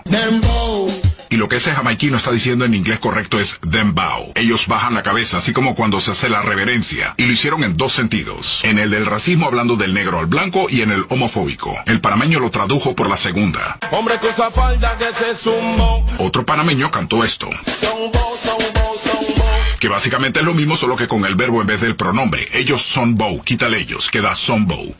Y 1.32 1.38
lo 1.38 1.47
que 1.47 1.55
ese 1.55 1.71
jamaiquino 1.71 2.17
está 2.17 2.29
diciendo 2.29 2.65
en 2.65 2.73
inglés 2.73 2.99
correcto 2.99 3.39
es 3.39 3.57
dembow. 3.61 4.34
Ellos 4.36 4.67
bajan 4.67 4.93
la 4.93 5.01
cabeza, 5.01 5.38
así 5.38 5.53
como 5.53 5.75
cuando 5.75 6.01
se 6.01 6.11
hace 6.11 6.27
la 6.27 6.41
reverencia. 6.41 7.15
Y 7.15 7.23
lo 7.23 7.32
hicieron 7.32 7.63
en 7.63 7.77
dos 7.77 7.93
sentidos. 7.93 8.59
En 8.63 8.79
el 8.79 8.89
del 8.89 9.05
racismo 9.05 9.45
hablando 9.45 9.77
del 9.77 9.93
negro 9.93 10.19
al 10.19 10.25
blanco 10.25 10.67
y 10.69 10.82
en 10.82 10.91
el 10.91 11.05
homofóbico. 11.07 11.73
El 11.86 12.01
panameño 12.01 12.41
lo 12.41 12.51
tradujo 12.51 12.95
por 12.95 13.09
la 13.09 13.15
segunda. 13.15 13.79
Hombre 13.91 14.17
con 14.19 14.29
esa 14.29 14.51
falda 14.51 14.97
que 14.97 15.13
se 15.13 15.34
zumbó. 15.34 16.05
Otro 16.17 16.45
panameño 16.45 16.91
cantó 16.91 17.23
esto. 17.23 17.49
Zumbo, 17.65 18.36
zumbo, 18.36 18.97
zumbo. 18.97 19.45
Que 19.79 19.88
básicamente 19.88 20.41
es 20.41 20.45
lo 20.45 20.53
mismo 20.53 20.75
solo 20.75 20.97
que 20.97 21.07
con 21.07 21.25
el 21.25 21.36
verbo 21.36 21.61
en 21.61 21.67
vez 21.67 21.79
del 21.79 21.95
pronombre. 21.95 22.49
Ellos 22.51 22.82
son 22.82 23.15
bow, 23.15 23.41
quítale 23.41 23.77
ellos, 23.77 24.11
queda 24.11 24.36
son 24.36 24.67
bow. 24.67 24.93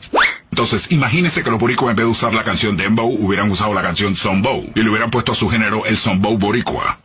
Entonces, 0.52 0.92
imagínense 0.92 1.42
que 1.42 1.50
los 1.50 1.58
boricuas 1.58 1.92
en 1.92 1.96
vez 1.96 2.04
de 2.04 2.10
usar 2.10 2.34
la 2.34 2.44
canción 2.44 2.76
Dembow 2.76 3.08
hubieran 3.08 3.50
usado 3.50 3.72
la 3.72 3.80
canción 3.80 4.14
Son 4.14 4.42
Bow 4.42 4.70
y 4.74 4.82
le 4.82 4.90
hubieran 4.90 5.10
puesto 5.10 5.32
a 5.32 5.34
su 5.34 5.48
género 5.48 5.86
el 5.86 5.96
Son 5.96 6.20
Bow 6.20 6.36
boricua. 6.36 6.98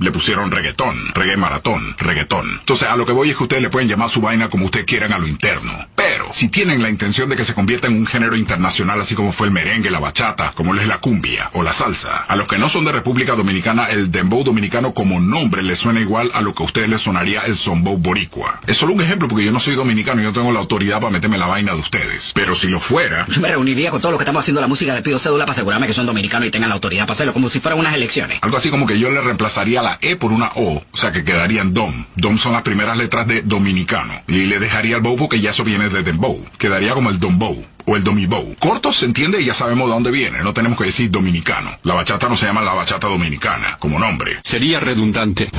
Le 0.00 0.10
pusieron 0.12 0.50
reggaetón, 0.50 0.96
reggae 1.14 1.36
maratón, 1.36 1.94
reggaetón. 1.98 2.46
Entonces, 2.60 2.88
a 2.88 2.96
lo 2.96 3.04
que 3.04 3.12
voy 3.12 3.30
es 3.30 3.36
que 3.36 3.42
ustedes 3.42 3.62
le 3.62 3.68
pueden 3.68 3.86
llamar 3.86 4.08
su 4.08 4.22
vaina 4.22 4.48
como 4.48 4.64
ustedes 4.64 4.86
quieran 4.86 5.12
a 5.12 5.18
lo 5.18 5.26
interno. 5.26 5.72
Pero, 5.94 6.30
si 6.32 6.48
tienen 6.48 6.80
la 6.80 6.88
intención 6.88 7.28
de 7.28 7.36
que 7.36 7.44
se 7.44 7.52
convierta 7.52 7.86
en 7.86 7.98
un 7.98 8.06
género 8.06 8.34
internacional 8.34 8.98
así 8.98 9.14
como 9.14 9.30
fue 9.30 9.48
el 9.48 9.52
merengue, 9.52 9.90
la 9.90 10.00
bachata, 10.00 10.52
como 10.54 10.72
lo 10.72 10.80
es 10.80 10.86
la 10.86 10.98
cumbia 10.98 11.50
o 11.52 11.62
la 11.62 11.74
salsa, 11.74 12.24
a 12.26 12.34
los 12.36 12.48
que 12.48 12.56
no 12.56 12.70
son 12.70 12.86
de 12.86 12.92
República 12.92 13.34
Dominicana, 13.34 13.90
el 13.90 14.10
dembow 14.10 14.42
dominicano 14.42 14.94
como 14.94 15.20
nombre 15.20 15.62
le 15.62 15.76
suena 15.76 16.00
igual 16.00 16.30
a 16.32 16.40
lo 16.40 16.54
que 16.54 16.62
a 16.62 16.66
ustedes 16.66 16.88
les 16.88 17.02
sonaría 17.02 17.42
el 17.42 17.56
sombow 17.56 17.98
boricua. 17.98 18.62
Es 18.66 18.78
solo 18.78 18.94
un 18.94 19.02
ejemplo 19.02 19.28
porque 19.28 19.44
yo 19.44 19.52
no 19.52 19.60
soy 19.60 19.74
dominicano 19.74 20.22
y 20.22 20.24
no 20.24 20.32
tengo 20.32 20.50
la 20.50 20.60
autoridad 20.60 21.00
para 21.00 21.10
meterme 21.10 21.36
la 21.36 21.46
vaina 21.46 21.74
de 21.74 21.80
ustedes. 21.80 22.32
Pero 22.34 22.54
si 22.54 22.68
lo 22.68 22.80
fuera... 22.80 23.26
Yo 23.28 23.42
me 23.42 23.48
reuniría 23.48 23.90
con 23.90 24.00
todos 24.00 24.12
los 24.12 24.18
que 24.18 24.24
estamos 24.24 24.40
haciendo 24.40 24.62
la 24.62 24.66
música, 24.66 24.94
le 24.94 25.02
pido 25.02 25.18
cédula 25.18 25.44
para 25.44 25.52
asegurarme 25.52 25.86
que 25.86 25.92
son 25.92 26.06
dominicanos 26.06 26.48
y 26.48 26.50
tengan 26.50 26.70
la 26.70 26.76
autoridad 26.76 27.02
para 27.02 27.12
hacerlo, 27.12 27.34
como 27.34 27.50
si 27.50 27.60
fueran 27.60 27.78
unas 27.78 27.94
elecciones. 27.94 28.38
Algo 28.40 28.56
así 28.56 28.70
como 28.70 28.86
que 28.86 28.98
yo 28.98 29.10
le 29.10 29.20
reemplazaría 29.20 29.82
la 29.82 29.89
E 30.00 30.16
por 30.16 30.32
una 30.32 30.50
O, 30.54 30.82
o 30.90 30.96
sea 30.96 31.12
que 31.12 31.24
quedarían 31.24 31.74
DOM. 31.74 32.06
DOM 32.16 32.38
son 32.38 32.52
las 32.52 32.62
primeras 32.62 32.96
letras 32.96 33.26
de 33.26 33.42
dominicano. 33.42 34.12
Y 34.28 34.46
le 34.46 34.58
dejaría 34.58 34.96
el 34.96 35.02
bow 35.02 35.16
porque 35.16 35.40
ya 35.40 35.50
eso 35.50 35.64
viene 35.64 35.88
de 35.88 36.02
dembow. 36.02 36.44
Quedaría 36.58 36.94
como 36.94 37.10
el 37.10 37.18
dombow 37.18 37.64
o 37.86 37.96
el 37.96 38.04
domibow. 38.04 38.54
Corto 38.58 38.92
se 38.92 39.06
entiende 39.06 39.40
y 39.40 39.46
ya 39.46 39.54
sabemos 39.54 39.88
de 39.88 39.94
dónde 39.94 40.10
viene. 40.10 40.42
No 40.42 40.54
tenemos 40.54 40.78
que 40.78 40.84
decir 40.84 41.10
dominicano. 41.10 41.70
La 41.82 41.94
bachata 41.94 42.28
no 42.28 42.36
se 42.36 42.46
llama 42.46 42.62
la 42.62 42.72
bachata 42.74 43.08
dominicana, 43.08 43.78
como 43.78 43.98
nombre. 43.98 44.38
Sería 44.42 44.80
redundante. 44.80 45.50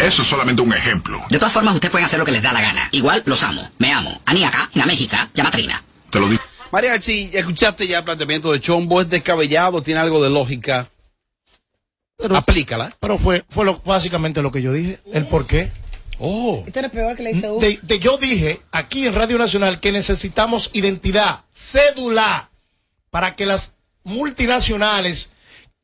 Eso 0.00 0.22
es 0.22 0.28
solamente 0.28 0.62
un 0.62 0.72
ejemplo. 0.72 1.22
De 1.28 1.38
todas 1.38 1.52
formas, 1.52 1.74
ustedes 1.74 1.90
pueden 1.90 2.06
hacer 2.06 2.18
lo 2.18 2.24
que 2.24 2.32
les 2.32 2.42
da 2.42 2.52
la 2.52 2.60
gana. 2.60 2.88
Igual 2.92 3.22
los 3.26 3.42
amo, 3.42 3.70
me 3.78 3.92
amo. 3.92 4.20
Ani 4.24 4.44
acá, 4.44 4.70
en 4.72 4.80
la 4.80 4.86
Méxica, 4.86 5.28
llama 5.34 5.50
Trina. 5.50 5.82
Te 6.10 6.20
lo 6.20 6.28
digo. 6.28 6.42
Mariachi, 6.72 7.30
escuchaste 7.32 7.86
ya 7.86 7.98
el 7.98 8.04
planteamiento 8.04 8.52
de 8.52 8.60
Chombo, 8.60 9.00
es 9.00 9.10
descabellado, 9.10 9.82
tiene 9.82 10.00
algo 10.00 10.22
de 10.22 10.30
lógica. 10.30 10.88
Aplícala. 12.34 12.94
Pero 13.00 13.18
fue, 13.18 13.44
fue 13.48 13.64
lo, 13.64 13.78
básicamente 13.84 14.42
lo 14.42 14.50
que 14.52 14.62
yo 14.62 14.72
dije, 14.72 14.98
el 15.12 15.26
por 15.26 15.46
qué. 15.46 15.70
Oh. 16.18 16.62
Esto 16.66 16.78
era 16.80 16.90
peor 16.90 17.16
que 17.16 17.22
le 17.22 17.30
hizo 17.32 17.58
De, 17.58 17.78
de- 17.82 17.98
yo 17.98 18.18
dije 18.18 18.60
aquí 18.72 19.06
en 19.06 19.14
Radio 19.14 19.38
Nacional 19.38 19.80
que 19.80 19.90
necesitamos 19.90 20.68
identidad, 20.74 21.44
cédula, 21.50 22.50
para 23.10 23.36
que 23.36 23.46
las 23.46 23.72
multinacionales 24.04 25.30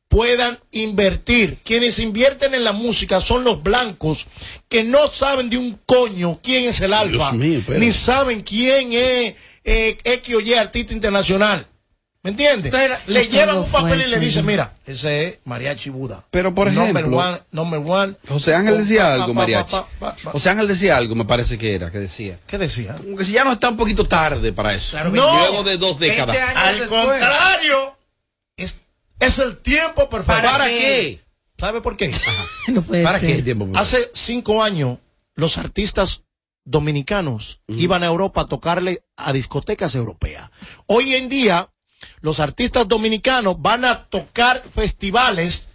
puedan 0.07 0.59
invertir. 0.71 1.57
Quienes 1.63 1.99
invierten 1.99 2.53
en 2.53 2.63
la 2.63 2.71
música 2.71 3.19
son 3.19 3.43
los 3.43 3.61
blancos 3.61 4.27
que 4.69 4.83
no 4.83 5.07
saben 5.07 5.49
de 5.49 5.57
un 5.57 5.79
coño 5.85 6.39
quién 6.41 6.65
es 6.65 6.79
el 6.81 6.93
alfa, 6.93 7.31
mío, 7.33 7.61
ni 7.77 7.91
saben 7.91 8.41
quién 8.43 8.93
es 8.93 9.35
eh, 9.63 9.97
X 10.03 10.35
o 10.35 10.39
Y 10.39 10.53
artista 10.53 10.93
internacional. 10.93 11.67
¿Me 12.27 12.31
entiendes? 12.31 12.73
Le 13.07 13.27
llevan 13.29 13.59
un 13.59 13.71
papel 13.71 14.01
y 14.01 14.07
le 14.07 14.19
dicen, 14.19 14.45
mira, 14.45 14.73
ese 14.85 15.27
es 15.27 15.39
Mariachi 15.45 15.89
Buda. 15.89 16.25
Pero 16.29 16.53
por 16.53 16.67
Number 16.73 16.97
ejemplo, 16.97 17.17
one, 17.19 17.41
number 17.51 17.79
one. 17.85 18.15
José 18.27 18.53
Ángel 18.53 18.73
Oh, 18.73 18.77
decía 18.79 19.03
pa, 19.03 19.13
algo, 19.13 19.27
pa, 19.27 19.33
pa, 19.33 19.33
Mariachi. 19.39 19.71
pa, 19.71 19.87
pa, 19.99 20.15
pa. 20.21 20.31
José 20.31 20.49
Ángel 20.49 20.67
decía 20.67 20.97
algo, 20.97 21.15
me 21.15 21.23
parece 21.23 21.57
que 21.57 21.73
era, 21.73 21.89
que 21.89 21.99
decía. 21.99 22.37
¿Qué 22.45 22.57
decía? 22.57 22.95
Como 22.95 23.15
que 23.15 23.23
si 23.23 23.31
ya 23.31 23.45
no 23.45 23.53
está 23.53 23.69
un 23.69 23.77
poquito 23.77 24.05
tarde 24.05 24.51
para 24.51 24.73
eso. 24.73 25.01
no, 25.05 25.37
Luego 25.39 25.63
de 25.63 25.77
dos 25.77 25.99
décadas. 25.99 26.35
Al 26.53 26.85
contrario, 26.87 27.97
es, 28.57 28.81
es 29.21 29.39
el 29.39 29.59
tiempo 29.59 30.09
perfecto. 30.09 30.41
¿Para 30.49 30.67
qué? 30.67 31.21
¿Sabe 31.57 31.79
por 31.79 31.95
qué? 31.95 32.11
No 32.67 32.81
puede 32.81 33.03
¿Para 33.05 33.19
ser. 33.19 33.29
qué 33.29 33.35
el 33.35 33.43
tiempo 33.45 33.67
perfecto? 33.71 33.79
Hace 33.79 34.11
cinco 34.13 34.61
años, 34.61 34.97
los 35.35 35.57
artistas 35.57 36.23
dominicanos 36.65 37.61
iban 37.67 38.03
a 38.03 38.07
Europa 38.07 38.41
a 38.41 38.47
tocarle 38.47 39.05
a 39.15 39.31
discotecas 39.31 39.95
europeas. 39.95 40.49
Hoy 40.87 41.15
en 41.15 41.29
día, 41.29 41.69
los 42.21 42.39
artistas 42.39 42.87
dominicanos 42.87 43.55
van 43.61 43.85
a 43.85 44.05
tocar 44.05 44.63
festivales 44.73 45.67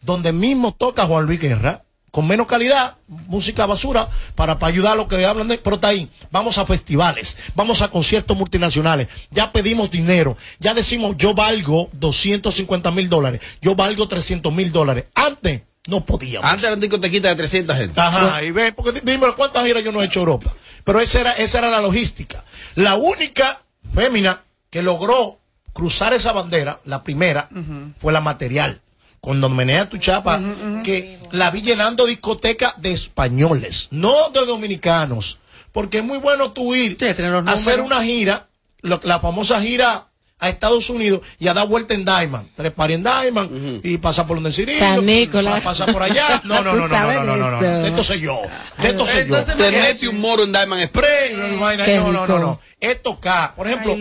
donde 0.00 0.32
mismo 0.32 0.74
toca 0.74 1.06
Juan 1.06 1.24
Luis 1.26 1.40
Guerra, 1.40 1.82
con 2.10 2.26
menos 2.28 2.46
calidad, 2.46 2.96
música 3.08 3.66
basura, 3.66 4.08
para, 4.36 4.58
para 4.58 4.72
ayudar 4.72 4.92
a 4.92 4.96
los 4.96 5.08
que 5.08 5.24
hablan 5.26 5.48
de, 5.48 5.58
pero 5.58 5.76
está 5.76 5.88
ahí. 5.88 6.08
Vamos 6.30 6.58
a 6.58 6.66
festivales, 6.66 7.36
vamos 7.56 7.82
a 7.82 7.88
conciertos 7.88 8.36
multinacionales, 8.36 9.08
ya 9.30 9.50
pedimos 9.50 9.90
dinero, 9.90 10.36
ya 10.60 10.74
decimos 10.74 11.16
yo 11.16 11.34
valgo 11.34 11.88
250 11.94 12.90
mil 12.92 13.08
dólares, 13.08 13.40
yo 13.60 13.74
valgo 13.74 14.06
300 14.06 14.52
mil 14.52 14.70
dólares. 14.70 15.06
Antes 15.14 15.62
no 15.88 16.04
podíamos. 16.06 16.48
Antes 16.48 16.66
eran 16.66 16.78
discotequitas 16.80 17.30
de 17.32 17.36
300 17.36 17.76
gente. 17.76 18.00
Ajá, 18.00 18.42
y 18.44 18.52
ve, 18.52 18.72
porque 18.72 18.92
di- 18.92 19.00
dime 19.12 19.26
cuántas 19.36 19.64
giras 19.66 19.82
yo 19.82 19.90
no 19.90 20.00
he 20.02 20.06
hecho 20.06 20.20
a 20.20 20.22
Europa. 20.22 20.54
Pero 20.84 21.00
esa 21.00 21.20
era, 21.20 21.32
esa 21.32 21.58
era 21.58 21.70
la 21.70 21.80
logística. 21.80 22.44
La 22.76 22.94
única 22.94 23.62
fémina 23.92 24.42
que 24.70 24.82
logró 24.82 25.40
cruzar 25.74 26.14
esa 26.14 26.32
bandera, 26.32 26.80
la 26.86 27.02
primera, 27.02 27.50
fue 27.98 28.14
la 28.14 28.22
material. 28.22 28.80
Con 29.20 29.40
Don 29.40 29.56
Menea 29.56 29.88
Tu 29.88 29.98
Chapa, 29.98 30.40
que 30.82 31.18
la 31.32 31.50
vi 31.50 31.62
llenando 31.62 32.06
discotecas 32.06 32.74
de 32.80 32.92
españoles, 32.92 33.88
no 33.90 34.30
de 34.30 34.44
dominicanos. 34.46 35.38
Porque 35.72 35.98
es 35.98 36.04
muy 36.04 36.18
bueno 36.18 36.52
tú 36.52 36.74
ir 36.74 36.96
a 37.02 37.52
hacer 37.52 37.80
una 37.80 38.02
gira, 38.02 38.48
la 38.82 39.20
famosa 39.20 39.60
gira 39.60 40.08
a 40.38 40.48
Estados 40.50 40.90
Unidos 40.90 41.20
y 41.38 41.48
a 41.48 41.54
dar 41.54 41.66
vuelta 41.68 41.94
en 41.94 42.04
Diamond. 42.04 42.48
Tres 42.54 42.72
pares 42.72 42.96
en 42.96 43.02
Diamond 43.04 43.80
y 43.84 43.98
pasar 43.98 44.26
por 44.26 44.36
donde 44.36 44.52
Cirilo. 44.52 44.78
San 44.78 45.04
Nicolás. 45.06 45.60
pa- 45.60 45.70
Pasar 45.70 45.92
por 45.92 46.02
allá. 46.02 46.42
No, 46.44 46.62
no, 46.62 46.74
no, 46.74 46.88
no, 46.88 46.98
no, 46.98 47.24
no, 47.24 47.36
no, 47.36 47.50
no, 47.52 47.60
de 47.60 47.76
esto. 47.76 47.86
esto 47.88 48.02
sé 48.02 48.20
yo. 48.20 48.40
De 48.82 48.88
esto 48.88 49.06
sé 49.06 49.26
yo. 49.26 49.42
Te 49.42 49.70
mete 49.70 50.08
un 50.08 50.20
moro 50.20 50.44
en 50.44 50.52
Diamond 50.52 50.90
Qué 50.90 51.98
No, 51.98 52.12
no, 52.12 52.26
no, 52.26 52.38
no. 52.38 52.60
Es 52.80 53.02
tocar. 53.02 53.54
Por 53.54 53.66
ejemplo, 53.66 53.96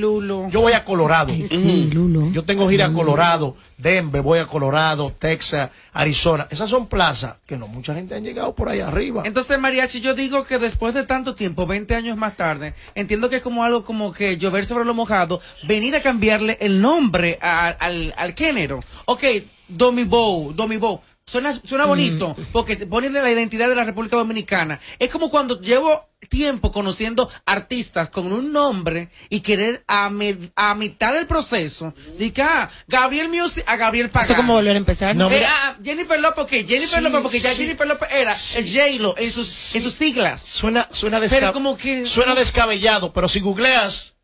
yo 0.50 0.60
voy 0.62 0.74
a 0.74 0.84
Colorado. 0.84 1.32
Yo 1.34 2.44
tengo 2.44 2.68
gira 2.70 2.88
a 2.88 2.94
Colorado, 2.94 3.56
Denver, 3.78 4.22
voy 4.22 4.40
a 4.40 4.46
Colorado, 4.46 5.14
Texas, 5.18 5.70
Arizona. 5.94 6.48
Esas 6.50 6.70
son 6.70 6.88
plazas 6.88 7.36
que 7.46 7.56
no 7.58 7.68
mucha 7.68 7.94
gente 7.96 8.16
ha 8.16 8.20
llegado 8.20 8.54
por 8.56 8.68
ahí 8.68 8.82
arriba. 8.82 9.24
Entonces, 9.26 9.58
Mariachi, 9.60 10.02
yo 10.02 10.14
digo 10.14 10.44
que 10.44 10.58
después 10.58 10.94
de 10.94 11.04
tanto 11.04 11.34
tiempo, 11.36 11.66
20 11.66 11.96
años 11.96 12.18
más 12.18 12.36
tarde, 12.36 12.74
entiendo 12.96 13.30
que 13.30 13.38
es 13.38 13.42
como 13.42 13.64
algo 13.64 13.84
como 13.86 14.12
que 14.12 14.38
llover 14.38 14.66
sobre 14.66 14.84
lo 14.86 14.94
mojado, 14.94 15.40
venir 15.66 15.96
a 15.96 16.02
cambiarle 16.24 16.58
el 16.62 16.80
nombre 16.82 17.38
a- 17.42 17.70
al, 17.70 18.14
al 18.18 18.34
género. 18.34 18.84
Ok, 19.06 19.24
Domi 19.68 20.04
Bow, 20.06 20.54
Domi 20.54 20.78
Bow. 20.78 21.02
Suena, 21.26 21.54
suena 21.54 21.86
bonito, 21.86 22.36
porque 22.52 22.76
se 22.76 22.86
ponen 22.86 23.14
la 23.14 23.32
identidad 23.32 23.70
de 23.70 23.76
la 23.76 23.86
República 23.86 24.18
Dominicana. 24.18 24.78
Es 25.00 25.10
como 25.10 25.30
cuando 25.30 25.62
llevo 25.62 26.10
tiempo 26.28 26.70
conociendo 26.70 27.30
artistas 27.46 28.10
con 28.10 28.34
un 28.34 28.52
nombre 28.52 29.08
y 29.30 29.40
querer 29.40 29.86
a, 29.88 30.12
a 30.58 30.76
mitad 30.76 31.14
del 31.14 31.26
proceso, 31.26 31.94
diga, 32.20 32.64
ah, 32.64 32.70
Gabriel 32.90 33.30
Music 33.30 33.64
a 33.68 33.78
Gabriel 33.78 34.10
Pagán. 34.10 34.26
Eso 34.26 34.34
es 34.34 34.38
como 34.38 34.54
volver 34.54 34.76
a 34.76 34.80
empezar. 34.80 35.16
No, 35.16 35.32
Eh, 35.32 35.46
ah, 35.48 35.78
Jennifer 35.82 36.20
López, 36.20 36.44
ok, 36.44 36.50
Jennifer 36.68 36.98
Sí, 37.00 37.02
López, 37.02 37.22
porque 37.22 37.40
ya 37.40 37.52
sí. 37.54 37.62
Jennifer 37.64 37.88
López 37.88 38.10
era 38.12 38.36
el 38.58 38.74
J-Lo 38.74 39.16
en 39.18 39.32
sus, 39.32 39.76
en 39.76 39.82
sus 39.84 39.94
siglas. 39.94 40.42
Suena, 40.42 40.90
suena, 40.92 41.22
Pero 41.22 41.54
como 41.54 41.78
que- 41.78 42.06
suena 42.06 42.36
descabellado, 42.36 43.14
pero 43.14 43.30
si 43.30 43.40
googleas 43.40 44.18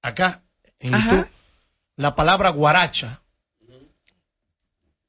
acá 0.00 0.42
en 0.80 0.94
Ajá. 0.94 1.10
YouTube 1.10 1.28
la 1.96 2.14
palabra 2.14 2.50
guaracha, 2.50 3.20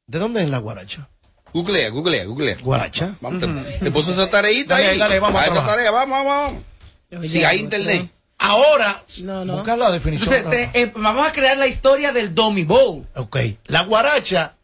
¿de 0.07 0.19
dónde 0.19 0.43
es 0.43 0.49
la 0.49 0.57
guaracha? 0.59 1.09
Googlea, 1.53 1.89
googlea, 1.89 2.25
googlea. 2.25 2.57
Guaracha. 2.61 3.15
Vamos, 3.21 3.41
te, 3.41 3.79
te 3.79 3.91
puso 3.91 4.11
esa 4.11 4.29
tareita 4.29 4.75
Dale, 4.75 4.87
ahí. 4.89 4.97
dale, 4.99 5.19
vamos 5.19 5.41
a 5.41 5.45
esa 5.45 5.53
trabajar. 5.53 5.75
tarea, 5.75 5.91
vamos, 5.91 6.25
vamos. 6.25 7.25
Si 7.27 7.43
hay 7.43 7.59
internet. 7.59 8.11
Ahora, 8.39 9.03
busca 9.47 9.75
la 9.75 9.91
definición. 9.91 10.31
Entonces, 10.33 10.71
te- 10.71 10.81
eh, 10.81 10.93
vamos 10.95 11.27
a 11.27 11.31
crear 11.31 11.57
la 11.57 11.65
historia 11.67 12.11
del 12.11 12.35
Domi 12.35 12.63
Bowl. 12.65 13.07
Ok, 13.15 13.37
la 13.67 13.83
guaracha 13.83 14.55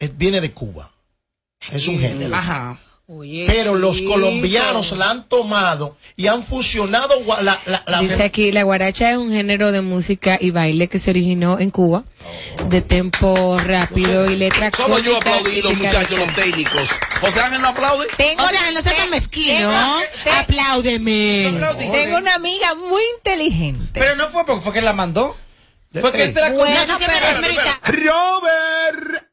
eh, 0.00 0.10
viene 0.16 0.40
de 0.40 0.50
Cuba. 0.52 0.90
Es 1.70 1.86
un 1.86 1.98
género. 2.00 2.34
Ajá. 2.34 2.78
Pero 3.48 3.74
los 3.74 4.02
colombianos 4.02 4.92
la 4.92 5.10
han 5.10 5.28
tomado 5.28 5.96
y 6.16 6.28
han 6.28 6.44
fusionado 6.44 7.14
la, 7.42 7.60
la, 7.66 7.82
la- 7.86 8.00
Dice 8.00 8.22
aquí, 8.22 8.52
la 8.52 8.62
guaracha 8.62 9.10
es 9.10 9.16
un 9.16 9.32
género 9.32 9.72
de 9.72 9.80
música 9.80 10.38
y 10.40 10.52
baile 10.52 10.86
que 10.88 11.00
se 11.00 11.10
originó 11.10 11.58
en 11.58 11.70
Cuba, 11.70 12.04
de 12.68 12.80
tempo 12.82 13.58
rápido 13.58 14.30
y 14.30 14.36
letra 14.36 14.70
¿Cómo 14.70 15.00
yo 15.00 15.16
aplaudí 15.16 15.60
los 15.60 15.76
muchachos, 15.76 16.18
los 16.20 16.34
técnicos? 16.36 16.88
José 17.20 17.40
Ángel 17.40 17.60
no 17.60 17.68
aplaude. 17.68 18.06
Tengo 18.16 18.44
Oye, 18.44 18.72
no 18.74 18.82
seas 18.82 18.96
tan 18.96 19.10
mezquino. 19.10 19.72
Apláudeme. 20.38 21.52
Tengo 21.92 22.16
una 22.18 22.34
amiga 22.36 22.74
muy 22.76 23.02
inteligente. 23.16 23.90
Pero 23.92 24.14
no 24.14 24.28
fue 24.28 24.46
porque 24.46 24.62
fue 24.62 24.72
que 24.72 24.82
la 24.82 24.92
mandó. 24.92 25.36
Fue 26.00 26.12
que 26.12 26.22
él 26.24 26.32
se 26.32 26.40
la 26.40 26.50
Bueno, 26.52 26.96
pero 26.98 28.02
Robert. 28.04 29.29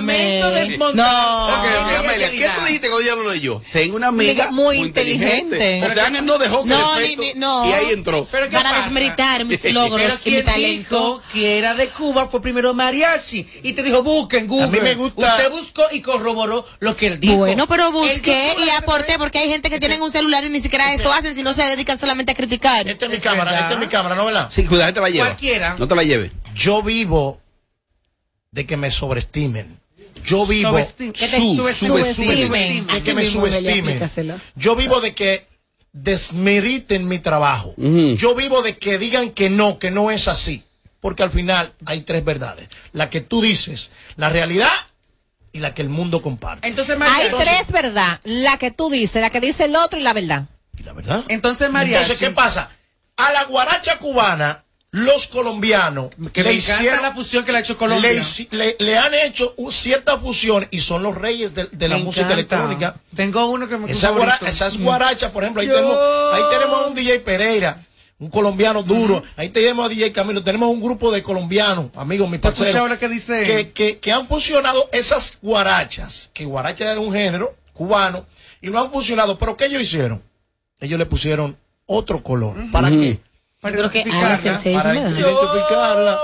No. 0.00 1.46
Ok, 1.48 1.64
ok, 1.64 1.98
Amelia, 1.98 2.30
¿qué 2.30 2.50
tú 2.54 2.64
dijiste 2.66 2.88
cuando 2.88 3.00
ella 3.08 3.16
lo 3.16 3.30
leyó? 3.32 3.62
Tengo 3.72 3.96
una 3.96 4.08
amiga 4.08 4.50
muy, 4.50 4.78
inteligente. 4.78 5.80
José 5.82 6.00
Ángel 6.00 6.24
no 6.24 6.38
dejó 6.38 6.62
que 6.64 6.70
No, 6.70 6.96
el 6.96 7.02
ni- 7.02 7.08
efecto- 7.14 7.22
ni- 7.22 7.34
no. 7.40 7.68
Y 7.68 7.72
ahí 7.72 7.92
entró. 7.92 8.26
Pero 8.30 8.46
¿qué 8.48 8.56
Para 8.56 8.70
pasa? 8.70 8.82
desmeritar 8.84 9.44
mis 9.44 9.58
Pero 9.62 9.74
logros 9.88 10.12
y 10.24 10.30
mi 10.30 10.32
quien 10.32 10.44
talento. 10.44 10.78
dijo 10.96 11.22
que 11.32 11.58
era 11.58 11.74
de 11.74 11.88
Cuba 11.90 12.28
fue 12.28 12.40
primero 12.42 12.74
mariachi 12.74 13.46
y 13.62 13.72
te 13.72 13.82
dijo 13.82 14.02
busquen 14.02 14.46
Google. 14.46 14.64
A 14.64 14.68
mí 14.68 14.80
me 14.80 14.94
gusta- 14.94 15.36
Usted 15.36 15.50
buscó 15.50 15.82
y 15.92 16.00
corroboró 16.00 16.64
lo 16.80 16.96
que 16.96 17.06
él 17.08 17.20
dijo. 17.20 17.36
Bueno, 17.36 17.66
pero 17.66 17.90
busqué 17.92 18.54
y 18.64 18.70
aporté 18.70 19.18
porque 19.18 19.38
hay 19.38 19.48
gente 19.48 19.70
que 19.70 19.78
tienen 19.80 20.00
un 20.02 20.12
celular 20.12 20.44
y 20.44 20.48
ni 20.48 20.60
siquiera 20.60 20.92
eso 20.92 21.12
hacen, 21.12 21.34
sino 21.34 21.52
se 21.52 21.62
dedican 21.64 21.98
solamente 21.98 22.32
a 22.32 22.34
criticar. 22.34 22.88
Esta 22.88 23.06
es 23.06 23.10
mi 23.12 23.18
cámara, 23.18 23.58
esta 23.60 23.72
es 23.74 23.78
mi 23.78 23.86
cámara, 23.86 24.14
¿no 24.14 24.24
verdad? 24.24 24.48
Sí, 24.50 24.64
cuidado, 24.64 24.92
te 24.94 25.00
la 25.00 25.10
lleva. 25.10 25.26
Cualquiera. 25.26 25.76
No 25.78 25.88
te 25.88 25.94
la 25.94 26.02
lleve. 26.02 26.32
Yo 26.54 26.82
vivo 26.82 27.40
de 28.50 28.66
que 28.66 28.76
me 28.76 28.90
sobreestimen. 28.90 29.78
Yo 30.24 30.46
vivo 30.46 30.78
Su- 30.78 31.56
subestimen. 31.56 32.14
subestimen, 32.14 32.86
de 32.86 33.02
que 33.02 33.14
me 33.14 33.24
subestimen. 33.24 34.00
Yo 34.56 34.76
vivo 34.76 35.00
de 35.00 35.14
que 35.14 35.46
desmeriten 35.92 37.08
mi 37.08 37.18
trabajo. 37.18 37.74
Yo 37.76 38.34
vivo 38.34 38.62
de 38.62 38.76
que 38.78 38.98
digan 38.98 39.30
que 39.30 39.50
no, 39.50 39.78
que 39.78 39.90
no 39.90 40.10
es 40.10 40.28
así. 40.28 40.64
Porque 41.00 41.24
al 41.24 41.30
final 41.30 41.72
hay 41.84 42.02
tres 42.02 42.24
verdades. 42.24 42.68
La 42.92 43.10
que 43.10 43.20
tú 43.20 43.42
dices, 43.42 43.90
la 44.16 44.28
realidad 44.28 44.70
y 45.50 45.58
la 45.58 45.74
que 45.74 45.82
el 45.82 45.88
mundo 45.88 46.22
comparte. 46.22 46.66
Entonces, 46.68 46.96
hay 47.00 47.28
tres 47.28 47.72
verdad. 47.72 48.20
La 48.22 48.56
que 48.56 48.70
tú 48.70 48.88
dices, 48.88 49.20
la 49.20 49.30
que 49.30 49.40
dice 49.40 49.64
el 49.64 49.74
otro 49.76 49.98
y 49.98 50.02
la 50.02 50.12
verdad. 50.12 50.46
La 50.84 50.92
verdad. 50.92 51.24
Entonces, 51.28 51.70
mariachi. 51.70 52.02
Entonces, 52.02 52.18
¿qué 52.28 52.32
pasa? 52.32 52.70
A 53.16 53.32
la 53.32 53.44
guaracha 53.44 53.98
cubana, 53.98 54.64
los 54.92 55.26
colombianos 55.26 56.10
Que 56.34 56.42
le 56.42 56.52
hicieron- 56.52 57.00
la 57.02 57.12
fusión 57.12 57.44
que 57.44 57.52
le 57.52 57.58
ha 57.58 57.60
hecho 57.62 57.78
Colombia. 57.78 58.12
Le, 58.12 58.20
hici- 58.20 58.48
le- 58.50 58.76
le 58.78 58.98
han 58.98 59.14
hecho 59.14 59.54
un- 59.56 59.72
cierta 59.72 60.18
fusión 60.18 60.68
y 60.70 60.80
son 60.80 61.02
los 61.02 61.14
reyes 61.16 61.54
de, 61.54 61.66
de 61.72 61.88
la 61.88 61.96
Me 61.96 62.04
música 62.04 62.26
encanta. 62.26 62.34
electrónica. 62.34 62.96
Tengo 63.14 63.46
uno 63.46 63.66
que 63.66 63.78
me 63.78 63.90
Esa 63.90 64.10
guara- 64.10 64.38
esas 64.46 64.78
guarachas, 64.78 65.30
por 65.32 65.42
ejemplo, 65.44 65.62
ahí 65.62 65.68
tenemos, 65.68 65.96
ahí 66.34 66.42
tenemos 66.50 66.82
a 66.82 66.86
un 66.88 66.94
DJ 66.94 67.20
Pereira, 67.20 67.82
un 68.18 68.28
colombiano 68.28 68.82
duro. 68.82 69.22
Ahí 69.38 69.48
tenemos 69.48 69.86
a 69.86 69.88
DJ 69.88 70.12
Camilo. 70.12 70.44
Tenemos 70.44 70.68
un 70.68 70.82
grupo 70.82 71.10
de 71.10 71.22
colombianos, 71.22 71.86
amigos, 71.96 72.28
mis 72.28 72.40
parceros, 72.40 72.98
qué 72.98 73.08
dice? 73.08 73.42
que, 73.44 73.70
que, 73.72 73.98
que 73.98 74.12
han 74.12 74.26
fusionado 74.26 74.90
esas 74.92 75.38
guarachas, 75.40 76.28
que 76.34 76.44
guaracha 76.44 76.92
es 76.92 76.98
un 76.98 77.12
género 77.14 77.56
cubano, 77.72 78.26
y 78.60 78.68
lo 78.68 78.78
han 78.78 78.90
fusionado. 78.90 79.38
¿Pero 79.38 79.56
qué 79.56 79.64
ellos 79.64 79.80
hicieron? 79.80 80.22
Ellos 80.80 80.98
le 80.98 81.06
pusieron 81.06 81.56
otro 81.86 82.22
color. 82.22 82.70
¿Para 82.70 82.90
qué? 82.90 83.18
Para 83.62 83.76
Creo 83.76 83.90
que 83.92 84.02
seis, 84.02 84.76
Para 84.76 84.92
¿verdad? 84.92 85.10
identificarla. 85.16 86.18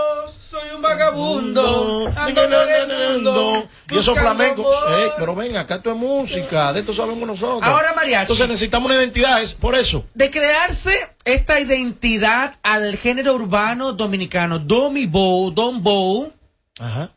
Soy 0.51 0.70
un 0.74 0.82
vagabundo. 0.82 2.11
No, 2.12 2.20
ando 2.20 2.43
por 2.43 2.53
el 2.53 3.14
mundo, 3.22 3.68
Y 3.93 3.99
esos 3.99 4.18
flamencos, 4.18 4.76
eh, 4.91 5.12
pero 5.16 5.36
venga, 5.36 5.61
acá 5.61 5.76
esto 5.76 5.91
es 5.93 5.97
música, 5.97 6.72
de 6.72 6.80
esto 6.80 6.93
sabemos 6.93 7.28
nosotros. 7.28 7.62
Ahora, 7.62 7.93
mariachi. 7.95 8.22
Entonces 8.22 8.49
necesitamos 8.49 8.91
una 8.91 8.99
identidad, 9.01 9.41
es 9.41 9.55
por 9.55 9.76
eso. 9.76 10.05
de 10.14 10.30
crearse 10.32 11.11
esta 11.24 11.61
identidad 11.61 12.57
al 12.64 12.97
género 12.97 13.34
urbano 13.34 13.93
dominicano, 13.93 14.59
Domi 14.59 15.07
Bow, 15.07 15.53
Don 15.53 15.80
Bow, 15.80 16.32
Ajá. 16.80 17.11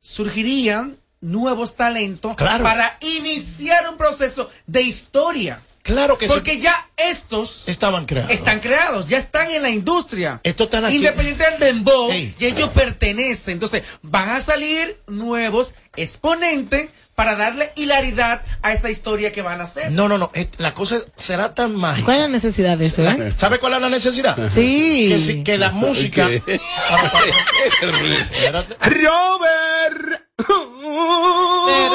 surgirían 0.00 0.96
nuevos 1.20 1.76
talentos 1.76 2.34
Claro. 2.34 2.64
para 2.64 2.96
iniciar 3.00 3.88
un 3.88 3.96
proceso 3.96 4.50
de 4.66 4.82
historia. 4.82 5.60
Claro 5.82 6.16
que 6.16 6.26
Porque 6.28 6.52
sí. 6.54 6.60
ya 6.60 6.88
estos 6.96 7.64
Estaban 7.66 8.06
creados. 8.06 8.30
están 8.30 8.60
creados, 8.60 9.08
ya 9.08 9.18
están 9.18 9.50
en 9.50 9.62
la 9.62 9.70
industria. 9.70 10.40
Estos 10.44 10.66
están 10.66 10.84
aquí. 10.84 10.96
Independiente 10.96 11.42
del 11.44 11.58
dembow, 11.58 12.10
Ey. 12.10 12.34
y 12.38 12.44
ellos 12.46 12.70
pertenecen. 12.70 13.54
Entonces, 13.54 13.82
van 14.02 14.28
a 14.30 14.40
salir 14.40 15.00
nuevos 15.08 15.74
exponentes 15.96 16.90
para 17.16 17.34
darle 17.36 17.72
hilaridad 17.76 18.42
a 18.62 18.72
esa 18.72 18.88
historia 18.90 19.32
que 19.32 19.42
van 19.42 19.60
a 19.60 19.64
hacer. 19.64 19.90
No, 19.92 20.08
no, 20.08 20.16
no. 20.18 20.30
es- 20.34 20.48
La 20.58 20.72
cosa 20.72 20.98
será 21.14 21.54
tan 21.54 21.74
mágica. 21.74 22.04
¿Cuál 22.06 22.16
es 22.18 22.22
la 22.22 22.28
necesidad 22.28 22.78
de 22.78 22.86
eso, 22.86 23.04
eh? 23.06 23.34
¿Sabe 23.36 23.58
cuál 23.58 23.74
es 23.74 23.80
la 23.80 23.88
necesidad? 23.90 24.36
Sí. 24.50 25.06
Que, 25.08 25.18
si- 25.18 25.42
que 25.44 25.58
la 25.58 25.72
música. 25.72 26.28
Espérate. 27.72 28.76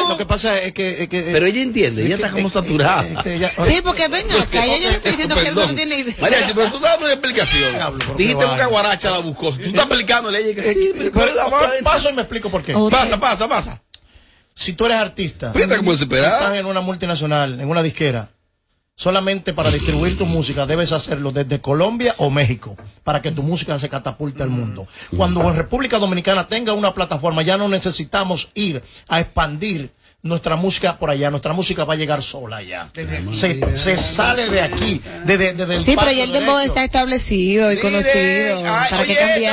Lo 0.10 0.18
que 0.18 0.26
pasa 0.26 0.60
es 0.62 0.74
que. 0.74 1.04
es 1.04 1.10
que- 1.10 1.22
Pero 1.22 1.46
ella 1.46 1.62
entiende, 1.62 2.06
ella 2.06 2.16
es 2.16 2.22
está 2.22 2.32
como 2.34 2.50
saturada. 2.50 3.06
es 3.08 3.18
que 3.24 3.36
ella- 3.36 3.52
Sí, 3.66 3.82
porque 3.84 4.08
venga 4.08 4.34
acá, 4.42 4.66
ya 4.66 4.78
yo 4.78 4.90
le 4.90 4.96
estoy 4.96 5.12
diciendo 5.12 5.36
que 5.36 5.48
eso 5.50 5.68
no 5.68 5.76
tiene 5.76 5.98
idea. 6.00 6.16
Mariachi, 6.20 6.54
pero 6.54 6.70
tú 6.70 6.76
estás 6.78 6.92
dando 6.92 7.06
una 7.06 7.14
explicación. 7.14 7.76
Dijiste 8.18 8.46
que 8.46 8.52
una 8.52 8.66
guaracha 8.68 9.12
la 9.12 9.20
buscó. 9.20 9.52
Tú 9.52 9.62
estás 9.62 9.86
explicándole 9.86 10.38
a 10.38 10.42
ella 10.42 10.56
que 10.56 10.62
sí, 10.64 10.92
pero, 10.98 11.12
Pero, 11.12 11.34
la 11.36 11.50
paso 11.84 12.10
y 12.10 12.14
me 12.14 12.22
explico 12.22 12.50
por 12.50 12.64
qué. 12.64 12.74
Pasa, 12.90 13.20
pasa, 13.20 13.48
pasa. 13.48 13.82
Si 14.56 14.74
tú 14.74 14.86
eres 14.86 14.98
artista, 14.98 15.52
estás 16.34 16.56
en 16.56 16.66
una 16.66 16.82
multinacional, 16.82 17.60
en 17.60 17.70
una 17.70 17.84
disquera, 17.84 18.30
solamente 18.98 19.54
para 19.54 19.70
distribuir 19.70 20.18
tu 20.18 20.26
música 20.26 20.66
debes 20.66 20.92
hacerlo 20.92 21.32
desde 21.32 21.62
Colombia 21.62 22.16
o 22.18 22.32
México 22.32 22.76
para 23.04 23.22
que 23.22 23.32
tu 23.32 23.44
música 23.44 23.78
se 23.78 23.90
catapulte 23.90 24.42
al 24.42 24.50
mundo. 24.50 24.88
Cuando 25.16 25.42
en 25.48 25.56
República 25.56 26.00
Dominicana 26.00 26.48
tenga 26.48 26.74
una 26.74 26.94
plataforma, 26.96 27.44
ya 27.44 27.58
no 27.58 27.70
necesitamos 27.70 28.50
ir 28.56 28.82
a 29.08 29.20
expandir 29.20 29.92
nuestra 30.24 30.56
música 30.56 30.98
por 30.98 31.12
allá, 31.12 31.30
nuestra 31.30 31.54
música 31.54 31.86
va 31.86 31.94
a 31.94 31.96
llegar 31.96 32.24
sola 32.24 32.64
ya. 32.64 32.90
Se, 33.32 33.78
se 33.78 33.98
sale 33.98 34.50
de 34.50 34.62
aquí, 34.62 35.00
de, 35.26 35.38
de, 35.38 35.54
de- 35.54 35.84
Sí, 35.84 35.96
pero 35.98 36.12
ya 36.12 36.24
el 36.24 36.32
dembow 36.34 36.58
está 36.58 36.84
establecido 36.84 37.72
y 37.72 37.78
conocido. 37.78 38.58
Ay, 38.66 38.90
¿Para 38.90 39.04
oye, 39.04 39.16
qué 39.16 39.48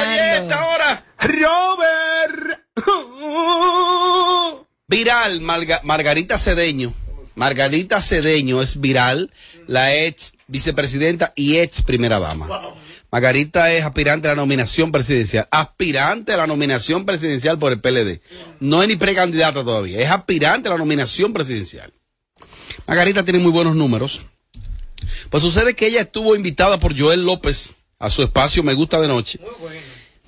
ahora. 0.54 1.04
Robert. 1.18 2.60
Viral, 4.88 5.40
Marga- 5.42 5.80
Margarita 5.82 6.38
Cedeño. 6.38 6.92
Margarita 7.34 8.00
Cedeño 8.00 8.62
es 8.62 8.80
viral, 8.80 9.32
la 9.66 9.94
ex 9.94 10.34
vicepresidenta 10.46 11.32
y 11.34 11.56
ex 11.56 11.82
primera 11.82 12.18
dama. 12.18 12.48
Margarita 13.10 13.72
es 13.72 13.84
aspirante 13.84 14.28
a 14.28 14.32
la 14.32 14.36
nominación 14.36 14.90
presidencial. 14.90 15.46
Aspirante 15.50 16.32
a 16.32 16.36
la 16.36 16.46
nominación 16.46 17.06
presidencial 17.06 17.58
por 17.58 17.72
el 17.72 17.80
PLD. 17.80 18.20
No 18.60 18.82
es 18.82 18.88
ni 18.88 18.96
precandidata 18.96 19.62
todavía, 19.62 20.00
es 20.00 20.10
aspirante 20.10 20.68
a 20.68 20.72
la 20.72 20.78
nominación 20.78 21.32
presidencial. 21.32 21.92
Margarita 22.86 23.24
tiene 23.24 23.38
muy 23.38 23.52
buenos 23.52 23.76
números. 23.76 24.22
Pues 25.30 25.42
sucede 25.42 25.74
que 25.74 25.86
ella 25.86 26.00
estuvo 26.00 26.34
invitada 26.34 26.80
por 26.80 26.98
Joel 26.98 27.24
López 27.24 27.74
a 27.98 28.10
su 28.10 28.22
espacio 28.22 28.62
Me 28.62 28.74
Gusta 28.74 29.00
de 29.00 29.08
Noche. 29.08 29.38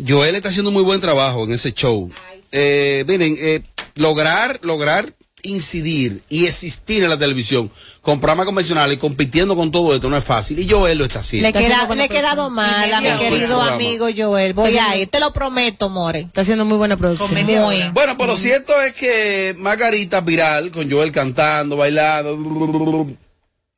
Joel 0.07 0.35
está 0.35 0.51
haciendo 0.51 0.71
muy 0.71 0.83
buen 0.83 1.01
trabajo 1.01 1.45
en 1.45 1.53
ese 1.53 1.73
show. 1.73 2.11
Eh, 2.53 3.05
miren, 3.09 3.37
eh, 3.39 3.63
lograr, 3.97 4.61
lograr 4.63 5.13
incidir 5.43 6.23
y 6.29 6.47
existir 6.47 7.05
en 7.05 7.11
la 7.11 7.19
televisión 7.19 7.71
con 8.01 8.21
programas 8.21 8.47
convencionales 8.47 8.97
y 8.97 9.01
compitiendo 9.01 9.55
con 9.57 9.71
todo 9.71 9.95
esto 9.95 10.09
no 10.09 10.17
es 10.17 10.25
fácil. 10.25 10.59
Y 10.59 10.69
Joel 10.69 10.99
lo 10.99 11.05
está 11.05 11.21
haciendo. 11.21 11.49
Le, 11.49 11.53
queda, 11.53 11.95
le 11.95 12.05
he 12.05 12.09
quedado 12.09 12.51
mal 12.51 12.93
a 12.93 13.01
mi 13.01 13.11
querido 13.19 13.61
amigo 13.61 14.07
Joel. 14.15 14.55
Voy 14.55 14.77
a 14.79 14.97
ir, 14.97 15.09
te 15.09 15.21
lo 15.21 15.33
prometo, 15.33 15.89
More. 15.89 16.21
Está 16.21 16.43
haciendo 16.43 16.65
muy 16.65 16.77
buena 16.77 16.97
producción. 16.97 17.45
Muy. 17.45 17.89
Bueno, 17.91 18.17
pero 18.17 18.33
lo 18.33 18.37
cierto 18.37 18.81
es 18.81 18.93
que 18.95 19.55
Margarita 19.59 20.21
viral, 20.21 20.71
con 20.71 20.91
Joel 20.91 21.13
cantando, 21.13 21.77
bailando. 21.77 22.37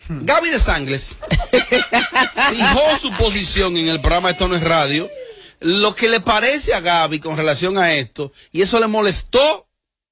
Gaby 0.08 0.48
de 0.48 0.58
Sangles 0.58 1.18
fijó 2.50 2.96
su 2.98 3.12
posición 3.18 3.76
en 3.76 3.88
el 3.88 4.00
programa 4.00 4.30
Esto 4.30 4.48
no 4.48 4.56
es 4.56 4.62
radio. 4.62 5.10
Lo 5.60 5.94
que 5.94 6.08
le 6.08 6.20
parece 6.20 6.72
a 6.72 6.80
Gaby 6.80 7.18
con 7.18 7.36
relación 7.36 7.78
a 7.78 7.92
esto, 7.94 8.32
y 8.52 8.62
eso 8.62 8.78
le 8.78 8.86
molestó 8.86 9.67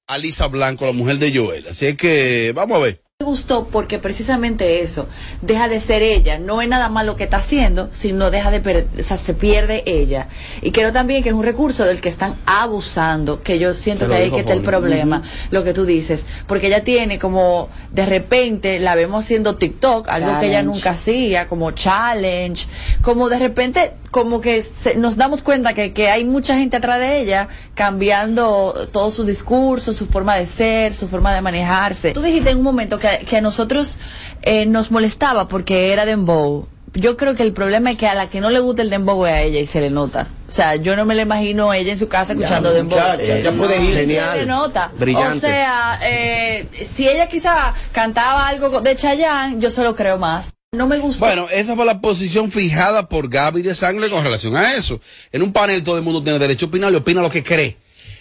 a 0.07 0.19
Lisa 0.19 0.47
Blanco, 0.47 0.87
la 0.87 0.93
mujer 0.93 1.19
de 1.19 1.37
Joel. 1.37 1.67
Así 1.69 1.87
es 1.87 1.97
que, 1.97 2.53
vamos 2.55 2.77
a 2.77 2.81
ver. 2.81 3.01
me 3.19 3.27
gustó 3.27 3.67
porque 3.67 3.99
precisamente 3.99 4.83
eso, 4.83 5.09
deja 5.43 5.69
de 5.69 5.81
ser 5.81 6.03
ella, 6.03 6.39
no 6.39 6.63
es 6.63 6.69
nada 6.69 6.89
más 6.89 7.05
lo 7.05 7.17
que 7.17 7.25
está 7.25 7.39
haciendo, 7.39 7.89
sino 7.91 8.31
deja 8.31 8.51
de 8.53 8.61
perder, 8.61 8.89
o 8.99 9.03
sea, 9.03 9.19
se 9.19 9.35
pierde 9.35 9.83
ella. 9.85 10.29
Y 10.63 10.71
creo 10.71 10.93
también 10.93 11.25
que 11.25 11.31
es 11.31 11.35
un 11.35 11.43
recurso 11.43 11.85
del 11.85 12.01
que 12.01 12.09
están 12.09 12.37
abusando, 12.47 13.43
que 13.43 13.59
yo 13.59 13.75
siento 13.75 14.07
que 14.07 14.15
ahí 14.15 14.31
que 14.31 14.41
está 14.41 14.53
el 14.53 14.63
problema, 14.63 15.23
lo 15.51 15.65
que 15.65 15.73
tú 15.73 15.85
dices, 15.85 16.27
porque 16.47 16.69
ella 16.69 16.85
tiene 16.85 17.19
como, 17.19 17.69
de 17.91 18.07
repente 18.07 18.79
la 18.79 18.95
vemos 18.95 19.25
haciendo 19.25 19.57
TikTok, 19.57 20.09
algo 20.09 20.39
que 20.39 20.47
ella 20.47 20.63
nunca 20.63 20.91
hacía, 20.91 21.49
como 21.49 21.73
challenge, 21.73 22.69
como 23.03 23.29
de 23.29 23.41
repente, 23.41 23.95
como 24.11 24.41
que 24.41 24.63
se- 24.63 24.97
nos 24.97 25.17
damos 25.17 25.43
cuenta 25.43 25.75
que, 25.75 25.93
que 25.93 26.09
hay 26.11 26.25
mucha 26.25 26.57
gente 26.57 26.77
atrás 26.77 26.99
de 26.99 27.21
ella 27.21 27.49
cambiando 27.75 28.89
todo 28.93 29.11
su 29.11 29.25
discurso, 29.25 29.93
su 29.93 30.07
forma 30.07 30.37
de 30.37 30.47
ser, 30.47 30.95
su 30.95 31.09
forma 31.09 31.35
de 31.35 31.41
manejarse. 31.41 32.13
Tú 32.13 32.23
dijiste 32.23 32.51
en 32.51 32.59
un 32.59 32.63
momento 32.65 32.99
que, 32.99 33.25
que 33.29 33.39
a 33.39 33.41
nosotros 33.41 33.99
eh, 34.43 34.67
nos 34.67 34.91
molestaba 34.91 35.49
porque 35.49 35.93
era 35.93 36.05
dembow. 36.05 36.67
Yo 36.95 37.17
creo 37.19 37.35
que 37.35 37.43
el 37.43 37.53
problema 37.53 37.91
es 37.91 37.99
que 37.99 38.07
a 38.07 38.15
la 38.15 38.29
que 38.29 38.41
no 38.41 38.49
le 38.49 38.59
gusta 38.61 38.81
el 38.81 38.89
dembow 38.89 39.27
es 39.27 39.33
a 39.33 39.41
ella 39.43 39.61
y 39.61 39.67
se 39.67 39.81
le 39.83 39.91
nota. 39.91 40.29
O 40.49 40.53
sea, 40.53 40.77
yo 40.77 40.97
no 40.97 41.05
me 41.05 41.15
la 41.15 41.23
imagino 41.23 41.73
ella 41.75 41.93
en 41.93 41.99
su 41.99 42.09
casa 42.09 42.33
escuchando 42.33 42.73
dembow. 42.73 42.99
muchacha, 42.99 43.39
ya 43.39 43.53
puede 43.53 43.79
ir. 43.83 43.95
Se 43.95 44.01
Genial. 44.07 44.39
le 44.39 44.47
nota. 44.47 44.93
Brillante. 44.99 45.37
O 45.37 45.41
sea, 45.41 45.99
eh, 46.03 46.69
si 46.85 47.07
ella 47.09 47.29
quizá 47.29 47.75
cantaba 47.93 48.47
algo 48.49 48.81
de 48.81 48.97
Chayanne, 48.97 49.61
yo 49.61 49.69
se 49.69 49.83
lo 49.83 49.95
creo 49.95 50.17
más. 50.17 50.55
No 50.73 50.87
me 50.89 50.99
gusta. 50.99 51.25
Bueno, 51.25 51.49
esa 51.51 51.77
fue 51.77 51.87
la 51.87 52.01
posición 52.01 52.51
fijada 52.51 53.09
por 53.09 53.29
Gaby 53.29 53.63
de 53.63 53.75
Sangre 53.75 54.11
con 54.11 54.25
relación 54.25 54.57
a 54.57 54.75
eso. 54.75 55.01
En 55.33 55.43
un 55.43 55.53
panel 55.53 55.85
todo 55.85 55.97
el 55.97 56.03
mundo 56.03 56.23
tiene 56.23 56.39
derecho 56.39 56.67
a 56.67 56.69
opinar 56.69 56.93
y 56.93 56.97
opina 56.97 57.23
lo 57.23 57.31
que 57.31 57.45
cree. 57.45 57.77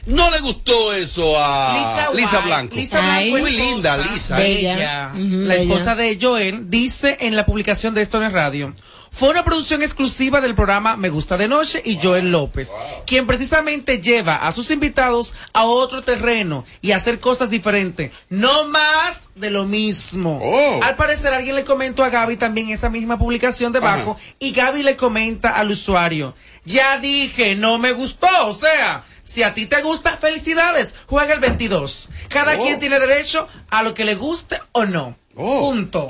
No 0.06 0.30
le 0.30 0.40
gustó 0.42 0.94
eso 0.94 1.34
a 1.36 1.74
Lisa 1.74 2.14
Lisa. 2.14 2.42
Blanco. 2.42 2.76
Lisa 2.76 3.02
Blanco, 3.02 3.38
Muy 3.40 3.52
linda, 3.52 3.98
Lisa. 3.98 4.44
¿eh? 4.44 4.60
ella, 4.60 5.12
la 5.16 5.56
esposa 5.56 5.96
de 5.96 6.20
Joel, 6.22 6.70
dice 6.70 7.18
en 7.22 7.36
la 7.36 7.48
publicación 7.48 7.96
de 7.96 8.04
esto 8.04 8.24
en 8.24 8.32
radio. 8.32 8.76
Fue 9.16 9.30
una 9.30 9.46
producción 9.46 9.82
exclusiva 9.82 10.42
del 10.42 10.56
programa 10.56 10.98
Me 10.98 11.08
Gusta 11.08 11.38
de 11.38 11.48
Noche 11.48 11.82
y 11.86 11.98
Joel 12.04 12.32
López, 12.32 12.70
quien 13.08 13.26
precisamente 13.26 14.02
lleva 14.02 14.36
a 14.36 14.52
sus 14.52 14.70
invitados 14.72 15.34
a 15.54 15.64
otro 15.64 16.02
terreno 16.02 16.66
y 16.82 16.92
a 16.92 16.98
hacer 16.98 17.22
cosas 17.22 17.50
diferentes. 17.50 18.12
No 18.28 18.66
más 18.68 19.24
de 19.36 19.52
lo 19.52 19.64
mismo. 19.64 20.42
Al 20.84 20.98
parecer 20.98 21.34
alguien 21.34 21.56
le 21.56 21.64
comentó 21.64 22.04
a 22.04 22.10
Gaby 22.10 22.36
también 22.36 22.72
esa 22.72 22.90
misma 22.90 23.18
publicación 23.18 23.72
debajo 23.72 24.18
y 24.38 24.52
Gaby 24.52 24.84
le 24.84 24.98
comenta 24.98 25.52
al 25.56 25.72
usuario. 25.72 26.36
Ya 26.66 26.98
dije, 27.00 27.56
no 27.56 27.78
me 27.78 27.94
gustó, 27.94 28.28
o 28.48 28.54
sea, 28.54 29.06
si 29.24 29.44
a 29.44 29.54
ti 29.54 29.66
te 29.66 29.82
gusta, 29.82 30.18
felicidades, 30.18 30.94
juega 31.08 31.34
el 31.34 31.40
22. 31.40 32.10
Cada 32.28 32.58
Oh. 32.58 32.62
quien 32.64 32.80
tiene 32.80 33.00
derecho 33.00 33.48
a 33.70 33.82
lo 33.82 33.94
que 33.94 34.04
le 34.04 34.16
guste 34.16 34.60
o 34.74 34.84
no. 34.86 35.16
Punto. 35.34 36.08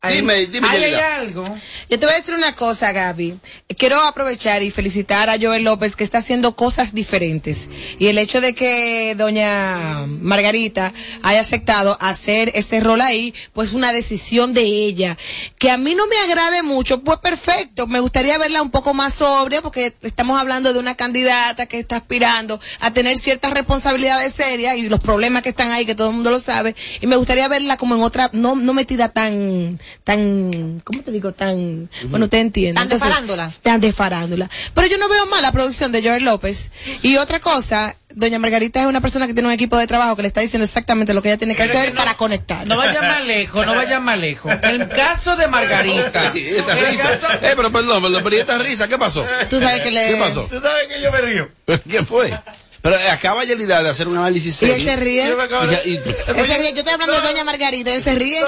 Ahí- 0.00 0.16
Dime, 0.18 0.46
dime, 0.46 0.68
hay 0.68 0.94
algo. 0.94 1.42
Yo 1.90 1.98
te 1.98 2.06
voy 2.06 2.14
a 2.14 2.18
decir 2.18 2.32
una 2.32 2.54
cosa, 2.54 2.92
Gaby. 2.92 3.36
Quiero 3.76 4.00
aprovechar 4.00 4.62
y 4.62 4.70
felicitar 4.70 5.28
a 5.28 5.36
Joel 5.40 5.64
López 5.64 5.96
que 5.96 6.04
está 6.04 6.18
haciendo 6.18 6.54
cosas 6.54 6.94
diferentes. 6.94 7.68
Y 7.98 8.06
el 8.06 8.18
hecho 8.18 8.40
de 8.40 8.54
que 8.54 9.16
doña 9.16 10.06
Margarita 10.06 10.92
haya 11.24 11.40
aceptado 11.40 11.98
hacer 12.00 12.52
ese 12.54 12.78
rol 12.78 13.00
ahí, 13.00 13.34
pues 13.52 13.72
una 13.72 13.92
decisión 13.92 14.52
de 14.54 14.60
ella. 14.62 15.18
Que 15.58 15.68
a 15.68 15.76
mí 15.76 15.96
no 15.96 16.06
me 16.06 16.16
agrade 16.18 16.62
mucho, 16.62 17.02
pues 17.02 17.18
perfecto. 17.18 17.88
Me 17.88 17.98
gustaría 17.98 18.38
verla 18.38 18.62
un 18.62 18.70
poco 18.70 18.94
más 18.94 19.14
sobria 19.14 19.62
porque 19.62 19.92
estamos 20.02 20.40
hablando 20.40 20.72
de 20.72 20.78
una 20.78 20.94
candidata 20.94 21.66
que 21.66 21.80
está 21.80 21.96
aspirando 21.96 22.60
a 22.78 22.92
tener 22.92 23.16
ciertas 23.18 23.50
responsabilidades 23.52 24.32
serias 24.32 24.76
y 24.76 24.88
los 24.88 25.00
problemas 25.00 25.42
que 25.42 25.48
están 25.48 25.72
ahí, 25.72 25.84
que 25.86 25.96
todo 25.96 26.10
el 26.10 26.14
mundo 26.14 26.30
lo 26.30 26.38
sabe. 26.38 26.76
Y 27.00 27.08
me 27.08 27.16
gustaría 27.16 27.48
verla 27.48 27.76
como 27.76 27.96
en 27.96 28.02
otra, 28.02 28.30
no, 28.32 28.54
no 28.54 28.74
metida 28.74 29.08
tan, 29.08 29.80
tan, 30.04 30.80
¿cómo 30.84 31.02
te 31.02 31.10
digo? 31.10 31.32
Tan, 31.32 31.88
bueno, 32.08 32.24
usted 32.26 32.38
entiende. 32.38 32.80
Tan 32.80 32.88
de 32.88 32.98
farándula. 32.98 33.50
Tan 33.62 33.80
de 33.80 33.92
farándula. 33.92 34.48
Pero 34.74 34.86
yo 34.86 34.98
no 34.98 35.08
veo 35.08 35.26
mal 35.26 35.42
la 35.42 35.52
producción 35.52 35.92
de 35.92 36.02
Joel 36.02 36.24
López. 36.24 36.70
Y 37.02 37.16
otra 37.16 37.40
cosa, 37.40 37.94
doña 38.14 38.38
Margarita 38.38 38.80
es 38.80 38.86
una 38.86 39.00
persona 39.00 39.26
que 39.26 39.34
tiene 39.34 39.48
un 39.48 39.54
equipo 39.54 39.76
de 39.76 39.86
trabajo 39.86 40.16
que 40.16 40.22
le 40.22 40.28
está 40.28 40.40
diciendo 40.40 40.64
exactamente 40.64 41.12
lo 41.14 41.22
que 41.22 41.28
ella 41.28 41.38
tiene 41.38 41.54
que 41.54 41.62
hacer 41.64 41.94
para 41.94 42.14
conectar. 42.16 42.66
No 42.66 42.76
vaya 42.78 43.02
más 43.02 43.24
lejos, 43.24 43.66
no 43.66 43.74
vaya 43.74 44.00
más 44.00 44.18
lejos. 44.18 44.52
El 44.62 44.88
caso 44.88 45.36
de 45.36 45.46
Margarita. 45.48 46.32
Esta 46.34 46.74
risa. 46.74 47.02
caso- 47.20 47.26
Eh, 47.42 47.52
pero 47.56 47.70
perdón, 47.70 48.02
pero, 48.02 48.22
pero 48.24 48.36
¿y 48.36 48.38
esta 48.40 48.58
risa, 48.58 48.88
¿qué 48.88 48.98
pasó? 48.98 49.26
Tú 49.50 49.60
sabes 49.60 49.82
que 49.82 49.90
le- 49.90 50.08
¿Qué 50.12 50.16
pasó? 50.16 50.44
Tú 50.50 50.60
sabes 50.60 50.88
que 50.88 51.02
yo 51.02 51.12
me 51.12 51.20
río. 51.20 51.48
¿Qué 51.88 52.02
fue? 52.04 52.32
Pero 52.80 52.96
eh, 52.96 53.08
acaba 53.10 53.44
Yelida 53.44 53.82
de 53.82 53.88
hacer 53.90 54.06
un 54.08 54.16
análisis 54.16 54.54
Y 54.54 54.58
serio. 54.58 54.74
él 54.76 54.84
se 54.84 54.96
ríe. 54.96 55.24
Y 55.24 55.70
ya- 55.70 55.82
y- 55.84 55.94
Él 56.38 56.46
se 56.46 56.58
ríe. 56.58 56.72
Yo 56.72 56.78
estoy 56.78 56.92
hablando 56.94 57.14
de 57.14 57.20
doña 57.20 57.44
Margarita, 57.44 57.92
él 57.94 58.02
se 58.04 58.14
ríe. 58.14 58.40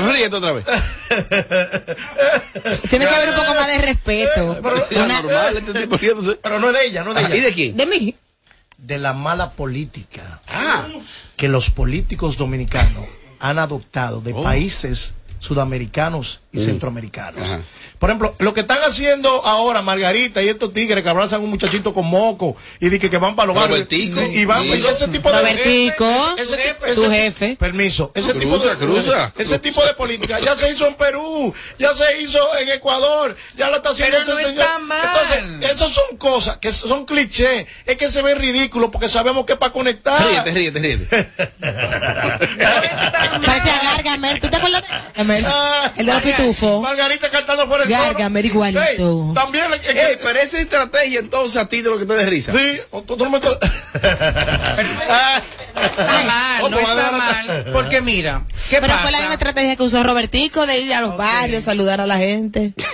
No 0.00 0.12
ríete 0.12 0.36
otra 0.36 0.52
vez. 0.52 0.64
Tiene 2.88 3.06
que 3.06 3.14
haber 3.14 3.28
un 3.30 3.34
poco 3.36 3.54
más 3.54 3.66
de 3.68 3.78
respeto. 3.78 4.58
Parecía 4.62 5.06
normal 5.06 5.56
este 5.56 5.80
tipo 5.80 5.96
riéndose. 5.96 6.38
Pero 6.42 6.58
no 6.60 6.68
es 6.70 6.74
de 6.74 6.86
ella, 6.86 7.04
no 7.04 7.10
es 7.10 7.16
de 7.16 7.22
ella. 7.26 7.36
¿Y 7.36 7.40
de 7.40 7.52
quién? 7.52 7.76
De 7.76 7.86
mí. 7.86 8.14
De 8.78 8.98
la 8.98 9.12
mala 9.12 9.52
política 9.52 10.40
Ah. 10.48 10.86
que 11.36 11.48
los 11.48 11.70
políticos 11.70 12.36
dominicanos 12.36 13.06
han 13.40 13.58
adoptado 13.58 14.20
de 14.20 14.32
Oh. 14.32 14.42
países 14.42 15.14
sudamericanos 15.44 16.40
y 16.52 16.58
Mm. 16.58 16.64
centroamericanos. 16.64 17.48
Por 17.98 18.10
ejemplo, 18.10 18.34
lo 18.38 18.52
que 18.52 18.60
están 18.60 18.78
haciendo 18.86 19.44
ahora 19.46 19.80
Margarita 19.82 20.42
y 20.42 20.48
estos 20.48 20.72
tigres 20.72 21.02
que 21.02 21.08
abrazan 21.08 21.40
a 21.40 21.44
un 21.44 21.50
muchachito 21.50 21.94
con 21.94 22.06
moco 22.06 22.56
y 22.80 22.88
dicen 22.88 23.08
que 23.10 23.18
van 23.18 23.34
para 23.36 23.46
los 23.46 23.56
barrios 23.56 23.78
Robertico. 23.80 24.20
y, 24.22 24.38
y 24.40 24.44
van 24.44 24.64
y 24.64 24.72
ese 24.72 25.08
tipo 25.08 25.30
de 25.30 25.38
Robertico, 25.38 26.34
ese, 26.36 26.54
ese- 26.70 26.94
tu 26.94 27.04
ese- 27.04 27.14
jefe. 27.14 27.56
Permiso, 27.58 28.10
ese 28.14 28.32
Cruza, 28.32 28.40
tipo 28.40 28.58
de 28.58 28.76
cruza. 28.76 29.32
ese 29.38 29.58
tipo 29.58 29.84
de 29.86 29.94
política 29.94 30.38
ya 30.40 30.54
se 30.56 30.70
hizo 30.70 30.86
en 30.86 30.94
Perú, 30.94 31.54
ya 31.78 31.94
se 31.94 32.20
hizo 32.20 32.38
en 32.58 32.68
Ecuador, 32.70 33.36
ya 33.56 33.70
lo 33.70 33.76
está 33.76 33.90
haciendo 33.90 34.18
Pero 34.18 34.32
no 34.34 34.38
este 34.38 34.50
está 34.52 34.64
señor. 34.74 34.80
mal. 34.82 35.06
Entonces, 35.06 35.70
esas 35.70 35.92
son 35.92 36.16
cosas 36.18 36.58
que 36.58 36.72
son 36.72 37.04
clichés, 37.06 37.66
es 37.86 37.96
que 37.96 38.10
se 38.10 38.22
ve 38.22 38.34
ridículo 38.34 38.90
porque 38.90 39.08
sabemos 39.08 39.46
que 39.46 39.52
es 39.54 39.58
para 39.58 39.72
conectar. 39.72 40.20
Ríete, 40.26 40.50
ríete, 40.52 40.78
ríete. 40.80 41.28
Parece 43.44 43.70
a 43.70 43.80
Gargamel. 43.94 44.40
¿Tú 44.40 44.48
te 44.48 44.56
acuerdas 44.56 44.82
de 44.82 45.24
Gargamel? 45.42 45.46
Ah, 45.46 45.92
El 45.96 46.06
de 46.06 46.12
los 46.12 46.22
pitufos. 46.22 46.82
Margarita 46.82 47.30
cantando 47.30 47.68
por 47.68 47.80
el 47.82 47.88
coro. 47.88 48.00
Gargamel 48.02 48.46
igualito. 48.46 49.32
También 49.34 49.66
Ey, 49.72 50.16
pero 50.22 50.38
esa 50.38 50.58
estrategia 50.60 51.20
entonces 51.20 51.60
a 51.60 51.68
ti 51.68 51.82
de 51.82 51.90
lo 51.90 51.98
que 51.98 52.06
te 52.06 52.14
da 52.16 52.24
risa. 52.24 52.52
Sí, 52.52 52.80
mal, 56.26 56.62
no 56.62 56.70
¿Cómo 56.70 56.76
va 56.76 56.92
a 56.92 56.94
está 56.94 57.12
mal. 57.12 57.64
Porque 57.72 58.00
mira, 58.00 58.44
¿qué 58.70 58.76
Pero 58.80 58.88
pasa? 58.92 59.02
fue 59.02 59.12
la 59.12 59.18
misma 59.18 59.34
estrategia 59.34 59.76
que 59.76 59.82
usó 59.82 60.02
Robertico 60.02 60.66
de 60.66 60.78
ir 60.78 60.94
a 60.94 61.00
los 61.00 61.16
barrios, 61.16 61.64
saludar 61.64 62.00
a 62.00 62.06
la 62.06 62.16
gente. 62.18 62.74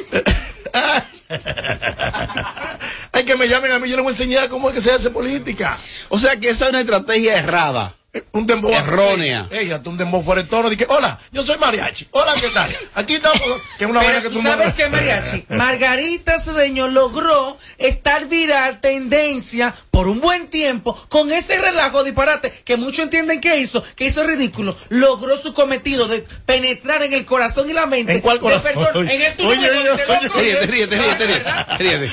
Hay 3.12 3.24
que 3.24 3.36
me 3.36 3.48
llamen 3.48 3.72
a 3.72 3.78
mí, 3.78 3.88
yo 3.88 3.96
les 3.96 4.02
voy 4.04 4.12
a 4.12 4.16
enseñar 4.16 4.48
cómo 4.48 4.68
es 4.68 4.74
que 4.74 4.80
se 4.80 4.90
hace 4.92 5.10
política. 5.10 5.78
O 6.08 6.18
sea 6.18 6.36
que 6.36 6.50
esa 6.50 6.64
es 6.66 6.70
una 6.70 6.80
estrategia 6.80 7.38
errada. 7.38 7.94
Un 8.32 8.44
dembow. 8.44 8.72
Errónea. 8.72 9.48
Hasta 9.72 9.88
un 9.88 9.96
dembow 9.96 10.22
fuera 10.24 10.42
de 10.42 10.48
tono. 10.48 10.68
Dije, 10.68 10.84
hola, 10.88 11.16
yo 11.30 11.44
soy 11.44 11.56
mariachi. 11.58 12.08
Hola, 12.10 12.34
¿qué 12.40 12.48
tal? 12.48 12.68
Aquí 12.94 13.14
estamos. 13.14 13.40
Que 13.78 13.84
es 13.84 13.90
una 13.90 14.02
vaina 14.02 14.20
que 14.20 14.30
tú 14.30 14.42
no- 14.42 14.50
sabes 14.50 14.74
que 14.74 14.88
Mariachi, 14.88 15.44
Margarita 15.50 16.40
Cedeño 16.40 16.88
logró 16.88 17.56
estar 17.78 18.26
viral, 18.26 18.80
tendencia, 18.80 19.74
por 19.92 20.08
un 20.08 20.20
buen 20.20 20.48
tiempo, 20.48 21.00
con 21.08 21.30
ese 21.32 21.60
relajo 21.60 22.02
disparate 22.02 22.50
que 22.50 22.76
muchos 22.76 23.04
entienden 23.04 23.40
que 23.40 23.58
hizo, 23.58 23.82
que 23.94 24.06
hizo 24.06 24.24
ridículo, 24.24 24.76
logró 24.88 25.38
su 25.38 25.54
cometido 25.54 26.08
de 26.08 26.26
penetrar 26.46 27.04
en 27.04 27.12
el 27.12 27.24
corazón 27.24 27.70
y 27.70 27.74
la 27.74 27.86
mente 27.86 28.14
¿En 28.14 28.20
cuál 28.22 28.38
de 28.38 28.42
corazón? 28.42 28.62
personas. 28.62 29.12
En 29.12 29.22
el 29.22 29.34
tuyo, 29.36 29.48
Oye, 29.50 29.70
oye, 29.70 29.82
de 29.84 30.30
oye, 30.34 30.66
ríete, 30.66 30.96
ríete, 30.98 31.44
ríete. 31.78 32.10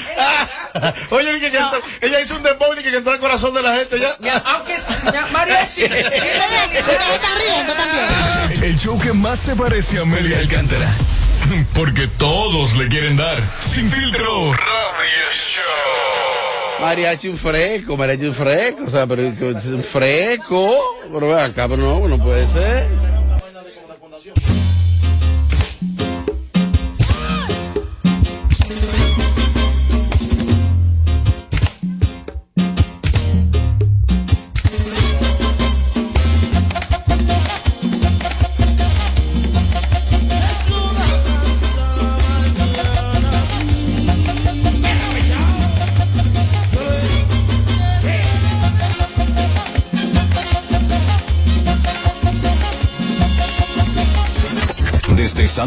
Oye, 1.11 1.33
dije 1.33 1.51
que 1.51 1.57
entró- 1.57 1.81
ella 2.01 2.21
hizo 2.21 2.35
un 2.35 2.43
dembow 2.43 2.73
y 2.79 2.83
que 2.83 2.95
entró 2.95 3.13
al 3.13 3.19
corazón 3.19 3.53
de 3.53 3.61
la 3.63 3.75
gente 3.75 3.99
ya. 3.99 4.15
Ya, 4.19 4.37
aunque 4.37 4.75
ya, 5.13 5.27
Mariachi, 5.31 5.83
están 5.83 7.37
riendo 7.39 7.73
también. 7.73 8.63
El 8.63 8.77
show 8.79 8.97
que 8.97 9.13
más 9.13 9.39
se 9.39 9.55
parece 9.55 9.99
a 9.99 10.01
Amelia 10.01 10.39
Alcántara. 10.39 10.87
Porque 11.73 12.07
todos 12.07 12.75
le 12.75 12.87
quieren 12.87 13.15
dar. 13.17 13.37
Sin 13.61 13.91
filtro. 13.91 14.51
Radio 14.53 15.31
Show. 15.33 15.63
Mariachi 16.81 17.27
un 17.29 17.37
fresco, 17.37 17.97
mariachi 17.97 18.25
un 18.25 18.35
fresco, 18.35 18.83
o 18.85 18.89
sea, 18.91 19.07
pero 19.07 19.23
es 19.23 19.39
un 19.41 19.83
fresco, 19.83 20.77
pero 21.11 21.39
acá, 21.39 21.67
pero 21.67 21.77
no, 21.81 22.07
no 22.07 22.23
puede 22.23 22.47
ser. 22.49 22.85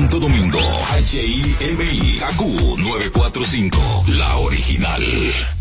Santo 0.01 0.19
Domingo, 0.19 0.59
HIMI 0.97 2.17
KQ 2.17 2.41
945, 2.79 3.79
la 4.07 4.39
original. 4.39 5.60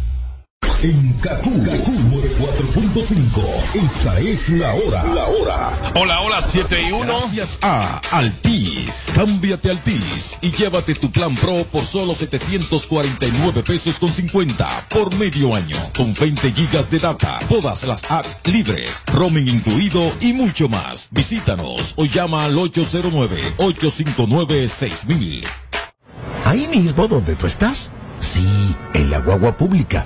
En 0.82 1.12
Kaku, 1.20 1.62
Kaku 1.66 1.92
4.5. 1.92 3.84
Esta 3.84 4.18
es 4.22 4.48
la 4.48 4.74
hora. 4.74 5.04
La 5.14 5.26
hora. 5.26 5.78
Hola, 5.96 6.22
hola, 6.22 6.42
7 6.42 6.82
y 6.88 6.94
1. 6.94 7.06
Gracias 7.06 7.60
a 7.62 8.00
Altis. 8.12 9.08
Cámbiate 9.14 9.72
Altis 9.72 10.38
y 10.40 10.52
llévate 10.52 10.96
tu 10.96 11.12
plan 11.12 11.36
Pro 11.36 11.66
por 11.66 11.86
solo 11.86 12.16
749 12.16 13.64
pesos 13.64 14.00
con 14.00 14.14
50 14.14 14.86
por 14.90 15.14
medio 15.16 15.54
año. 15.54 15.76
Con 15.98 16.14
20 16.14 16.54
gigas 16.54 16.90
de 16.90 17.00
data, 17.00 17.40
todas 17.50 17.84
las 17.84 18.10
apps 18.10 18.38
libres, 18.46 19.04
roaming 19.08 19.50
incluido 19.50 20.14
y 20.22 20.32
mucho 20.32 20.70
más. 20.70 21.10
Visítanos 21.12 21.94
o 21.98 22.06
llama 22.06 22.46
al 22.46 22.56
809-859-6000. 22.56 25.44
Ahí 26.46 26.70
mismo 26.70 27.10
donde 27.10 27.36
tú 27.36 27.48
estás. 27.48 27.92
Sí, 28.22 28.46
en 28.94 29.10
la 29.10 29.20
guagua 29.20 29.56
pública, 29.56 30.06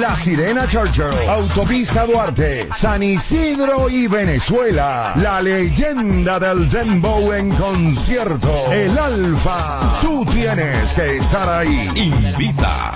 La 0.01 0.15
Sirena 0.15 0.65
Churchill, 0.65 1.29
Autopista 1.29 2.07
Duarte, 2.07 2.67
San 2.75 3.03
Isidro 3.03 3.87
y 3.87 4.07
Venezuela. 4.07 5.13
La 5.17 5.43
leyenda 5.43 6.39
del 6.39 6.67
Dembow 6.67 7.31
en 7.33 7.51
concierto. 7.51 8.71
El 8.71 8.97
Alfa. 8.97 9.99
Tú 10.01 10.25
tienes 10.25 10.91
que 10.93 11.17
estar 11.17 11.47
ahí. 11.47 11.87
Invita. 11.93 12.95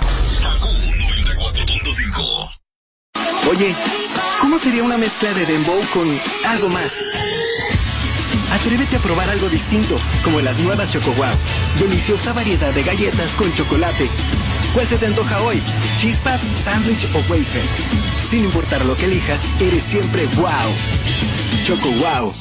Oye, 3.52 3.76
¿cómo 4.40 4.58
sería 4.58 4.82
una 4.82 4.98
mezcla 4.98 5.32
de 5.32 5.46
dembow 5.46 5.80
con 5.94 6.08
algo 6.48 6.68
más? 6.70 6.92
Atrévete 8.52 8.96
a 8.96 8.98
probar 8.98 9.30
algo 9.30 9.48
distinto, 9.48 9.96
como 10.24 10.40
las 10.40 10.58
nuevas 10.58 10.90
Choco 10.90 11.12
Wow. 11.12 11.26
Deliciosa 11.78 12.32
variedad 12.32 12.72
de 12.74 12.82
galletas 12.82 13.30
con 13.34 13.54
chocolate. 13.54 14.08
¿Cuál 14.76 14.88
se 14.88 14.98
te 14.98 15.06
antoja 15.06 15.40
hoy? 15.40 15.62
¿Chispas, 15.96 16.42
sándwich 16.54 17.08
o 17.14 17.18
wafer? 17.32 17.64
Sin 18.20 18.44
importar 18.44 18.84
lo 18.84 18.94
que 18.94 19.06
elijas, 19.06 19.40
eres 19.58 19.82
siempre 19.82 20.26
wow. 20.36 20.50
Choco 21.64 21.88
Wow. 21.92 22.34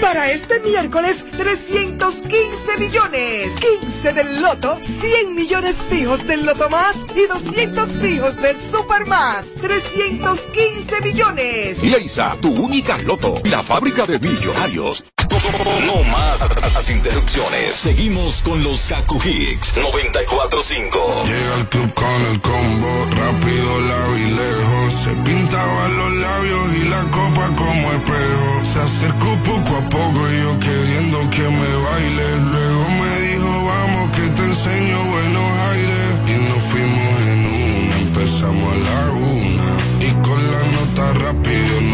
Para 0.00 0.30
este 0.30 0.60
miércoles, 0.60 1.24
315 1.36 2.78
millones. 2.78 3.54
15 3.80 4.12
del 4.12 4.40
loto, 4.40 4.78
100 4.80 5.34
millones 5.34 5.74
fijos 5.90 6.24
del 6.24 6.46
loto 6.46 6.70
más 6.70 6.94
y 7.16 7.26
200 7.26 7.88
fijos 8.00 8.40
del 8.40 8.56
super 8.56 9.04
más. 9.08 9.46
315 9.60 11.00
millones. 11.02 11.82
Leisa, 11.82 12.36
tu 12.40 12.50
única 12.52 12.96
loto, 12.98 13.34
la 13.50 13.64
fábrica 13.64 14.06
de 14.06 14.20
millonarios. 14.20 15.04
No 15.46 16.02
más 16.10 16.40
las 16.72 16.90
interrupciones. 16.90 17.76
Seguimos 17.76 18.42
con 18.42 18.64
los 18.64 18.80
Kaku 18.88 19.22
Hicks 19.24 19.76
945. 19.76 21.22
Llega 21.24 21.54
al 21.54 21.68
club 21.68 21.94
con 21.94 22.26
el 22.32 22.40
combo, 22.40 23.06
rápido, 23.10 24.16
y 24.16 24.24
lejos. 24.30 24.94
Se 25.04 25.10
pintaban 25.12 25.96
los 25.96 26.12
labios 26.14 26.74
y 26.74 26.88
la 26.88 27.02
copa 27.04 27.48
como 27.54 27.92
espejo. 27.92 28.64
Se 28.64 28.80
acercó 28.80 29.36
poco 29.44 29.76
a 29.76 29.88
poco 29.88 30.30
y 30.30 30.40
yo 30.42 30.58
queriendo 30.58 31.30
que 31.30 31.42
me 31.42 31.76
baile. 31.76 32.36
Luego 32.50 32.88
me 32.88 33.20
dijo, 33.28 33.64
vamos 33.66 34.16
que 34.16 34.28
te 34.34 34.42
enseño 34.42 35.04
buenos 35.04 35.58
aires. 35.70 36.10
Y 36.26 36.32
nos 36.48 36.62
fuimos 36.70 37.20
en 37.20 37.40
una, 37.46 37.98
empezamos 37.98 38.72
a 38.72 38.78
la 38.78 39.10
una. 39.12 39.70
Y 40.00 40.10
con 40.26 40.50
la 40.50 40.62
nota 40.74 41.12
rápido 41.12 41.85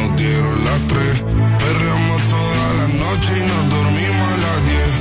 noche 3.23 3.39
y 3.39 3.43
nos 3.43 3.71
dormimos 3.71 4.29
a 4.29 4.37
las 4.37 4.69
diez. 4.69 4.93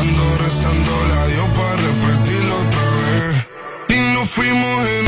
Ando 0.00 0.38
rezando 0.38 0.92
la 1.10 1.26
Dios 1.26 1.48
para 1.56 1.76
repetirlo 1.76 2.54
otra 2.56 2.86
vez. 3.00 3.46
Y 3.88 4.14
nos 4.14 4.28
fuimos 4.28 4.88
en 4.88 5.07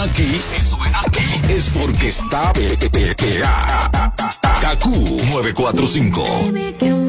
suena 0.00 0.12
aquí, 0.12 0.40
si 0.40 0.60
suena 0.64 1.00
aquí, 1.00 1.52
es 1.52 1.68
porque 1.68 2.08
está 2.08 2.52
PPPA. 2.52 3.90
KQ 4.60 4.86
945. 5.30 6.99